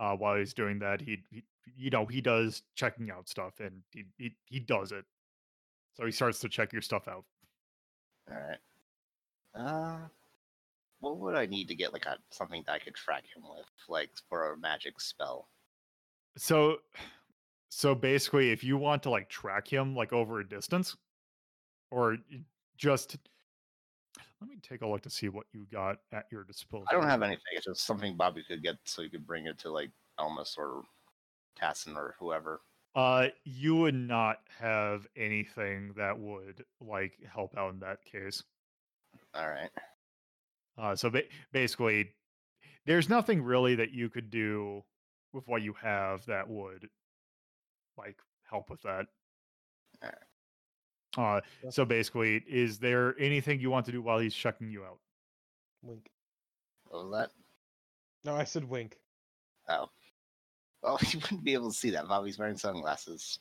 uh 0.00 0.14
while 0.16 0.36
he's 0.36 0.54
doing 0.54 0.78
that 0.78 1.00
he, 1.00 1.18
he 1.30 1.42
you 1.76 1.90
know 1.90 2.06
he 2.06 2.20
does 2.20 2.62
checking 2.74 3.10
out 3.10 3.28
stuff 3.28 3.60
and 3.60 3.82
he, 3.90 4.04
he 4.18 4.34
he 4.46 4.60
does 4.60 4.92
it 4.92 5.04
so 5.94 6.04
he 6.04 6.12
starts 6.12 6.38
to 6.40 6.48
check 6.48 6.72
your 6.72 6.82
stuff 6.82 7.08
out 7.08 7.24
All 8.30 8.36
right. 8.36 8.58
Uh, 9.54 9.98
what 11.00 11.18
would 11.18 11.36
I 11.36 11.46
need 11.46 11.68
to 11.68 11.74
get 11.74 11.92
like 11.92 12.06
a 12.06 12.16
something 12.30 12.62
that 12.66 12.72
I 12.72 12.78
could 12.78 12.94
track 12.94 13.24
him 13.34 13.42
with, 13.42 13.66
like 13.88 14.10
for 14.28 14.52
a 14.52 14.56
magic 14.56 15.00
spell? 15.00 15.48
so 16.36 16.78
so 17.68 17.94
basically 17.94 18.50
if 18.50 18.64
you 18.64 18.76
want 18.76 19.02
to 19.04 19.10
like 19.10 19.28
track 19.28 19.68
him 19.68 19.94
like 19.94 20.12
over 20.12 20.40
a 20.40 20.48
distance 20.48 20.96
or 21.90 22.16
just 22.76 23.16
let 24.40 24.50
me 24.50 24.56
take 24.62 24.82
a 24.82 24.86
look 24.86 25.02
to 25.02 25.10
see 25.10 25.28
what 25.28 25.46
you 25.52 25.66
got 25.72 25.98
at 26.12 26.26
your 26.30 26.44
disposal 26.44 26.86
I 26.90 26.94
don't 26.94 27.08
have 27.08 27.22
anything. 27.22 27.42
It's 27.52 27.64
just 27.66 27.86
something 27.86 28.16
Bobby 28.16 28.44
could 28.46 28.62
get, 28.62 28.76
so 28.84 29.02
he 29.02 29.08
could 29.08 29.26
bring 29.26 29.46
it 29.46 29.58
to 29.60 29.70
like 29.70 29.90
Elmas 30.18 30.58
or 30.58 30.82
Tassin 31.58 31.96
or 31.96 32.14
whoever. 32.18 32.60
Uh, 32.94 33.28
you 33.44 33.74
would 33.74 33.94
not 33.94 34.40
have 34.58 35.06
anything 35.16 35.92
that 35.96 36.18
would 36.18 36.64
like 36.80 37.18
help 37.24 37.56
out 37.56 37.72
in 37.72 37.80
that 37.80 38.04
case. 38.04 38.42
All 39.34 39.48
right. 39.48 39.70
Uh, 40.76 40.94
so 40.94 41.10
ba- 41.10 41.22
basically, 41.52 42.12
there's 42.86 43.08
nothing 43.08 43.42
really 43.42 43.74
that 43.76 43.92
you 43.92 44.08
could 44.08 44.30
do 44.30 44.84
with 45.32 45.46
what 45.48 45.62
you 45.62 45.72
have 45.74 46.24
that 46.26 46.48
would 46.48 46.88
like 47.96 48.18
help 48.48 48.70
with 48.70 48.82
that. 48.82 49.06
Alright. 51.16 51.42
Uh, 51.42 51.46
Yeah. 51.64 51.70
so 51.70 51.84
basically, 51.84 52.44
is 52.48 52.78
there 52.78 53.14
anything 53.18 53.60
you 53.60 53.70
want 53.70 53.86
to 53.86 53.92
do 53.92 54.02
while 54.02 54.18
he's 54.18 54.34
checking 54.34 54.70
you 54.70 54.84
out? 54.84 54.98
Wink. 55.82 56.10
What 56.88 57.04
was 57.04 57.12
that? 57.12 57.30
No, 58.24 58.36
I 58.36 58.44
said 58.44 58.64
wink. 58.64 58.98
Oh. 59.68 59.88
Well, 60.82 60.98
you 61.10 61.18
wouldn't 61.20 61.44
be 61.44 61.54
able 61.54 61.70
to 61.70 61.76
see 61.76 61.90
that. 61.90 62.08
Bobby's 62.08 62.38
wearing 62.38 62.56
sunglasses 62.56 63.38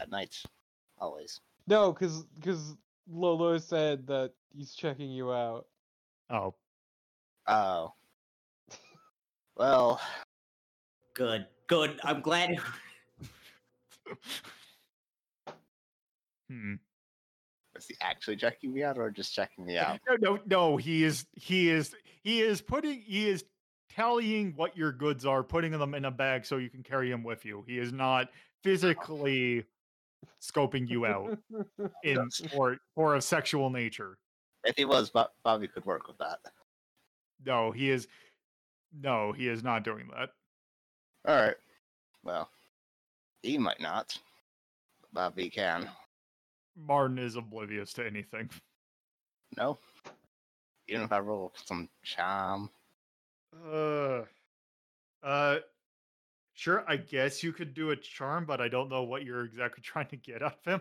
at 0.00 0.10
night, 0.10 0.42
always. 0.98 1.40
No, 1.66 1.92
because 1.92 2.24
because 2.36 2.76
Lolo 3.10 3.58
said 3.58 4.06
that 4.06 4.32
he's 4.54 4.74
checking 4.74 5.10
you 5.10 5.32
out. 5.32 5.66
Oh, 6.30 6.54
Oh. 7.48 7.92
Well, 9.56 10.00
Good, 11.14 11.46
good. 11.66 11.98
I'm 12.04 12.20
glad. 12.20 12.58
hmm. 16.50 16.74
Is 17.76 17.86
he 17.86 17.94
actually 18.00 18.36
checking 18.36 18.72
me 18.72 18.82
out 18.82 18.98
or 18.98 19.10
just 19.10 19.34
checking 19.34 19.66
me 19.66 19.76
out? 19.76 20.00
No, 20.08 20.16
no, 20.20 20.38
no. 20.46 20.76
He 20.76 21.04
is. 21.04 21.26
He 21.34 21.70
is. 21.70 21.94
He 22.22 22.40
is 22.40 22.60
putting. 22.60 23.00
He 23.00 23.28
is 23.28 23.44
tallying 23.94 24.52
what 24.56 24.76
your 24.76 24.92
goods 24.92 25.24
are, 25.24 25.42
putting 25.42 25.72
them 25.72 25.94
in 25.94 26.04
a 26.04 26.10
bag 26.10 26.44
so 26.44 26.58
you 26.58 26.70
can 26.70 26.82
carry 26.82 27.10
them 27.10 27.22
with 27.22 27.44
you. 27.44 27.64
He 27.66 27.78
is 27.78 27.92
not 27.92 28.26
oh. 28.26 28.36
physically 28.62 29.64
scoping 30.42 30.88
you 30.88 31.06
out 31.06 31.38
in 32.04 32.28
or 32.56 32.78
or 32.94 33.14
of 33.14 33.24
sexual 33.24 33.70
nature. 33.70 34.18
If 34.64 34.76
he 34.76 34.84
was, 34.84 35.10
Bo- 35.10 35.28
Bobby 35.44 35.68
could 35.68 35.84
work 35.84 36.08
with 36.08 36.18
that. 36.18 36.38
No, 37.44 37.70
he 37.70 37.90
is. 37.90 38.08
No, 38.98 39.32
he 39.32 39.48
is 39.48 39.62
not 39.62 39.84
doing 39.84 40.08
that. 40.16 40.30
All 41.28 41.36
right. 41.36 41.56
Well, 42.22 42.50
he 43.42 43.58
might 43.58 43.80
not. 43.80 44.18
Bobby 45.12 45.50
can. 45.50 45.88
Martin 46.76 47.18
is 47.18 47.36
oblivious 47.36 47.92
to 47.94 48.06
anything. 48.06 48.50
No. 49.56 49.78
Even 50.88 51.02
if 51.02 51.12
I 51.12 51.20
roll 51.20 51.52
some 51.64 51.88
charm. 52.02 52.68
Uh, 53.64 54.22
uh, 55.22 55.58
sure. 56.54 56.84
I 56.88 56.96
guess 56.96 57.44
you 57.44 57.52
could 57.52 57.72
do 57.72 57.90
a 57.90 57.96
charm, 57.96 58.44
but 58.44 58.60
I 58.60 58.66
don't 58.66 58.90
know 58.90 59.04
what 59.04 59.24
you're 59.24 59.44
exactly 59.44 59.82
trying 59.84 60.08
to 60.08 60.16
get 60.16 60.42
out 60.42 60.58
of 60.66 60.72
him. 60.72 60.80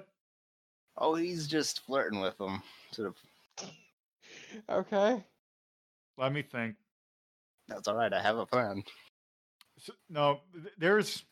Oh, 0.97 1.13
he's 1.13 1.47
just 1.47 1.85
flirting 1.85 2.21
with 2.21 2.41
him. 2.41 2.61
Sort 2.91 3.09
of. 3.09 3.69
Okay. 4.67 5.23
Let 6.17 6.33
me 6.33 6.41
think. 6.41 6.75
That's 7.67 7.87
all 7.87 7.95
right. 7.95 8.11
I 8.11 8.21
have 8.21 8.37
a 8.37 8.45
plan. 8.47 8.83
So, 9.77 9.93
no, 10.09 10.39
th- 10.53 10.73
there's 10.77 11.23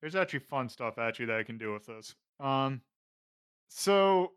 there's 0.00 0.14
actually 0.14 0.40
fun 0.40 0.68
stuff 0.68 0.98
actually 0.98 1.26
that 1.26 1.38
I 1.38 1.42
can 1.42 1.58
do 1.58 1.72
with 1.72 1.86
this. 1.86 2.14
Um, 2.40 2.80
so 3.68 4.32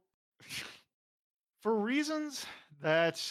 for 1.61 1.79
reasons 1.79 2.45
that 2.81 3.21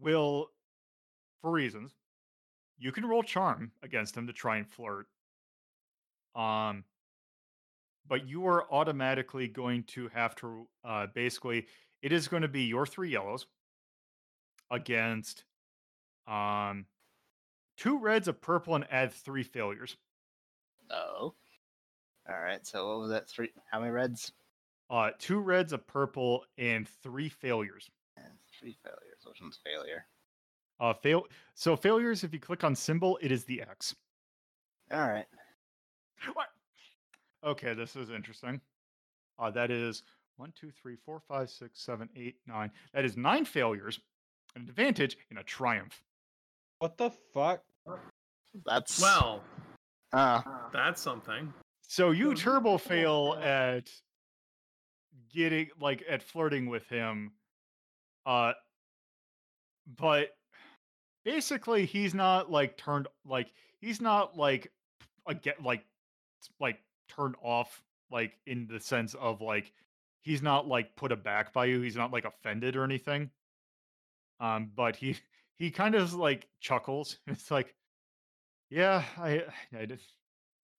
will, 0.00 0.50
for 1.40 1.50
reasons, 1.50 1.92
you 2.78 2.92
can 2.92 3.04
roll 3.04 3.22
charm 3.22 3.72
against 3.82 4.16
him 4.16 4.26
to 4.26 4.32
try 4.32 4.56
and 4.56 4.68
flirt. 4.68 5.06
Um, 6.34 6.84
but 8.08 8.28
you 8.28 8.46
are 8.46 8.72
automatically 8.72 9.48
going 9.48 9.82
to 9.84 10.08
have 10.08 10.34
to 10.36 10.66
uh, 10.84 11.06
basically 11.14 11.66
it 12.00 12.12
is 12.12 12.28
going 12.28 12.42
to 12.42 12.48
be 12.48 12.62
your 12.62 12.86
three 12.86 13.10
yellows 13.10 13.46
against 14.70 15.44
um 16.26 16.86
two 17.76 17.98
reds, 17.98 18.28
a 18.28 18.32
purple, 18.32 18.74
and 18.74 18.86
add 18.90 19.12
three 19.12 19.42
failures. 19.42 19.96
Oh. 20.90 21.34
All 22.28 22.40
right. 22.40 22.66
So 22.66 22.88
what 22.88 22.98
was 23.00 23.10
that? 23.10 23.28
Three? 23.28 23.50
How 23.70 23.80
many 23.80 23.90
reds? 23.92 24.32
Uh, 24.90 25.10
two 25.18 25.38
reds, 25.38 25.72
a 25.72 25.78
purple, 25.78 26.44
and 26.56 26.88
three 27.02 27.28
failures. 27.28 27.90
And 28.16 28.32
three 28.58 28.76
failures. 28.82 29.20
Which 29.26 29.40
one's 29.40 29.58
failure? 29.64 30.06
Uh, 30.80 30.94
fail. 30.94 31.24
So 31.54 31.76
failures. 31.76 32.24
If 32.24 32.32
you 32.32 32.40
click 32.40 32.64
on 32.64 32.74
symbol, 32.74 33.18
it 33.20 33.32
is 33.32 33.44
the 33.44 33.62
X. 33.62 33.94
All 34.92 35.00
right. 35.08 35.26
What? 36.32 36.48
Okay, 37.44 37.74
this 37.74 37.94
is 37.96 38.10
interesting. 38.10 38.60
Uh, 39.38 39.50
that 39.50 39.70
is 39.70 40.02
one, 40.36 40.52
two, 40.58 40.70
three, 40.70 40.96
four, 40.96 41.20
five, 41.28 41.50
six, 41.50 41.80
seven, 41.80 42.08
eight, 42.16 42.36
nine. 42.46 42.70
That 42.92 43.04
is 43.04 43.16
nine 43.16 43.44
failures, 43.44 44.00
an 44.56 44.62
advantage, 44.62 45.16
and 45.30 45.38
a 45.38 45.42
triumph. 45.44 46.02
What 46.80 46.96
the 46.96 47.10
fuck? 47.32 47.62
That's 48.64 49.00
Well, 49.00 49.42
Uh, 50.12 50.40
that's 50.72 51.00
something. 51.02 51.52
So 51.88 52.10
you 52.10 52.34
turbo 52.34 52.76
fail 52.76 53.38
at 53.42 53.90
getting 55.32 55.70
like 55.80 56.04
at 56.08 56.22
flirting 56.22 56.66
with 56.66 56.86
him. 56.88 57.32
Uh 58.26 58.52
but 59.96 60.36
basically 61.24 61.86
he's 61.86 62.12
not 62.12 62.50
like 62.50 62.76
turned 62.76 63.08
like 63.24 63.54
he's 63.80 64.02
not 64.02 64.36
like 64.36 64.70
a 65.26 65.34
get 65.34 65.62
like 65.62 65.82
like 66.60 66.78
turned 67.08 67.36
off 67.42 67.82
like 68.10 68.34
in 68.46 68.66
the 68.66 68.80
sense 68.80 69.14
of 69.14 69.40
like 69.40 69.72
he's 70.20 70.42
not 70.42 70.68
like 70.68 70.94
put 70.94 71.10
aback 71.10 71.54
by 71.54 71.64
you. 71.64 71.80
He's 71.80 71.96
not 71.96 72.12
like 72.12 72.26
offended 72.26 72.76
or 72.76 72.84
anything. 72.84 73.30
Um 74.40 74.72
but 74.76 74.94
he 74.94 75.16
he 75.56 75.70
kind 75.70 75.94
of 75.94 76.12
like 76.12 76.48
chuckles. 76.60 77.18
It's 77.26 77.50
like 77.50 77.74
yeah, 78.68 79.04
I 79.16 79.44
I 79.74 79.86
did 79.86 80.00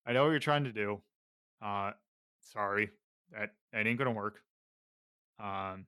I 0.05 0.13
know 0.13 0.23
what 0.23 0.31
you're 0.31 0.39
trying 0.39 0.63
to 0.63 0.71
do. 0.71 1.01
Uh, 1.61 1.91
sorry, 2.41 2.89
that 3.31 3.51
that 3.73 3.85
ain't 3.85 3.97
gonna 3.97 4.11
work. 4.11 4.41
Um, 5.39 5.85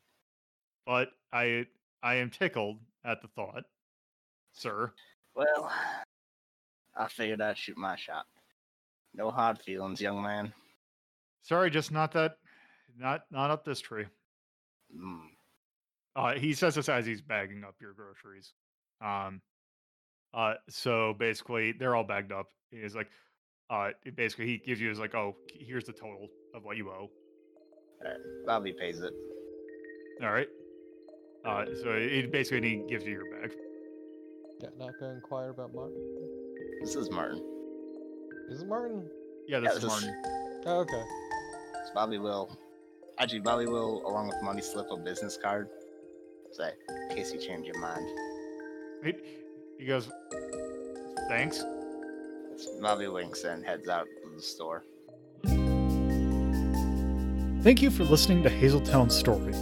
but 0.86 1.10
I 1.32 1.66
I 2.04 2.16
am 2.16 2.30
tickled 2.30 2.80
at 3.04 3.22
the 3.22 3.28
thought, 3.30 3.64
sir. 4.54 4.92
well, 5.36 5.72
I 6.96 7.08
figured 7.08 7.42
I'd 7.42 7.58
shoot 7.58 7.78
my 7.78 7.96
shot. 7.96 8.26
No 9.14 9.32
hard 9.32 9.60
feelings, 9.60 10.02
young 10.02 10.22
man. 10.22 10.54
Sorry, 11.44 11.70
just 11.70 11.92
not 11.92 12.12
that, 12.14 12.38
not 12.98 13.24
not 13.32 13.52
up 13.52 13.66
this 13.66 13.82
tree. 13.82 14.06
Mm. 14.96 15.22
Uh, 16.16 16.34
he 16.34 16.54
says 16.54 16.76
this 16.76 16.90
as 16.90 17.06
he's 17.06 17.22
bagging 17.22 17.64
up 17.64 17.76
your 17.82 17.94
groceries. 17.94 18.54
Um, 19.04 19.42
uh, 20.34 20.56
so 20.70 21.16
basically 21.18 21.72
they're 21.72 21.96
all 21.96 22.04
bagged 22.04 22.32
up. 22.32 22.48
He's 22.70 22.96
like, 22.96 23.10
uh, 23.72 23.90
it 24.04 24.16
basically 24.16 24.48
he 24.48 24.58
gives 24.58 24.82
you 24.82 24.90
his 24.90 25.00
like, 25.00 25.16
oh, 25.16 25.36
here's 25.54 25.86
the 25.86 25.94
total 25.94 26.28
of 26.54 26.64
what 26.64 26.76
you 26.78 26.90
owe. 26.90 27.10
All 27.10 27.10
right. 28.04 28.18
Bobby 28.46 28.74
pays 28.74 29.00
it. 29.00 29.14
All 30.22 30.32
right. 30.32 30.48
Uh, 31.46 31.66
so 31.82 31.98
he 31.98 32.24
basically 32.24 32.70
he 32.70 32.84
gives 32.88 33.06
you 33.06 33.14
your 33.14 33.26
bag. 33.42 33.52
Yeah, 34.62 34.70
not 34.78 34.92
gonna 35.00 35.14
inquire 35.14 35.50
about 35.50 35.74
Martin. 35.74 35.98
This 36.82 36.96
is 36.96 37.10
Martin. 37.10 37.42
Is 38.50 38.62
it 38.62 38.68
Martin? 38.68 39.10
Yeah, 39.48 39.58
Yeah, 39.58 39.60
this 39.62 39.76
is 39.78 39.82
this 39.84 39.94
is- 39.98 40.06
Martin. 40.06 40.62
Oh, 40.66 40.80
okay. 40.82 41.04
So 41.88 41.94
Bobby 41.96 42.20
will, 42.20 42.56
actually, 43.18 43.40
Bobby 43.40 43.66
will, 43.66 44.06
along 44.06 44.28
with 44.28 44.38
money, 44.44 44.62
slip 44.62 44.88
a 44.92 44.98
business 44.98 45.38
card. 45.42 45.70
Say, 46.52 46.72
in 47.10 47.16
case 47.16 47.34
you 47.34 47.40
change 47.40 47.66
your 47.66 47.80
mind. 47.80 48.06
He, 49.04 49.14
he 49.80 49.86
goes, 49.86 50.10
thanks. 51.30 51.64
Bobby 52.82 53.08
winks 53.08 53.44
and 53.44 53.66
heads 53.66 53.88
out 53.88 54.08
to 54.24 54.36
the 54.36 54.42
store. 54.42 54.84
Thank 57.64 57.82
you 57.82 57.92
for 57.92 58.04
listening 58.04 58.42
to 58.44 58.50
Hazeltown 58.50 59.12
Story. 59.12 59.54